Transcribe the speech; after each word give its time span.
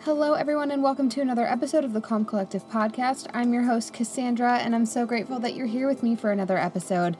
Hello, 0.00 0.34
everyone, 0.34 0.70
and 0.70 0.82
welcome 0.82 1.08
to 1.08 1.20
another 1.20 1.46
episode 1.46 1.82
of 1.82 1.92
the 1.92 2.00
Calm 2.00 2.24
Collective 2.24 2.68
podcast. 2.68 3.26
I'm 3.34 3.52
your 3.52 3.64
host, 3.64 3.92
Cassandra, 3.92 4.58
and 4.58 4.74
I'm 4.74 4.86
so 4.86 5.04
grateful 5.04 5.40
that 5.40 5.54
you're 5.54 5.66
here 5.66 5.88
with 5.88 6.04
me 6.04 6.14
for 6.14 6.30
another 6.30 6.58
episode. 6.58 7.16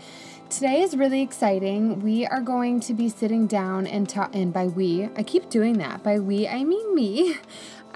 Today 0.51 0.83
is 0.83 0.97
really 0.97 1.21
exciting. 1.21 2.01
We 2.01 2.25
are 2.25 2.41
going 2.41 2.79
to 2.81 2.95
be 2.95 3.09
sitting 3.09 3.49
down 3.49 3.89
and 3.89 4.09
talk, 4.09 4.35
and 4.35 4.53
by 4.53 4.67
we, 4.67 5.09
I 5.17 5.25
keep 5.25 5.51
doing 5.51 5.79
that. 5.79 6.05
By 6.05 6.21
we, 6.21 6.47
I 6.47 6.63
mean 6.63 6.95
me. 6.95 7.39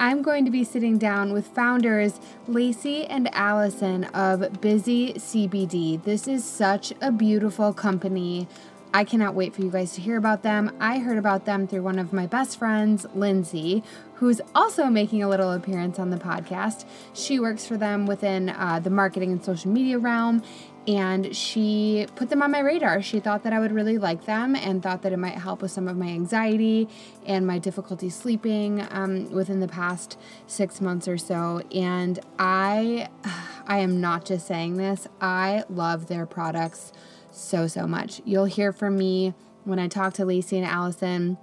I'm 0.01 0.23
going 0.23 0.45
to 0.45 0.51
be 0.53 0.63
sitting 0.63 0.97
down 0.97 1.33
with 1.33 1.49
founders 1.49 2.21
Lacey 2.47 3.05
and 3.07 3.29
Allison 3.35 4.05
of 4.05 4.61
Busy 4.61 5.15
CBD. 5.15 6.01
This 6.05 6.29
is 6.29 6.45
such 6.45 6.93
a 7.01 7.11
beautiful 7.11 7.73
company. 7.73 8.47
I 8.95 9.03
cannot 9.03 9.35
wait 9.35 9.55
for 9.55 9.63
you 9.63 9.71
guys 9.71 9.95
to 9.95 10.01
hear 10.01 10.17
about 10.17 10.45
them. 10.45 10.71
I 10.81 11.01
heard 11.01 11.19
about 11.19 11.47
them 11.47 11.67
through 11.67 11.83
one 11.83 11.99
of 11.99 12.13
my 12.13 12.27
best 12.27 12.61
friends, 12.61 13.07
Lindsay, 13.13 13.83
who's 14.15 14.41
also 14.55 14.87
making 14.87 15.23
a 15.23 15.29
little 15.29 15.53
appearance 15.53 15.99
on 15.99 16.11
the 16.11 16.17
podcast. 16.17 16.85
She 17.13 17.41
works 17.41 17.67
for 17.67 17.77
them 17.77 18.07
within 18.07 18.51
uh, 18.51 18.79
the 18.79 18.91
marketing 18.91 19.33
and 19.33 19.45
social 19.45 19.71
media 19.71 19.99
realm, 19.99 20.43
and 20.87 21.37
she 21.37 22.07
put 22.17 22.31
them 22.31 22.43
on 22.43 22.51
my 22.51 22.61
radar. 22.61 23.03
She 23.03 23.21
thought 23.21 23.43
that 23.43 23.53
I 23.53 23.61
would 23.61 23.73
really 23.73 23.99
like 23.99 24.25
them 24.25 24.55
and 24.55 24.83
thought 24.83 25.03
that 25.03 25.13
it 25.13 25.19
might 25.19 25.35
help 25.35 25.61
with 25.61 25.71
some 25.71 25.89
of 25.89 25.97
my 25.97 26.07
anxiety 26.07 26.89
and 27.27 27.47
my 27.47 27.59
difficulty 27.59 28.09
sleeping 28.09 28.87
um, 28.91 29.31
within 29.31 29.61
the 29.61 29.69
past 29.69 30.19
six 30.47 30.81
months 30.81 31.07
or 31.07 31.19
so. 31.19 31.63
And 31.75 32.19
I, 32.39 33.09
I 33.67 33.79
am 33.79 34.01
not 34.01 34.25
just 34.25 34.47
saying 34.47 34.77
this. 34.77 35.07
I 35.21 35.65
love 35.69 36.07
their 36.07 36.25
products 36.25 36.93
so, 37.31 37.67
so 37.67 37.87
much. 37.87 38.23
You'll 38.25 38.47
hear 38.47 38.73
from 38.73 38.97
me 38.97 39.35
when 39.65 39.79
I 39.79 39.89
talk 39.89 40.15
to 40.15 40.25
Lacey 40.25 40.57
and 40.57 40.67
Allison 40.67 41.37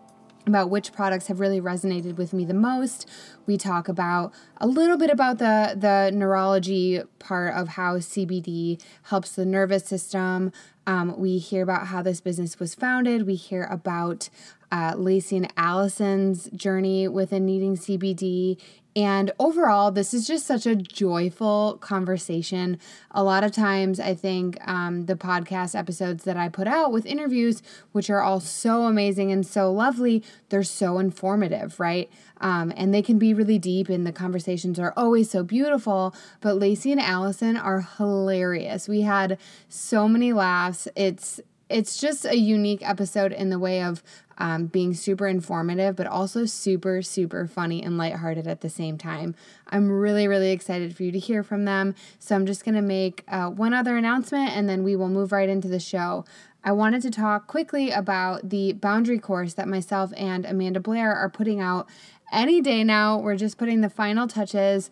about 0.48 0.70
which 0.70 0.94
products 0.94 1.28
have 1.28 1.40
really 1.40 1.60
resonated 1.60 2.18
with 2.18 2.34
me 2.34 2.46
the 2.46 2.54
most. 2.54 3.10
We 3.46 3.58
talk 3.58 3.88
about 3.88 4.34
a 4.58 4.68
little 4.68 4.98
bit 4.98 5.10
about 5.10 5.38
the 5.38 5.76
the 5.78 6.12
neurology 6.14 7.02
part 7.20 7.56
of 7.56 7.70
how 7.70 7.98
CBD 7.98 8.82
helps 9.04 9.32
the 9.32 9.46
nervous 9.46 9.86
system. 9.86 10.52
Um, 10.88 11.18
we 11.18 11.40
hear 11.40 11.64
about 11.64 11.88
how 11.88 12.04
this 12.04 12.22
business 12.22 12.60
was 12.60 12.76
founded. 12.76 13.26
We 13.26 13.36
hear 13.36 13.64
about 13.64 14.30
uh, 14.72 14.94
Lacey 14.96 15.38
and 15.38 15.52
Allison's 15.58 16.50
journey 16.52 17.08
within 17.08 17.46
needing 17.46 17.76
CBD 17.76 18.58
and 18.98 19.32
overall, 19.40 19.92
this 19.92 20.14
is 20.14 20.26
just 20.26 20.46
such 20.46 20.66
a 20.66 20.74
joyful 20.74 21.78
conversation. 21.82 22.80
A 23.12 23.24
lot 23.26 23.44
of 23.44 23.52
times, 23.52 24.00
I 24.00 24.16
think 24.16 24.58
um, 24.66 25.06
the 25.06 25.16
podcast 25.16 25.78
episodes 25.78 26.24
that 26.24 26.38
I 26.38 26.48
put 26.48 26.66
out 26.66 26.94
with 26.94 27.06
interviews, 27.06 27.62
which 27.92 28.10
are 28.10 28.22
all 28.22 28.40
so 28.40 28.84
amazing 28.84 29.34
and 29.34 29.46
so 29.46 29.70
lovely, 29.70 30.24
they're 30.48 30.64
so 30.64 30.98
informative, 30.98 31.78
right? 31.78 32.10
Um, 32.40 32.72
and 32.78 32.94
they 32.94 33.02
can 33.02 33.20
be 33.20 33.34
really 33.34 33.60
deep, 33.60 33.90
and 33.90 34.08
the 34.08 34.14
conversations 34.14 34.80
are 34.80 34.94
always 34.96 35.30
so 35.30 35.44
beautiful. 35.44 36.16
But 36.40 36.58
Lacey 36.58 36.94
and 36.94 37.02
Allison 37.02 37.58
are 37.58 37.82
hilarious. 37.98 38.88
We 38.88 39.02
had 39.02 39.38
so 39.68 40.08
many 40.08 40.32
laughs. 40.32 40.88
It's 40.96 41.42
it's 41.70 41.98
just 41.98 42.26
a 42.26 42.38
unique 42.38 42.88
episode 42.88 43.32
in 43.32 43.50
the 43.50 43.60
way 43.60 43.82
of 43.82 44.04
um, 44.38 44.66
being 44.68 44.94
super 44.94 45.28
informative, 45.28 45.96
but 45.96 46.08
also 46.08 46.46
super, 46.46 47.02
super 47.02 47.48
funny 47.48 47.82
and 47.82 47.98
lighthearted 47.98 48.48
at 48.48 48.62
the 48.62 48.70
same 48.70 48.98
time. 48.98 49.36
I'm 49.68 49.90
really, 49.90 50.28
really 50.28 50.52
excited 50.52 50.96
for 50.96 51.04
you 51.04 51.12
to 51.12 51.20
hear 51.20 51.42
from 51.42 51.66
them. 51.66 51.96
So 52.20 52.36
I'm 52.36 52.46
just 52.46 52.66
going 52.66 52.76
to 52.76 52.82
make 52.82 53.24
uh, 53.28 53.50
one 53.50 53.74
other 53.74 53.98
announcement 53.98 54.52
and 54.52 54.68
then 54.68 54.84
we 54.84 54.96
will 54.96 55.10
move 55.10 55.32
right 55.32 55.50
into 55.50 55.68
the 55.68 55.80
show. 55.80 56.26
I 56.64 56.72
wanted 56.72 57.02
to 57.04 57.12
talk 57.12 57.48
quickly 57.48 57.92
about 57.92 58.50
the 58.50 58.74
boundary 58.74 59.20
course 59.20 59.54
that 59.54 59.68
myself 59.68 60.12
and 60.18 60.46
Amanda 60.46 60.80
Blair 60.80 61.14
are 61.14 61.30
putting 61.30 61.62
out 61.62 61.88
any 62.32 62.60
day 62.60 62.84
now. 62.84 63.20
We're 63.20 63.38
just 63.38 63.58
putting 63.58 63.82
the 63.82 63.90
final 63.90 64.28
touches 64.28 64.90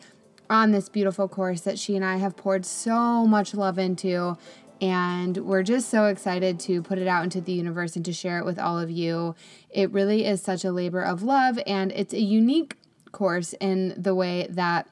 on 0.50 0.72
this 0.72 0.88
beautiful 0.88 1.28
course 1.28 1.62
that 1.62 1.80
she 1.80 1.96
and 1.96 2.06
I 2.06 2.18
have 2.18 2.38
poured 2.38 2.66
so 2.66 3.26
much 3.26 3.56
love 3.56 3.80
into 3.80 4.38
and 4.82 5.38
we're 5.38 5.64
just 5.64 5.90
so 5.90 6.06
excited 6.06 6.60
to 6.62 6.82
put 6.82 6.98
it 6.98 7.08
out 7.08 7.24
into 7.24 7.42
the 7.42 7.54
universe 7.54 7.96
and 7.96 8.04
to 8.06 8.14
share 8.14 8.40
it 8.40 8.46
with 8.46 8.60
all 8.60 8.80
of 8.80 8.92
you. 8.92 9.36
It 9.70 9.92
really 9.92 10.26
is 10.26 10.42
such 10.42 10.66
a 10.66 10.72
labor 10.72 11.02
of 11.02 11.24
love, 11.24 11.60
and 11.66 11.92
it's 11.92 12.14
a 12.14 12.22
unique 12.22 12.76
course 13.12 13.54
in 13.60 13.94
the 13.96 14.14
way 14.16 14.48
that 14.50 14.90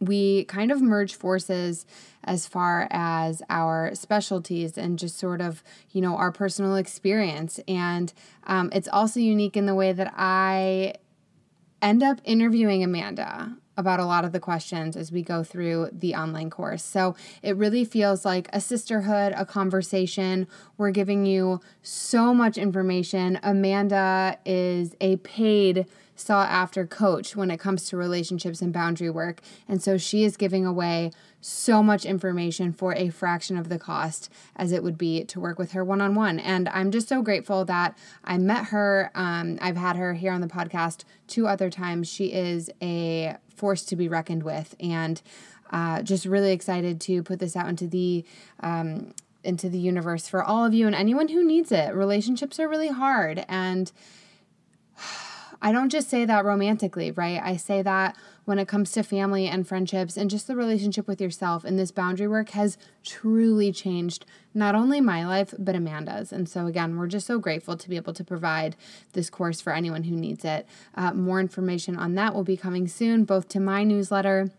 we 0.00 0.44
kind 0.44 0.70
of 0.70 0.80
merge 0.80 1.14
forces 1.14 1.84
as 2.24 2.46
far 2.46 2.86
as 2.90 3.42
our 3.48 3.94
specialties 3.94 4.76
and 4.78 4.98
just 4.98 5.18
sort 5.18 5.40
of 5.40 5.62
you 5.90 6.00
know 6.00 6.16
our 6.16 6.30
personal 6.30 6.76
experience 6.76 7.58
and 7.66 8.12
um, 8.46 8.70
it's 8.72 8.88
also 8.88 9.18
unique 9.18 9.56
in 9.56 9.66
the 9.66 9.74
way 9.74 9.92
that 9.92 10.12
i 10.16 10.94
end 11.82 12.02
up 12.02 12.20
interviewing 12.24 12.84
amanda 12.84 13.56
about 13.78 14.00
a 14.00 14.04
lot 14.04 14.24
of 14.24 14.32
the 14.32 14.40
questions 14.40 14.96
as 14.96 15.10
we 15.10 15.22
go 15.22 15.42
through 15.42 15.88
the 15.92 16.14
online 16.14 16.50
course. 16.50 16.82
So 16.82 17.14
it 17.42 17.56
really 17.56 17.84
feels 17.84 18.24
like 18.24 18.48
a 18.52 18.60
sisterhood, 18.60 19.32
a 19.36 19.46
conversation. 19.46 20.48
We're 20.76 20.90
giving 20.90 21.24
you 21.24 21.60
so 21.80 22.34
much 22.34 22.58
information. 22.58 23.38
Amanda 23.42 24.36
is 24.44 24.96
a 25.00 25.16
paid 25.18 25.86
sought 26.18 26.48
after 26.50 26.86
coach 26.86 27.36
when 27.36 27.50
it 27.50 27.58
comes 27.58 27.88
to 27.88 27.96
relationships 27.96 28.60
and 28.60 28.72
boundary 28.72 29.10
work. 29.10 29.40
And 29.68 29.82
so 29.82 29.96
she 29.96 30.24
is 30.24 30.36
giving 30.36 30.66
away 30.66 31.12
so 31.40 31.82
much 31.82 32.04
information 32.04 32.72
for 32.72 32.94
a 32.94 33.10
fraction 33.10 33.56
of 33.56 33.68
the 33.68 33.78
cost 33.78 34.30
as 34.56 34.72
it 34.72 34.82
would 34.82 34.98
be 34.98 35.24
to 35.24 35.40
work 35.40 35.58
with 35.58 35.72
her 35.72 35.84
one 35.84 36.00
on 36.00 36.14
one. 36.14 36.38
And 36.38 36.68
I'm 36.70 36.90
just 36.90 37.08
so 37.08 37.22
grateful 37.22 37.64
that 37.66 37.96
I 38.24 38.38
met 38.38 38.66
her. 38.66 39.10
Um, 39.14 39.58
I've 39.60 39.76
had 39.76 39.96
her 39.96 40.14
here 40.14 40.32
on 40.32 40.40
the 40.40 40.48
podcast 40.48 41.04
two 41.28 41.46
other 41.46 41.70
times. 41.70 42.08
She 42.08 42.32
is 42.32 42.70
a 42.82 43.36
force 43.54 43.84
to 43.84 43.96
be 43.96 44.08
reckoned 44.08 44.42
with. 44.42 44.74
And 44.80 45.22
uh, 45.70 46.02
just 46.02 46.24
really 46.24 46.52
excited 46.52 47.00
to 47.02 47.22
put 47.22 47.38
this 47.38 47.54
out 47.54 47.68
into 47.68 47.86
the 47.86 48.24
um, 48.60 49.12
into 49.44 49.68
the 49.68 49.78
universe 49.78 50.28
for 50.28 50.42
all 50.42 50.64
of 50.64 50.74
you 50.74 50.86
and 50.86 50.96
anyone 50.96 51.28
who 51.28 51.44
needs 51.44 51.70
it. 51.70 51.94
Relationships 51.94 52.58
are 52.58 52.68
really 52.68 52.88
hard 52.88 53.44
and 53.48 53.92
I 55.60 55.72
don't 55.72 55.90
just 55.90 56.08
say 56.08 56.24
that 56.24 56.44
romantically, 56.44 57.10
right? 57.10 57.40
I 57.42 57.56
say 57.56 57.82
that 57.82 58.16
when 58.44 58.58
it 58.58 58.68
comes 58.68 58.92
to 58.92 59.02
family 59.02 59.46
and 59.46 59.66
friendships 59.66 60.16
and 60.16 60.30
just 60.30 60.46
the 60.46 60.56
relationship 60.56 61.08
with 61.08 61.20
yourself. 61.20 61.64
And 61.64 61.78
this 61.78 61.90
boundary 61.90 62.28
work 62.28 62.50
has 62.50 62.78
truly 63.04 63.72
changed 63.72 64.24
not 64.54 64.74
only 64.74 65.00
my 65.00 65.26
life, 65.26 65.52
but 65.58 65.74
Amanda's. 65.74 66.32
And 66.32 66.48
so, 66.48 66.66
again, 66.66 66.96
we're 66.96 67.08
just 67.08 67.26
so 67.26 67.38
grateful 67.38 67.76
to 67.76 67.88
be 67.88 67.96
able 67.96 68.14
to 68.14 68.24
provide 68.24 68.76
this 69.12 69.30
course 69.30 69.60
for 69.60 69.72
anyone 69.72 70.04
who 70.04 70.16
needs 70.16 70.44
it. 70.44 70.66
Uh, 70.94 71.12
more 71.12 71.40
information 71.40 71.96
on 71.96 72.14
that 72.14 72.34
will 72.34 72.44
be 72.44 72.56
coming 72.56 72.86
soon, 72.86 73.24
both 73.24 73.48
to 73.48 73.60
my 73.60 73.84
newsletter 73.84 74.50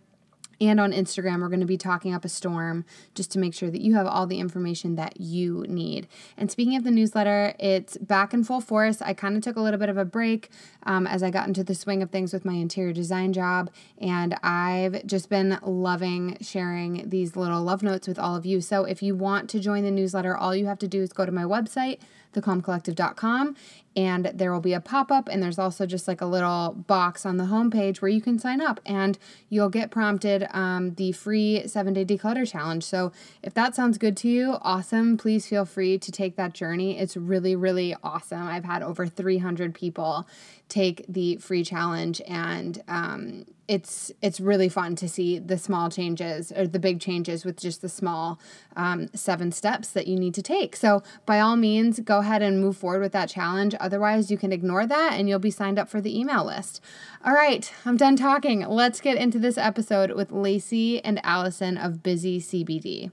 and 0.62 0.80
on 0.80 0.92
Instagram, 0.92 1.42
we're 1.42 1.50
going 1.50 1.60
to 1.62 1.66
be 1.66 1.78
talking 1.78 2.14
up 2.14 2.26
a 2.26 2.30
storm 2.30 2.86
just 3.16 3.32
to 3.32 3.40
make 3.40 3.54
sure 3.54 3.70
that 3.70 3.82
you 3.82 3.96
have 3.96 4.06
all 4.06 4.28
the 4.28 4.40
information 4.40 4.96
that 4.96 5.20
you 5.20 5.66
need. 5.68 6.08
And 6.38 6.52
speaking 6.52 6.76
of 6.76 6.84
the 6.84 6.92
newsletter, 6.92 7.54
it's 7.60 7.98
back 7.98 8.34
in 8.34 8.44
full 8.44 8.62
force. 8.62 9.02
I 9.02 9.14
kind 9.14 9.38
of 9.38 9.44
took 9.44 9.56
a 9.56 9.62
little 9.62 9.80
bit 9.80 9.90
of 9.90 9.98
a 9.98 10.06
break 10.06 10.50
um, 10.84 11.08
as 11.08 11.24
I 11.24 11.30
got 11.30 11.48
into 11.48 11.64
the 11.64 11.76
swing 11.76 12.04
of 12.04 12.10
things 12.10 12.34
with 12.34 12.44
my 12.44 12.54
interior 12.54 12.94
design 12.94 13.32
job. 13.32 13.72
And 14.00 14.36
I've 14.44 15.06
just 15.06 15.30
been 15.30 15.60
loving 15.62 16.38
sharing 16.42 17.10
these 17.10 17.36
little 17.36 17.64
love 17.64 17.84
notes 17.84 18.08
with 18.08 18.20
all 18.20 18.36
of 18.36 18.46
you. 18.46 18.62
So 18.62 18.84
if 18.84 19.02
you 19.02 19.16
want 19.16 19.50
to 19.52 19.60
join 19.60 19.84
the 19.84 19.92
newsletter, 19.92 20.36
all 20.36 20.56
you 20.56 20.66
have 20.66 20.80
to 20.80 20.88
do 20.88 21.02
is 21.02 21.14
go 21.14 21.26
to 21.26 21.32
my 21.32 21.44
website 21.44 22.00
thecalmcollective.com 22.34 23.56
and 24.00 24.32
there 24.34 24.54
will 24.54 24.62
be 24.62 24.72
a 24.72 24.80
pop 24.80 25.12
up 25.12 25.28
and 25.28 25.44
there's 25.44 25.60
also 25.60 25.86
just 25.86 26.08
like 26.08 26.22
a 26.22 26.26
little 26.26 26.74
box 26.88 27.26
on 27.26 27.36
the 27.36 27.44
homepage 27.44 27.98
where 27.98 28.08
you 28.08 28.22
can 28.22 28.40
sign 28.40 28.62
up 28.62 28.80
and 28.86 29.20
you'll 29.50 29.68
get 29.68 29.92
prompted 29.92 30.48
um, 30.52 30.94
the 30.94 31.12
free 31.12 31.68
seven 31.68 31.94
day 31.94 32.06
declutter 32.06 32.50
challenge. 32.50 32.86
So 32.86 33.12
if 33.44 33.54
that 33.56 33.76
sounds 33.76 33.98
good 33.98 34.16
to 34.18 34.30
you, 34.30 34.58
awesome. 34.62 35.18
Please 35.18 35.48
feel 35.48 35.66
free 35.66 35.98
to 35.98 36.14
take 36.14 36.38
that 36.38 36.54
journey. 36.54 36.98
It's 36.98 37.18
really, 37.18 37.58
really 37.58 37.94
awesome. 38.02 38.48
I've 38.48 38.64
had 38.64 38.84
over 38.84 39.06
300 39.06 39.76
people 39.76 40.26
take 40.70 41.06
the 41.10 41.36
free 41.38 41.64
challenge 41.64 42.22
and 42.28 42.82
um, 42.88 43.46
it's 43.68 44.12
it's 44.22 44.40
really 44.40 44.68
fun 44.68 44.96
to 44.96 45.08
see 45.08 45.38
the 45.38 45.58
small 45.58 45.90
changes 45.90 46.52
or 46.52 46.66
the 46.68 46.80
big 46.80 47.00
changes 47.00 47.46
with 47.46 47.60
just 47.60 47.82
the 47.82 47.90
small 47.90 48.40
um, 48.76 49.08
seven 49.14 49.52
steps 49.52 49.90
that 49.90 50.08
you 50.08 50.16
need 50.16 50.34
to 50.34 50.42
take. 50.42 50.76
So 50.76 51.04
by 51.26 51.40
all 51.40 51.56
means, 51.56 52.00
go 52.00 52.20
ahead 52.20 52.42
and 52.42 52.60
move 52.60 52.78
forward 52.78 53.02
with 53.02 53.12
that 53.12 53.30
challenge. 53.30 53.76
Otherwise, 53.80 54.32
you 54.32 54.38
can 54.38 54.52
ignore 54.52 54.88
that 54.88 55.14
and 55.14 55.30
you'll 55.30 55.40
be 55.40 55.52
signed 55.52 55.78
up 55.78 55.90
for 55.90 56.02
the 56.02 56.18
email 56.18 56.46
list. 56.46 56.82
All 57.24 57.34
right, 57.34 57.72
I'm 57.86 57.98
done 57.98 58.16
talking. 58.16 58.62
Let's 58.62 59.02
get 59.02 59.18
into 59.18 59.38
this 59.38 59.58
episode 59.58 60.12
with 60.12 60.32
Lacey 60.32 61.04
and 61.04 61.24
Allison 61.24 61.78
of 61.78 62.02
Busy 62.02 62.40
CBD. 62.40 63.12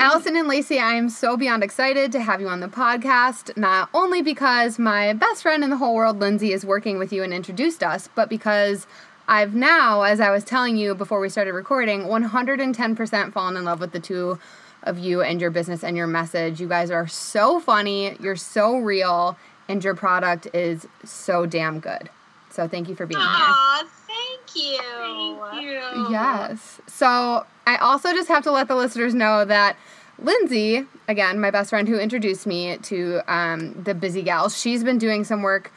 Allison 0.00 0.34
and 0.34 0.48
Lacey, 0.48 0.78
I 0.78 0.94
am 0.94 1.10
so 1.10 1.36
beyond 1.36 1.62
excited 1.62 2.10
to 2.12 2.22
have 2.22 2.40
you 2.40 2.48
on 2.48 2.60
the 2.60 2.68
podcast, 2.68 3.54
not 3.58 3.90
only 3.92 4.22
because 4.22 4.78
my 4.78 5.12
best 5.12 5.42
friend 5.42 5.62
in 5.62 5.68
the 5.68 5.76
whole 5.76 5.94
world, 5.94 6.20
Lindsay, 6.20 6.54
is 6.54 6.64
working 6.64 6.98
with 6.98 7.12
you 7.12 7.22
and 7.22 7.34
introduced 7.34 7.82
us, 7.82 8.08
but 8.14 8.30
because 8.30 8.86
I've 9.28 9.54
now, 9.54 10.00
as 10.04 10.18
I 10.18 10.30
was 10.30 10.42
telling 10.42 10.78
you 10.78 10.94
before 10.94 11.20
we 11.20 11.28
started 11.28 11.52
recording, 11.52 12.04
110% 12.04 13.32
fallen 13.34 13.58
in 13.58 13.64
love 13.64 13.78
with 13.78 13.92
the 13.92 14.00
two 14.00 14.38
of 14.84 14.98
you 14.98 15.20
and 15.20 15.38
your 15.38 15.50
business 15.50 15.84
and 15.84 15.98
your 15.98 16.06
message. 16.06 16.62
You 16.62 16.68
guys 16.68 16.90
are 16.90 17.06
so 17.06 17.60
funny, 17.60 18.16
you're 18.20 18.36
so 18.36 18.78
real, 18.78 19.36
and 19.68 19.84
your 19.84 19.94
product 19.94 20.48
is 20.54 20.86
so 21.04 21.44
damn 21.44 21.78
good. 21.78 22.08
So 22.48 22.66
thank 22.66 22.88
you 22.88 22.94
for 22.94 23.04
being 23.04 23.20
Aww, 23.20 23.80
here. 23.80 23.90
Thank 24.30 24.64
you. 24.64 25.38
Thank 25.50 25.62
you. 25.62 26.06
Yes. 26.10 26.80
So 26.86 27.46
I 27.66 27.76
also 27.76 28.12
just 28.12 28.28
have 28.28 28.44
to 28.44 28.52
let 28.52 28.68
the 28.68 28.76
listeners 28.76 29.14
know 29.14 29.44
that 29.44 29.76
Lindsay, 30.18 30.86
again, 31.08 31.40
my 31.40 31.50
best 31.50 31.70
friend 31.70 31.88
who 31.88 31.98
introduced 31.98 32.46
me 32.46 32.76
to 32.78 33.20
um, 33.26 33.82
the 33.82 33.94
Busy 33.94 34.22
Gals, 34.22 34.58
she's 34.58 34.84
been 34.84 34.98
doing 34.98 35.24
some 35.24 35.42
work 35.42 35.72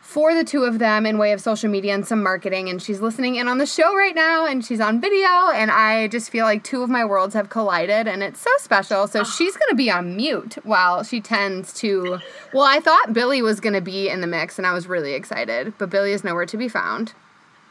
for 0.00 0.34
the 0.34 0.42
two 0.42 0.64
of 0.64 0.80
them 0.80 1.06
in 1.06 1.18
way 1.18 1.30
of 1.30 1.40
social 1.40 1.70
media 1.70 1.94
and 1.94 2.04
some 2.04 2.20
marketing 2.20 2.68
and 2.68 2.82
she's 2.82 3.00
listening 3.00 3.36
in 3.36 3.46
on 3.46 3.58
the 3.58 3.66
show 3.66 3.94
right 3.94 4.16
now 4.16 4.44
and 4.44 4.64
she's 4.64 4.80
on 4.80 5.00
video 5.00 5.28
and 5.54 5.70
I 5.70 6.08
just 6.08 6.30
feel 6.30 6.44
like 6.44 6.64
two 6.64 6.82
of 6.82 6.90
my 6.90 7.04
worlds 7.04 7.32
have 7.34 7.48
collided 7.48 8.08
and 8.08 8.20
it's 8.20 8.40
so 8.40 8.50
special. 8.58 9.06
So 9.06 9.22
she's 9.22 9.56
going 9.56 9.70
to 9.70 9.76
be 9.76 9.88
on 9.88 10.16
mute 10.16 10.58
while 10.64 11.04
she 11.04 11.20
tends 11.20 11.72
to 11.74 12.18
Well, 12.52 12.64
I 12.64 12.80
thought 12.80 13.12
Billy 13.12 13.40
was 13.40 13.60
going 13.60 13.74
to 13.74 13.80
be 13.80 14.08
in 14.08 14.20
the 14.20 14.26
mix 14.26 14.58
and 14.58 14.66
I 14.66 14.72
was 14.72 14.88
really 14.88 15.12
excited, 15.12 15.74
but 15.78 15.90
Billy 15.90 16.12
is 16.12 16.24
nowhere 16.24 16.46
to 16.46 16.56
be 16.56 16.68
found. 16.68 17.12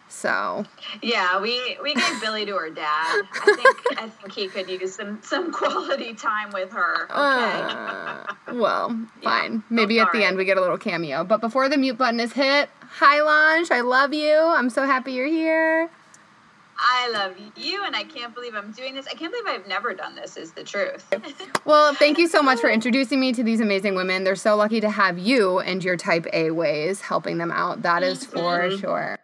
So 0.10 0.66
yeah, 1.04 1.40
we 1.40 1.78
we 1.82 1.94
gave 1.94 2.22
Billy 2.22 2.46
to 2.46 2.56
her 2.56 2.70
dad. 2.72 3.22
I 3.32 3.56
think 3.56 4.00
I 4.00 4.10
think 4.10 4.34
he 4.34 4.48
could 4.48 4.68
use 4.68 4.96
some 4.96 5.20
some 5.22 5.52
quality 5.52 6.16
time 6.16 6.50
with 6.52 6.72
her. 6.72 7.04
Okay. 7.04 7.14
Uh, 7.16 8.34
well, 8.54 8.90
fine. 9.24 9.54
Yeah, 9.54 9.62
Maybe 9.70 10.00
at 10.00 10.12
the 10.12 10.24
end 10.24 10.36
we 10.36 10.46
get 10.46 10.58
a 10.58 10.62
little 10.62 10.80
cameo. 10.80 11.24
But 11.24 11.42
before 11.42 11.70
the 11.70 11.78
mute 11.78 11.98
button 11.98 12.20
is 12.20 12.34
hit, 12.34 12.70
hi 12.82 13.22
Lange, 13.22 13.68
I 13.72 13.82
love 13.82 14.14
you. 14.14 14.36
I'm 14.36 14.72
so 14.72 14.86
happy 14.86 15.14
you're 15.14 15.28
here. 15.28 15.90
I 16.82 17.10
love 17.10 17.36
you, 17.58 17.84
and 17.84 17.94
I 17.94 18.04
can't 18.04 18.34
believe 18.34 18.56
I'm 18.56 18.72
doing 18.72 18.96
this. 18.96 19.06
I 19.06 19.14
can't 19.14 19.34
believe 19.34 19.48
I've 19.48 19.68
never 19.68 19.94
done 19.94 20.16
this, 20.16 20.38
is 20.38 20.54
the 20.54 20.64
truth. 20.64 21.06
well, 21.66 21.94
thank 21.94 22.18
you 22.18 22.26
so 22.28 22.42
much 22.42 22.62
for 22.62 22.70
introducing 22.70 23.20
me 23.20 23.34
to 23.34 23.44
these 23.44 23.60
amazing 23.60 23.96
women. 23.96 24.24
They're 24.24 24.38
so 24.38 24.56
lucky 24.56 24.80
to 24.80 24.90
have 24.90 25.20
you 25.20 25.60
and 25.60 25.84
your 25.84 25.98
type 25.98 26.26
A 26.32 26.52
ways 26.52 27.02
helping 27.02 27.38
them 27.38 27.52
out. 27.52 27.82
That 27.82 28.02
is 28.02 28.24
for 28.24 28.72
sure. 28.78 29.20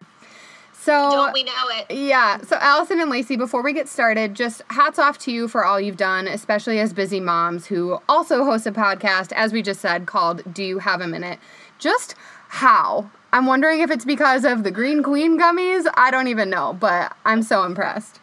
So 0.86 1.10
don't 1.10 1.32
we 1.32 1.42
know 1.42 1.52
it? 1.70 1.90
Yeah. 1.90 2.38
So 2.42 2.58
Allison 2.60 3.00
and 3.00 3.10
Lacey, 3.10 3.34
before 3.34 3.60
we 3.60 3.72
get 3.72 3.88
started, 3.88 4.34
just 4.34 4.62
hats 4.70 5.00
off 5.00 5.18
to 5.18 5.32
you 5.32 5.48
for 5.48 5.64
all 5.64 5.80
you've 5.80 5.96
done, 5.96 6.28
especially 6.28 6.78
as 6.78 6.92
busy 6.92 7.18
moms 7.18 7.66
who 7.66 7.98
also 8.08 8.44
host 8.44 8.68
a 8.68 8.72
podcast, 8.72 9.32
as 9.32 9.52
we 9.52 9.62
just 9.62 9.80
said, 9.80 10.06
called 10.06 10.42
Do 10.54 10.62
You 10.62 10.78
Have 10.78 11.00
a 11.00 11.08
Minute? 11.08 11.40
Just 11.80 12.14
how? 12.46 13.10
I'm 13.32 13.46
wondering 13.46 13.80
if 13.80 13.90
it's 13.90 14.04
because 14.04 14.44
of 14.44 14.62
the 14.62 14.70
Green 14.70 15.02
Queen 15.02 15.36
gummies. 15.36 15.90
I 15.94 16.12
don't 16.12 16.28
even 16.28 16.50
know, 16.50 16.76
but 16.78 17.16
I'm 17.24 17.42
so 17.42 17.64
impressed. 17.64 18.20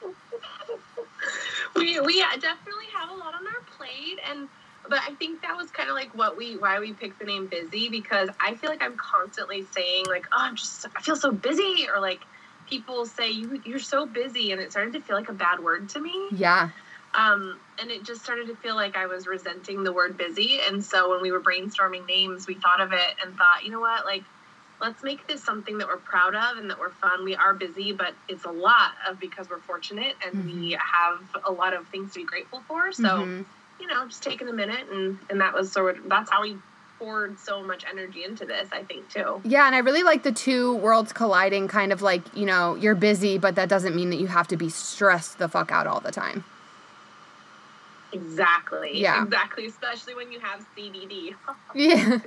we 1.74 1.98
we 1.98 2.22
uh, 2.22 2.36
definitely 2.40 2.86
have 2.94 3.10
a 3.10 3.14
lot 3.14 3.34
on 3.34 3.44
our 3.48 3.62
plate 3.76 4.20
and 4.30 4.48
but 4.90 4.98
I 5.08 5.14
think 5.14 5.42
that 5.42 5.56
was 5.56 5.70
kind 5.70 5.88
of 5.88 5.94
like 5.94 6.14
what 6.16 6.36
we 6.36 6.56
why 6.56 6.80
we 6.80 6.92
picked 6.92 7.20
the 7.20 7.24
name 7.24 7.46
busy 7.46 7.88
because 7.88 8.28
I 8.40 8.56
feel 8.56 8.68
like 8.68 8.82
I'm 8.82 8.96
constantly 8.96 9.64
saying 9.72 10.06
like 10.06 10.26
oh 10.32 10.38
I'm 10.38 10.56
just 10.56 10.84
I 10.94 11.00
feel 11.00 11.16
so 11.16 11.30
busy 11.30 11.86
or 11.92 12.00
like 12.00 12.20
people 12.68 13.06
say 13.06 13.30
you 13.30 13.62
you're 13.64 13.78
so 13.78 14.04
busy 14.04 14.52
and 14.52 14.60
it 14.60 14.72
started 14.72 14.92
to 14.94 15.00
feel 15.00 15.16
like 15.16 15.28
a 15.28 15.32
bad 15.32 15.60
word 15.60 15.88
to 15.90 16.00
me. 16.00 16.28
Yeah. 16.32 16.70
Um, 17.12 17.58
and 17.80 17.90
it 17.90 18.04
just 18.04 18.22
started 18.22 18.48
to 18.48 18.56
feel 18.56 18.76
like 18.76 18.96
I 18.96 19.06
was 19.06 19.26
resenting 19.26 19.82
the 19.82 19.92
word 19.92 20.16
busy. 20.16 20.60
And 20.64 20.84
so 20.84 21.10
when 21.10 21.20
we 21.20 21.32
were 21.32 21.40
brainstorming 21.40 22.06
names, 22.06 22.46
we 22.46 22.54
thought 22.54 22.80
of 22.80 22.92
it 22.92 23.14
and 23.24 23.36
thought, 23.36 23.64
you 23.64 23.70
know 23.70 23.80
what, 23.80 24.04
like 24.04 24.22
let's 24.80 25.02
make 25.02 25.26
this 25.26 25.42
something 25.42 25.78
that 25.78 25.88
we're 25.88 25.96
proud 25.96 26.34
of 26.34 26.56
and 26.56 26.70
that 26.70 26.78
we're 26.78 26.90
fun. 26.90 27.24
We 27.24 27.34
are 27.34 27.52
busy, 27.52 27.92
but 27.92 28.14
it's 28.28 28.44
a 28.44 28.50
lot 28.50 28.92
of 29.08 29.18
because 29.18 29.50
we're 29.50 29.58
fortunate 29.58 30.14
and 30.24 30.36
mm-hmm. 30.36 30.60
we 30.60 30.78
have 30.80 31.20
a 31.44 31.50
lot 31.50 31.74
of 31.74 31.86
things 31.88 32.12
to 32.12 32.20
be 32.20 32.24
grateful 32.24 32.62
for. 32.68 32.92
So 32.92 33.02
mm-hmm 33.02 33.42
you 33.80 33.86
know, 33.86 34.06
just 34.06 34.22
taking 34.22 34.48
a 34.48 34.52
minute 34.52 34.86
and 34.90 35.18
and 35.30 35.40
that 35.40 35.54
was 35.54 35.72
sort 35.72 35.98
of 35.98 36.08
that's 36.08 36.30
how 36.30 36.42
we 36.42 36.56
poured 36.98 37.38
so 37.38 37.62
much 37.62 37.84
energy 37.88 38.24
into 38.24 38.44
this, 38.44 38.68
I 38.72 38.82
think 38.84 39.08
too. 39.08 39.40
Yeah, 39.42 39.66
and 39.66 39.74
I 39.74 39.78
really 39.78 40.02
like 40.02 40.22
the 40.22 40.32
two 40.32 40.76
worlds 40.76 41.12
colliding 41.12 41.66
kind 41.66 41.92
of 41.92 42.02
like, 42.02 42.22
you 42.36 42.44
know, 42.44 42.74
you're 42.74 42.94
busy, 42.94 43.38
but 43.38 43.54
that 43.54 43.70
doesn't 43.70 43.96
mean 43.96 44.10
that 44.10 44.20
you 44.20 44.26
have 44.26 44.46
to 44.48 44.56
be 44.56 44.68
stressed 44.68 45.38
the 45.38 45.48
fuck 45.48 45.72
out 45.72 45.86
all 45.86 46.00
the 46.00 46.12
time. 46.12 46.44
Exactly. 48.12 49.00
Yeah. 49.00 49.22
Exactly. 49.22 49.66
Especially 49.66 50.14
when 50.14 50.32
you 50.32 50.40
have 50.40 50.66
CBD. 50.76 51.34
yeah. 51.74 52.18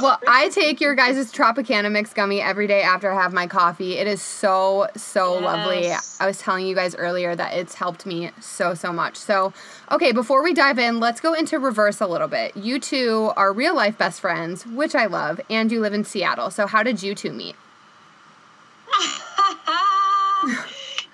Well, 0.00 0.18
I 0.26 0.48
take 0.48 0.80
your 0.80 0.94
guys' 0.94 1.32
Tropicana 1.32 1.90
mix 1.90 2.12
gummy 2.12 2.40
every 2.40 2.66
day 2.66 2.82
after 2.82 3.10
I 3.10 3.22
have 3.22 3.32
my 3.32 3.46
coffee. 3.46 3.98
It 3.98 4.06
is 4.06 4.20
so, 4.20 4.88
so 4.96 5.34
yes. 5.34 5.42
lovely. 5.42 5.92
I 6.20 6.26
was 6.26 6.38
telling 6.38 6.66
you 6.66 6.74
guys 6.74 6.94
earlier 6.96 7.36
that 7.36 7.54
it's 7.54 7.74
helped 7.74 8.06
me 8.06 8.30
so, 8.40 8.74
so 8.74 8.92
much. 8.92 9.16
So, 9.16 9.52
okay, 9.90 10.12
before 10.12 10.42
we 10.42 10.54
dive 10.54 10.78
in, 10.78 10.98
let's 11.00 11.20
go 11.20 11.34
into 11.34 11.58
reverse 11.58 12.00
a 12.00 12.06
little 12.06 12.28
bit. 12.28 12.56
You 12.56 12.80
two 12.80 13.32
are 13.36 13.52
real 13.52 13.76
life 13.76 13.96
best 13.96 14.20
friends, 14.20 14.66
which 14.66 14.94
I 14.94 15.06
love, 15.06 15.40
and 15.48 15.70
you 15.70 15.80
live 15.80 15.94
in 15.94 16.04
Seattle. 16.04 16.50
So, 16.50 16.66
how 16.66 16.82
did 16.82 17.02
you 17.02 17.14
two 17.14 17.32
meet? 17.32 17.54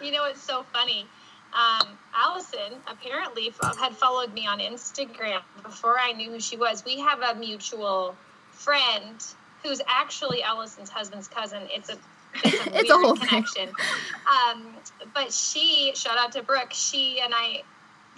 you 0.03 0.11
know, 0.11 0.25
it's 0.25 0.43
so 0.43 0.65
funny. 0.73 1.07
Um, 1.55 1.89
Allison 2.15 2.81
apparently 2.89 3.53
had 3.79 3.97
followed 3.97 4.33
me 4.35 4.47
on 4.47 4.59
Instagram 4.59 5.41
before 5.63 5.99
I 5.99 6.13
knew 6.13 6.31
who 6.31 6.41
she 6.41 6.57
was. 6.57 6.85
We 6.85 6.99
have 7.01 7.21
a 7.21 7.35
mutual 7.39 8.17
friend 8.51 9.25
who's 9.63 9.81
actually 9.87 10.43
Allison's 10.43 10.91
husband's 10.91 11.29
cousin. 11.29 11.63
It's 11.71 11.91
a 11.91 11.97
it's 12.45 12.67
a 12.67 12.79
it's 12.81 12.93
weird 12.93 13.17
a 13.17 13.27
connection. 13.27 13.69
Um, 13.69 14.75
but 15.15 15.33
she, 15.33 15.93
shout 15.95 16.19
out 16.19 16.33
to 16.33 16.43
Brooke, 16.43 16.73
she 16.73 17.21
and 17.21 17.33
I 17.35 17.63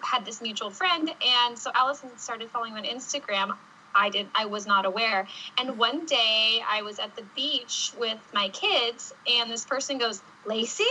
had 0.02 0.24
this 0.24 0.40
mutual 0.40 0.70
friend, 0.70 1.10
and 1.24 1.58
so 1.58 1.70
Allison 1.74 2.10
started 2.16 2.50
following 2.50 2.74
me 2.74 2.80
on 2.80 2.86
Instagram. 2.86 3.56
I 3.94 4.10
did 4.10 4.28
I 4.34 4.44
was 4.46 4.66
not 4.66 4.84
aware. 4.84 5.26
And 5.58 5.78
one 5.78 6.04
day 6.04 6.62
I 6.68 6.82
was 6.82 6.98
at 6.98 7.16
the 7.16 7.22
beach 7.34 7.92
with 7.98 8.18
my 8.34 8.50
kids 8.50 9.14
and 9.26 9.50
this 9.50 9.64
person 9.64 9.96
goes, 9.98 10.22
Lacey? 10.44 10.84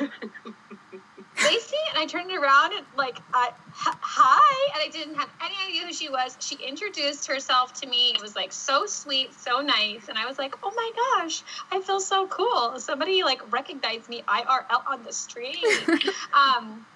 Lacey, 1.44 1.76
and 1.90 1.98
I 1.98 2.06
turned 2.06 2.30
around 2.30 2.72
and 2.72 2.86
like, 2.96 3.18
uh, 3.34 3.50
hi, 3.72 4.70
and 4.74 4.82
I 4.82 4.90
didn't 4.90 5.16
have 5.16 5.28
any 5.44 5.54
idea 5.68 5.86
who 5.86 5.92
she 5.92 6.08
was. 6.08 6.36
She 6.40 6.56
introduced 6.56 7.26
herself 7.26 7.72
to 7.80 7.86
me. 7.86 8.12
It 8.14 8.22
was 8.22 8.36
like 8.36 8.52
so 8.52 8.86
sweet, 8.86 9.34
so 9.34 9.60
nice, 9.60 10.08
and 10.08 10.18
I 10.18 10.26
was 10.26 10.38
like, 10.38 10.54
oh 10.62 10.72
my 10.74 10.90
gosh, 11.20 11.42
I 11.70 11.80
feel 11.80 12.00
so 12.00 12.26
cool. 12.26 12.78
Somebody 12.78 13.22
like 13.22 13.52
recognized 13.52 14.08
me 14.08 14.22
IRL 14.28 14.82
on 14.88 15.02
the 15.04 15.12
street. 15.12 15.64
um, 16.32 16.86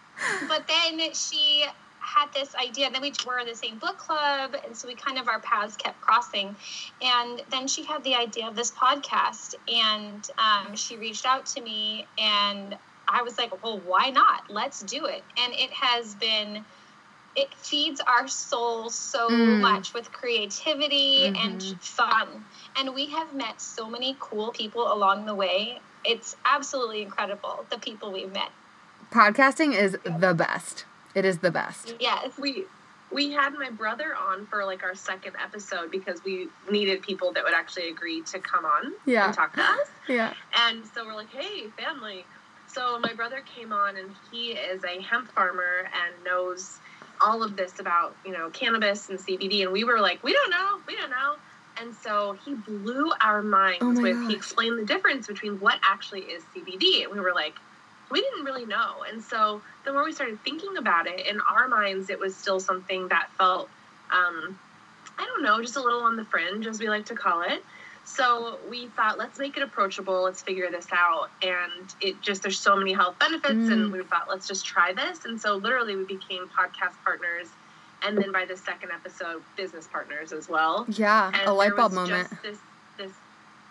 but 0.48 0.66
then 0.68 1.12
she 1.14 1.64
had 2.06 2.32
this 2.32 2.54
idea. 2.54 2.86
And 2.86 2.94
Then 2.94 3.02
we 3.02 3.12
were 3.26 3.38
in 3.38 3.46
the 3.46 3.54
same 3.54 3.78
book 3.78 3.98
club, 3.98 4.56
and 4.64 4.76
so 4.76 4.88
we 4.88 4.94
kind 4.94 5.18
of 5.18 5.28
our 5.28 5.40
paths 5.40 5.76
kept 5.76 6.00
crossing. 6.00 6.54
And 7.02 7.42
then 7.50 7.66
she 7.66 7.84
had 7.84 8.04
the 8.04 8.14
idea 8.14 8.46
of 8.46 8.56
this 8.56 8.70
podcast, 8.70 9.56
and 9.68 10.28
um, 10.38 10.76
she 10.76 10.96
reached 10.96 11.26
out 11.26 11.46
to 11.46 11.60
me, 11.60 12.06
and 12.18 12.76
I 13.08 13.22
was 13.22 13.38
like, 13.38 13.62
well, 13.62 13.80
why 13.84 14.10
not? 14.10 14.50
Let's 14.50 14.82
do 14.82 15.06
it. 15.06 15.22
And 15.38 15.52
it 15.54 15.70
has 15.70 16.14
been, 16.14 16.64
it 17.36 17.52
feeds 17.54 18.00
our 18.00 18.26
soul 18.26 18.90
so 18.90 19.28
mm. 19.28 19.60
much 19.60 19.94
with 19.94 20.10
creativity 20.12 21.30
mm-hmm. 21.30 21.36
and 21.36 21.62
fun. 21.80 22.44
And 22.76 22.94
we 22.94 23.06
have 23.06 23.34
met 23.34 23.60
so 23.60 23.88
many 23.88 24.16
cool 24.18 24.50
people 24.50 24.92
along 24.92 25.26
the 25.26 25.34
way. 25.34 25.80
It's 26.04 26.36
absolutely 26.44 27.02
incredible, 27.02 27.66
the 27.70 27.78
people 27.78 28.12
we've 28.12 28.32
met. 28.32 28.50
Podcasting 29.10 29.74
is 29.74 29.96
the 30.04 30.34
best. 30.34 30.84
It 31.14 31.24
is 31.24 31.38
the 31.38 31.50
best. 31.50 31.94
Yes. 31.98 32.36
We 32.38 32.64
we 33.10 33.30
had 33.30 33.54
my 33.54 33.70
brother 33.70 34.14
on 34.14 34.46
for 34.46 34.64
like 34.64 34.82
our 34.82 34.94
second 34.94 35.34
episode 35.42 35.90
because 35.90 36.22
we 36.24 36.48
needed 36.70 37.02
people 37.02 37.32
that 37.32 37.44
would 37.44 37.54
actually 37.54 37.88
agree 37.88 38.20
to 38.22 38.38
come 38.38 38.64
on 38.64 38.92
yeah. 39.06 39.26
and 39.26 39.34
talk 39.34 39.54
to 39.54 39.62
us. 39.62 39.88
Yeah. 40.08 40.34
And 40.68 40.84
so 40.94 41.06
we're 41.06 41.14
like, 41.14 41.32
hey, 41.32 41.68
family, 41.78 42.24
so 42.76 42.98
my 42.98 43.14
brother 43.14 43.42
came 43.56 43.72
on 43.72 43.96
and 43.96 44.10
he 44.30 44.50
is 44.50 44.84
a 44.84 45.00
hemp 45.00 45.32
farmer 45.32 45.88
and 45.94 46.24
knows 46.24 46.78
all 47.22 47.42
of 47.42 47.56
this 47.56 47.80
about, 47.80 48.14
you 48.24 48.32
know, 48.32 48.50
cannabis 48.50 49.08
and 49.08 49.18
CBD. 49.18 49.62
And 49.62 49.72
we 49.72 49.82
were 49.84 49.98
like, 49.98 50.22
we 50.22 50.34
don't 50.34 50.50
know, 50.50 50.80
we 50.86 50.94
don't 50.94 51.08
know. 51.08 51.36
And 51.80 51.94
so 51.94 52.36
he 52.44 52.54
blew 52.54 53.12
our 53.22 53.42
minds 53.42 53.78
oh 53.80 54.02
with, 54.02 54.16
gosh. 54.16 54.28
he 54.28 54.36
explained 54.36 54.78
the 54.78 54.84
difference 54.84 55.26
between 55.26 55.58
what 55.58 55.78
actually 55.82 56.20
is 56.20 56.42
CBD. 56.54 57.04
And 57.04 57.12
we 57.12 57.18
were 57.18 57.32
like, 57.34 57.54
we 58.10 58.20
didn't 58.20 58.44
really 58.44 58.66
know. 58.66 59.04
And 59.10 59.22
so 59.22 59.62
the 59.86 59.92
more 59.92 60.04
we 60.04 60.12
started 60.12 60.38
thinking 60.44 60.76
about 60.76 61.06
it, 61.06 61.26
in 61.26 61.40
our 61.50 61.68
minds, 61.68 62.10
it 62.10 62.20
was 62.20 62.36
still 62.36 62.60
something 62.60 63.08
that 63.08 63.30
felt, 63.38 63.70
um, 64.12 64.58
I 65.18 65.24
don't 65.24 65.42
know, 65.42 65.62
just 65.62 65.76
a 65.76 65.80
little 65.80 66.02
on 66.02 66.16
the 66.16 66.24
fringe, 66.26 66.66
as 66.66 66.78
we 66.78 66.90
like 66.90 67.06
to 67.06 67.14
call 67.14 67.40
it. 67.40 67.64
So 68.06 68.58
we 68.70 68.86
thought, 68.86 69.18
let's 69.18 69.38
make 69.38 69.56
it 69.56 69.62
approachable. 69.64 70.22
Let's 70.22 70.40
figure 70.40 70.70
this 70.70 70.86
out. 70.92 71.28
And 71.42 71.94
it 72.00 72.22
just, 72.22 72.42
there's 72.42 72.58
so 72.58 72.76
many 72.76 72.92
health 72.92 73.18
benefits. 73.18 73.52
Mm. 73.52 73.72
And 73.72 73.92
we 73.92 74.02
thought, 74.04 74.28
let's 74.28 74.46
just 74.46 74.64
try 74.64 74.92
this. 74.92 75.24
And 75.24 75.40
so 75.40 75.56
literally 75.56 75.96
we 75.96 76.04
became 76.04 76.48
podcast 76.48 76.94
partners. 77.04 77.48
And 78.06 78.16
then 78.16 78.30
by 78.30 78.44
the 78.44 78.56
second 78.56 78.92
episode, 78.92 79.42
business 79.56 79.88
partners 79.90 80.32
as 80.32 80.48
well. 80.48 80.86
Yeah, 80.88 81.32
and 81.34 81.48
a 81.48 81.52
light 81.52 81.74
bulb 81.74 81.92
moment. 81.92 82.30
This, 82.42 82.58
this, 82.96 83.10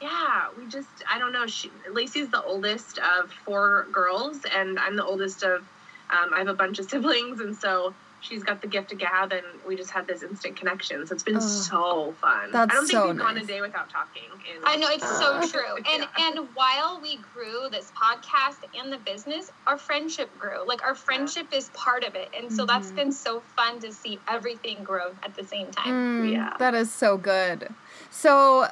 yeah, 0.01 0.47
we 0.57 0.67
just, 0.67 0.89
I 1.09 1.17
don't 1.17 1.31
know. 1.31 1.47
She, 1.47 1.71
Lacey's 1.89 2.29
the 2.29 2.43
oldest 2.43 2.99
of 2.99 3.31
four 3.31 3.87
girls, 3.91 4.41
and 4.53 4.77
I'm 4.79 4.97
the 4.97 5.05
oldest 5.05 5.43
of 5.43 5.61
Um, 6.09 6.33
I 6.33 6.39
have 6.39 6.49
a 6.49 6.53
bunch 6.53 6.79
of 6.79 6.85
siblings, 6.89 7.39
and 7.39 7.55
so 7.55 7.93
she's 8.25 8.43
got 8.43 8.61
the 8.61 8.67
gift 8.67 8.91
of 8.91 8.97
gab, 8.97 9.31
and 9.31 9.45
we 9.67 9.75
just 9.75 9.91
had 9.91 10.07
this 10.07 10.23
instant 10.23 10.55
connection. 10.57 11.05
So 11.07 11.13
it's 11.13 11.23
been 11.23 11.37
Oh, 11.37 11.39
so 11.39 12.13
fun. 12.19 12.51
that's 12.51 12.71
I 12.71 12.75
don't 12.75 12.87
think 12.87 12.91
so 12.99 13.07
we've 13.07 13.17
gone 13.17 13.37
a 13.37 13.45
day 13.45 13.61
without 13.61 13.89
talking. 13.89 14.23
In, 14.53 14.61
I 14.65 14.75
know 14.75 14.87
it's 14.89 15.07
so 15.19 15.33
uh, 15.35 15.47
true. 15.47 15.75
And 15.93 16.07
yeah. 16.17 16.27
and 16.29 16.47
while 16.55 16.99
we 17.01 17.17
grew 17.33 17.69
this 17.69 17.91
podcast 17.95 18.57
and 18.77 18.91
the 18.91 18.97
business, 18.97 19.51
our 19.67 19.77
friendship 19.77 20.29
grew. 20.39 20.65
Like 20.67 20.83
our 20.83 20.95
friendship 20.95 21.47
is 21.53 21.69
part 21.73 22.03
of 22.03 22.15
it. 22.15 22.29
And 22.37 22.51
so 22.51 22.65
that's 22.65 22.91
Mhm. 22.91 22.95
been 22.95 23.11
so 23.11 23.41
fun 23.55 23.79
to 23.81 23.91
see 23.91 24.19
everything 24.27 24.83
grow 24.83 25.11
at 25.23 25.35
the 25.35 25.43
same 25.45 25.71
time. 25.71 25.93
Mm, 26.25 26.31
Yeah. 26.31 26.53
That 26.59 26.73
is 26.73 26.91
so 26.91 27.17
good. 27.17 27.69
So, 28.09 28.67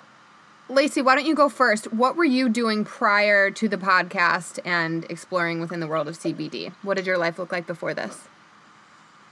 Lacey, 0.69 1.01
why 1.01 1.15
don't 1.15 1.25
you 1.25 1.35
go 1.35 1.49
first? 1.49 1.93
What 1.93 2.15
were 2.15 2.23
you 2.25 2.49
doing 2.49 2.85
prior 2.85 3.51
to 3.51 3.67
the 3.67 3.77
podcast 3.77 4.59
and 4.65 5.05
exploring 5.09 5.59
within 5.59 5.79
the 5.81 5.87
world 5.87 6.07
of 6.07 6.15
CBD? 6.15 6.71
What 6.81 6.95
did 6.97 7.05
your 7.05 7.17
life 7.17 7.37
look 7.37 7.51
like 7.51 7.67
before 7.67 7.93
this? 7.93 8.27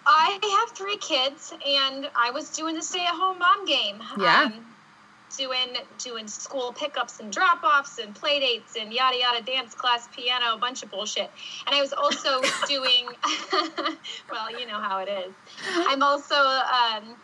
I 0.05 0.65
have 0.67 0.77
three 0.77 0.97
kids 0.97 1.53
and 1.65 2.09
I 2.15 2.31
was 2.31 2.49
doing 2.49 2.75
the 2.75 2.81
stay 2.81 3.03
at 3.03 3.13
home 3.13 3.39
mom 3.39 3.65
game. 3.65 4.01
Yeah. 4.19 4.43
Um, 4.45 4.65
doing 5.37 5.75
doing 5.97 6.27
school 6.27 6.73
pickups 6.73 7.19
and 7.19 7.31
drop 7.31 7.63
offs 7.63 7.97
and 7.99 8.13
play 8.13 8.39
dates 8.39 8.75
and 8.79 8.91
yada 8.91 9.17
yada 9.17 9.41
dance 9.43 9.73
class 9.73 10.07
piano 10.15 10.55
a 10.55 10.57
bunch 10.57 10.83
of 10.83 10.91
bullshit 10.91 11.29
and 11.65 11.75
i 11.75 11.81
was 11.81 11.93
also 11.93 12.41
doing 12.67 13.07
well 14.31 14.59
you 14.59 14.67
know 14.67 14.79
how 14.79 14.99
it 14.99 15.07
is 15.07 15.33
i'm 15.87 16.03
also 16.03 16.35
um, 16.35 17.15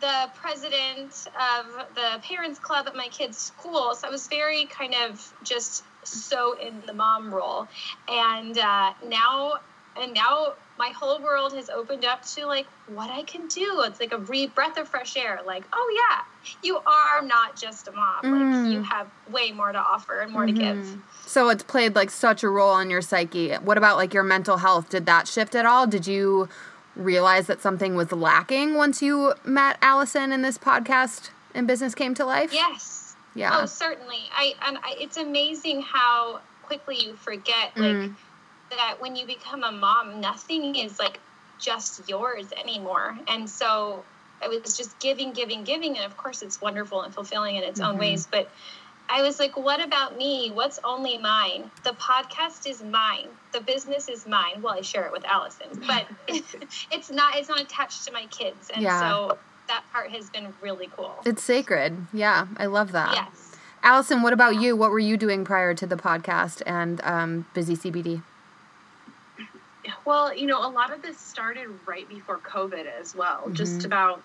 the 0.00 0.30
president 0.36 1.26
of 1.56 1.94
the 1.94 2.20
parents 2.22 2.58
club 2.58 2.86
at 2.86 2.94
my 2.94 3.08
kids 3.08 3.36
school 3.36 3.94
so 3.94 4.06
i 4.06 4.10
was 4.10 4.28
very 4.28 4.66
kind 4.66 4.94
of 4.94 5.32
just 5.42 5.82
so 6.04 6.56
in 6.60 6.82
the 6.86 6.92
mom 6.92 7.34
role 7.34 7.66
and 8.08 8.58
uh, 8.58 8.92
now 9.08 9.54
and 10.00 10.14
now 10.14 10.52
my 10.78 10.88
whole 10.90 11.20
world 11.22 11.52
has 11.54 11.70
opened 11.70 12.04
up 12.04 12.24
to 12.26 12.46
like 12.46 12.66
what 12.88 13.08
I 13.10 13.22
can 13.22 13.48
do. 13.48 13.82
It's 13.86 13.98
like 14.00 14.12
a 14.12 14.18
re- 14.18 14.46
breath 14.46 14.76
of 14.76 14.88
fresh 14.88 15.16
air. 15.16 15.40
Like, 15.46 15.64
oh 15.72 16.02
yeah, 16.10 16.22
you 16.62 16.78
are 16.78 17.22
not 17.22 17.56
just 17.56 17.88
a 17.88 17.92
mom. 17.92 18.16
Like 18.22 18.70
you 18.72 18.80
Mm. 18.80 18.84
have 18.84 19.08
way 19.30 19.52
more 19.52 19.72
to 19.72 19.78
offer 19.78 20.20
and 20.20 20.32
more 20.32 20.44
to 20.46 20.52
give. 20.52 20.96
So 21.26 21.48
it's 21.48 21.62
played 21.62 21.94
like 21.94 22.10
such 22.10 22.42
a 22.42 22.48
role 22.48 22.78
in 22.78 22.90
your 22.90 23.00
psyche. 23.02 23.52
What 23.54 23.78
about 23.78 23.96
like 23.96 24.12
your 24.12 24.22
mental 24.22 24.58
health? 24.58 24.90
Did 24.90 25.06
that 25.06 25.26
shift 25.28 25.54
at 25.54 25.64
all? 25.66 25.86
Did 25.86 26.06
you 26.06 26.48
realize 26.94 27.46
that 27.46 27.60
something 27.60 27.94
was 27.94 28.12
lacking 28.12 28.74
once 28.74 29.02
you 29.02 29.34
met 29.44 29.76
Allison 29.82 30.32
and 30.32 30.44
this 30.44 30.56
podcast 30.58 31.30
and 31.54 31.66
business 31.66 31.94
came 31.94 32.14
to 32.14 32.24
life? 32.24 32.52
Yes. 32.52 33.14
Yeah. 33.34 33.58
Oh, 33.60 33.66
certainly. 33.66 34.20
I 34.34 34.54
and 34.66 34.78
I, 34.78 34.94
it's 34.98 35.16
amazing 35.16 35.82
how 35.82 36.40
quickly 36.62 36.96
you 36.96 37.14
forget 37.16 37.72
like 37.76 37.94
Mm. 37.94 38.14
That 38.76 38.96
when 39.00 39.16
you 39.16 39.26
become 39.26 39.62
a 39.64 39.72
mom, 39.72 40.20
nothing 40.20 40.76
is 40.76 40.98
like 40.98 41.18
just 41.58 42.08
yours 42.08 42.46
anymore. 42.52 43.18
And 43.28 43.48
so 43.48 44.04
I 44.42 44.48
was 44.48 44.76
just 44.76 44.98
giving, 45.00 45.32
giving, 45.32 45.64
giving, 45.64 45.96
and 45.96 46.04
of 46.04 46.16
course 46.16 46.42
it's 46.42 46.60
wonderful 46.60 47.02
and 47.02 47.12
fulfilling 47.14 47.56
in 47.56 47.62
its 47.62 47.80
Mhm. 47.80 47.86
own 47.88 47.98
ways. 47.98 48.26
But 48.30 48.48
I 49.08 49.22
was 49.22 49.38
like, 49.38 49.56
what 49.56 49.82
about 49.84 50.16
me? 50.18 50.50
What's 50.50 50.78
only 50.82 51.16
mine? 51.16 51.70
The 51.84 51.92
podcast 51.92 52.68
is 52.68 52.82
mine. 52.82 53.28
The 53.52 53.60
business 53.60 54.08
is 54.08 54.26
mine. 54.26 54.60
Well, 54.62 54.74
I 54.74 54.80
share 54.82 55.06
it 55.06 55.12
with 55.12 55.24
Allison, 55.24 55.68
but 55.86 56.06
it's 56.90 57.10
not. 57.10 57.36
It's 57.36 57.48
not 57.48 57.60
attached 57.60 58.04
to 58.06 58.12
my 58.12 58.26
kids, 58.26 58.70
and 58.74 58.82
Yeah. 58.82 59.00
so 59.00 59.38
that 59.68 59.84
part 59.92 60.10
has 60.10 60.28
been 60.30 60.52
really 60.60 60.88
cool. 60.96 61.14
It's 61.24 61.42
sacred. 61.42 62.06
Yeah, 62.12 62.46
I 62.56 62.66
love 62.66 62.92
that. 62.92 63.14
Yes. 63.14 63.52
Allison, 63.82 64.22
what 64.22 64.32
about 64.32 64.56
you? 64.60 64.76
What 64.76 64.90
were 64.90 64.98
you 64.98 65.16
doing 65.16 65.44
prior 65.44 65.72
to 65.74 65.86
the 65.86 65.96
podcast 65.96 66.60
and 66.66 67.00
um, 67.04 67.46
Busy 67.54 67.76
CBD? 67.76 68.22
Well, 70.04 70.34
you 70.34 70.46
know, 70.46 70.66
a 70.66 70.70
lot 70.70 70.92
of 70.92 71.02
this 71.02 71.18
started 71.18 71.68
right 71.86 72.08
before 72.08 72.38
COVID 72.38 72.86
as 73.00 73.14
well, 73.14 73.44
Mhm. 73.46 73.52
just 73.54 73.84
about 73.84 74.22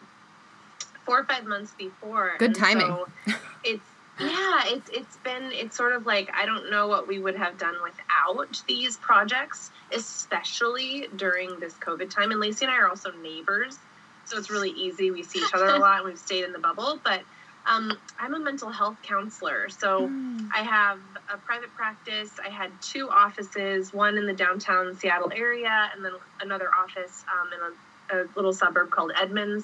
four 1.05 1.19
or 1.19 1.23
five 1.25 1.45
months 1.45 1.73
before. 1.77 2.35
Good 2.37 2.49
And 2.51 2.55
timing. 2.55 2.87
So 2.87 3.07
it's 3.63 3.83
yeah, 4.19 4.61
it's 4.65 4.89
it's 4.89 5.17
been 5.17 5.51
it's 5.51 5.75
sort 5.75 5.93
of 5.93 6.05
like 6.05 6.29
I 6.33 6.45
don't 6.45 6.69
know 6.69 6.87
what 6.87 7.07
we 7.07 7.17
would 7.19 7.35
have 7.35 7.57
done 7.57 7.75
without 7.81 8.61
these 8.67 8.97
projects, 8.97 9.71
especially 9.91 11.07
during 11.15 11.59
this 11.59 11.73
COVID 11.75 12.09
time. 12.09 12.31
And 12.31 12.39
Lacey 12.39 12.65
and 12.65 12.73
I 12.73 12.77
are 12.77 12.87
also 12.87 13.11
neighbors, 13.11 13.77
so 14.25 14.37
it's 14.37 14.49
really 14.49 14.71
easy. 14.71 15.09
We 15.11 15.23
see 15.23 15.39
each 15.39 15.53
other 15.53 15.67
a 15.67 15.79
lot, 15.79 15.97
and 15.99 16.05
we've 16.05 16.19
stayed 16.19 16.43
in 16.43 16.51
the 16.51 16.59
bubble. 16.59 16.99
But 17.03 17.21
um, 17.65 17.97
I'm 18.19 18.33
a 18.33 18.39
mental 18.39 18.69
health 18.69 18.97
counselor, 19.03 19.69
so. 19.69 20.07
Mm. 20.07 20.31
I 20.53 20.63
have 20.63 20.99
a 21.33 21.37
private 21.37 21.73
practice. 21.75 22.31
I 22.45 22.49
had 22.49 22.71
two 22.81 23.09
offices, 23.09 23.93
one 23.93 24.17
in 24.17 24.25
the 24.25 24.33
downtown 24.33 24.93
Seattle 24.95 25.31
area, 25.33 25.89
and 25.95 26.03
then 26.03 26.11
another 26.41 26.69
office 26.77 27.23
um, 27.31 27.49
in 27.53 28.19
a, 28.19 28.23
a 28.23 28.27
little 28.35 28.53
suburb 28.53 28.91
called 28.91 29.13
Edmonds. 29.19 29.63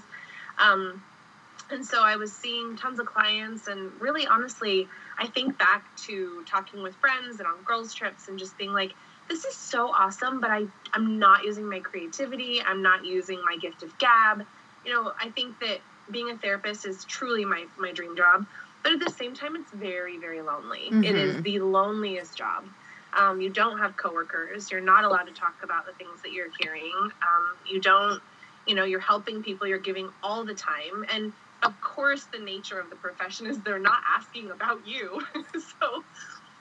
Um, 0.57 1.03
and 1.69 1.85
so 1.85 2.01
I 2.01 2.15
was 2.15 2.31
seeing 2.31 2.77
tons 2.77 2.99
of 2.99 3.05
clients, 3.05 3.67
and 3.67 3.91
really, 3.99 4.25
honestly, 4.25 4.87
I 5.19 5.27
think 5.27 5.57
back 5.57 5.83
to 6.05 6.43
talking 6.49 6.81
with 6.81 6.95
friends 6.95 7.39
and 7.39 7.47
on 7.47 7.61
girls' 7.65 7.93
trips 7.93 8.29
and 8.29 8.39
just 8.39 8.57
being 8.57 8.71
like, 8.71 8.93
this 9.27 9.43
is 9.43 9.55
so 9.55 9.89
awesome, 9.89 10.39
but 10.39 10.51
I, 10.51 10.65
I'm 10.93 11.19
not 11.19 11.43
using 11.43 11.69
my 11.69 11.81
creativity. 11.81 12.61
I'm 12.61 12.81
not 12.81 13.05
using 13.05 13.41
my 13.43 13.57
gift 13.57 13.83
of 13.83 13.97
gab. 13.99 14.45
You 14.85 14.93
know, 14.93 15.11
I 15.19 15.29
think 15.31 15.59
that 15.59 15.79
being 16.11 16.29
a 16.31 16.37
therapist 16.37 16.85
is 16.85 17.05
truly 17.05 17.45
my, 17.45 17.65
my 17.77 17.91
dream 17.91 18.15
job 18.15 18.45
but 18.83 18.93
at 18.93 18.99
the 18.99 19.09
same 19.11 19.33
time 19.33 19.55
it's 19.55 19.71
very 19.73 20.17
very 20.19 20.41
lonely. 20.41 20.87
It 21.03 21.15
is 21.17 21.35
Mhm. 21.37 21.43
the 21.43 21.59
loneliest 21.59 22.37
job. 22.37 22.69
Um, 23.13 23.41
you 23.41 23.49
don't 23.49 23.79
have 23.79 23.95
coworkers. 23.97 24.71
You're 24.71 24.81
not 24.81 25.03
allowed 25.03 25.27
to 25.27 25.33
talk 25.33 25.55
about 25.63 25.85
the 25.85 25.93
things 25.93 26.21
that 26.21 26.31
you're 26.31 26.51
hearing. 26.59 26.93
Um, 26.95 27.57
you 27.65 27.81
don't 27.81 28.21
you 28.65 28.75
know 28.75 28.85
you're 28.85 28.99
helping 28.99 29.41
people. 29.43 29.67
You're 29.67 29.79
giving 29.79 30.09
all 30.23 30.45
the 30.45 30.53
time. 30.53 31.03
And 31.11 31.33
of 31.63 31.79
course 31.81 32.27
the 32.31 32.39
nature 32.39 32.79
of 32.79 32.89
the 32.89 32.95
profession 32.95 33.47
is 33.47 33.59
they're 33.61 33.79
not 33.79 33.99
asking 34.17 34.51
about 34.51 34.85
you. 34.85 35.21
So 35.81 36.05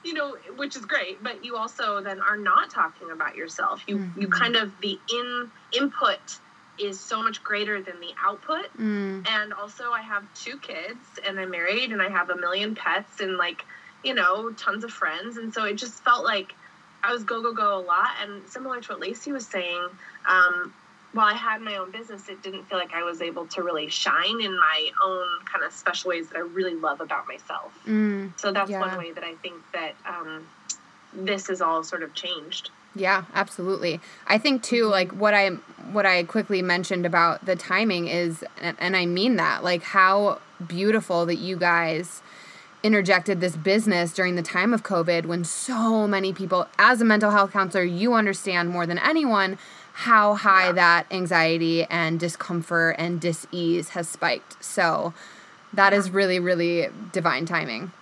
you 0.04 0.14
know 0.14 0.36
which 0.56 0.76
is 0.76 0.84
great 0.84 1.22
but 1.22 1.44
you 1.44 1.56
also 1.56 2.00
then 2.02 2.20
are 2.20 2.36
not 2.38 2.70
talking 2.70 3.10
about 3.10 3.36
yourself. 3.36 3.82
You 3.86 3.98
you 4.16 4.28
Mhm. 4.28 4.32
kind 4.32 4.56
of 4.56 4.80
the 4.80 5.00
in 5.12 5.50
input 5.72 6.40
is 6.78 7.00
so 7.00 7.22
much 7.22 7.42
greater 7.42 7.80
than 7.82 8.00
the 8.00 8.12
output 8.22 8.66
Mm. 8.78 9.26
and 9.28 9.52
also 9.52 9.90
I 9.92 10.02
have 10.02 10.22
two 10.34 10.58
kids 10.58 10.98
and 11.26 11.38
I'm 11.40 11.50
married 11.50 11.92
and 11.92 12.02
I 12.02 12.08
have 12.08 12.30
a 12.30 12.36
million 12.36 12.74
pets 12.74 13.20
and 13.20 13.36
like, 13.36 13.64
you 14.04 14.14
know, 14.14 14.50
tons 14.52 14.84
of 14.84 14.90
friends. 14.90 15.36
And 15.36 15.52
so 15.52 15.64
it 15.64 15.74
just 15.74 16.04
felt 16.04 16.24
like 16.24 16.54
I 17.02 17.12
was 17.12 17.24
go, 17.24 17.42
go, 17.42 17.52
go 17.52 17.78
a 17.78 17.80
lot. 17.80 18.10
And 18.22 18.48
similar 18.48 18.80
to 18.80 18.92
what 18.92 19.00
Lacey 19.00 19.32
was 19.32 19.46
saying, 19.46 19.88
um, 20.28 20.72
while 21.12 21.26
I 21.26 21.34
had 21.34 21.60
my 21.62 21.76
own 21.76 21.90
business, 21.90 22.28
it 22.28 22.42
didn't 22.42 22.64
feel 22.64 22.78
like 22.78 22.92
I 22.92 23.02
was 23.04 23.22
able 23.22 23.46
to 23.48 23.62
really 23.62 23.88
shine 23.88 24.40
in 24.42 24.58
my 24.58 24.90
own 25.02 25.26
kind 25.46 25.64
of 25.64 25.72
special 25.72 26.10
ways 26.10 26.28
that 26.28 26.36
I 26.36 26.40
really 26.40 26.74
love 26.74 27.00
about 27.00 27.26
myself. 27.26 27.72
Mm. 27.86 28.38
So 28.38 28.52
that's 28.52 28.70
Yeah. 28.70 28.80
one 28.80 28.98
way 28.98 29.12
that 29.12 29.24
I 29.24 29.34
think 29.36 29.54
that 29.72 29.94
um, 30.04 30.46
this 31.14 31.46
has 31.46 31.62
all 31.62 31.82
sort 31.84 32.02
of 32.02 32.12
changed. 32.14 32.70
Yeah, 32.96 33.24
absolutely. 33.34 34.00
I 34.26 34.38
think 34.38 34.62
too, 34.62 34.86
like 34.86 35.12
what 35.12 35.34
I 35.34 35.50
what 35.92 36.06
I 36.06 36.24
quickly 36.24 36.62
mentioned 36.62 37.06
about 37.06 37.44
the 37.44 37.54
timing 37.54 38.08
is, 38.08 38.42
and, 38.60 38.76
and 38.80 38.96
I 38.96 39.06
mean 39.06 39.36
that, 39.36 39.62
like 39.62 39.82
how 39.82 40.40
beautiful 40.66 41.26
that 41.26 41.36
you 41.36 41.56
guys 41.56 42.22
interjected 42.82 43.40
this 43.40 43.54
business 43.56 44.12
during 44.12 44.34
the 44.36 44.42
time 44.42 44.72
of 44.72 44.82
COVID 44.82 45.26
when 45.26 45.44
so 45.44 46.06
many 46.08 46.32
people, 46.32 46.66
as 46.78 47.00
a 47.00 47.04
mental 47.04 47.30
health 47.30 47.52
counselor, 47.52 47.84
you 47.84 48.14
understand 48.14 48.70
more 48.70 48.86
than 48.86 48.98
anyone 48.98 49.58
how 49.92 50.34
high 50.34 50.66
Yeah. 50.66 50.72
that 50.72 51.06
anxiety 51.10 51.84
and 51.84 52.18
discomfort 52.18 52.96
and 52.98 53.20
dis-ease 53.20 53.90
has 53.90 54.08
spiked. 54.08 54.62
So 54.64 55.14
that 55.72 55.92
is 55.92 56.10
really, 56.10 56.38
really 56.38 56.88
divine 57.12 57.44
timing. 57.46 57.92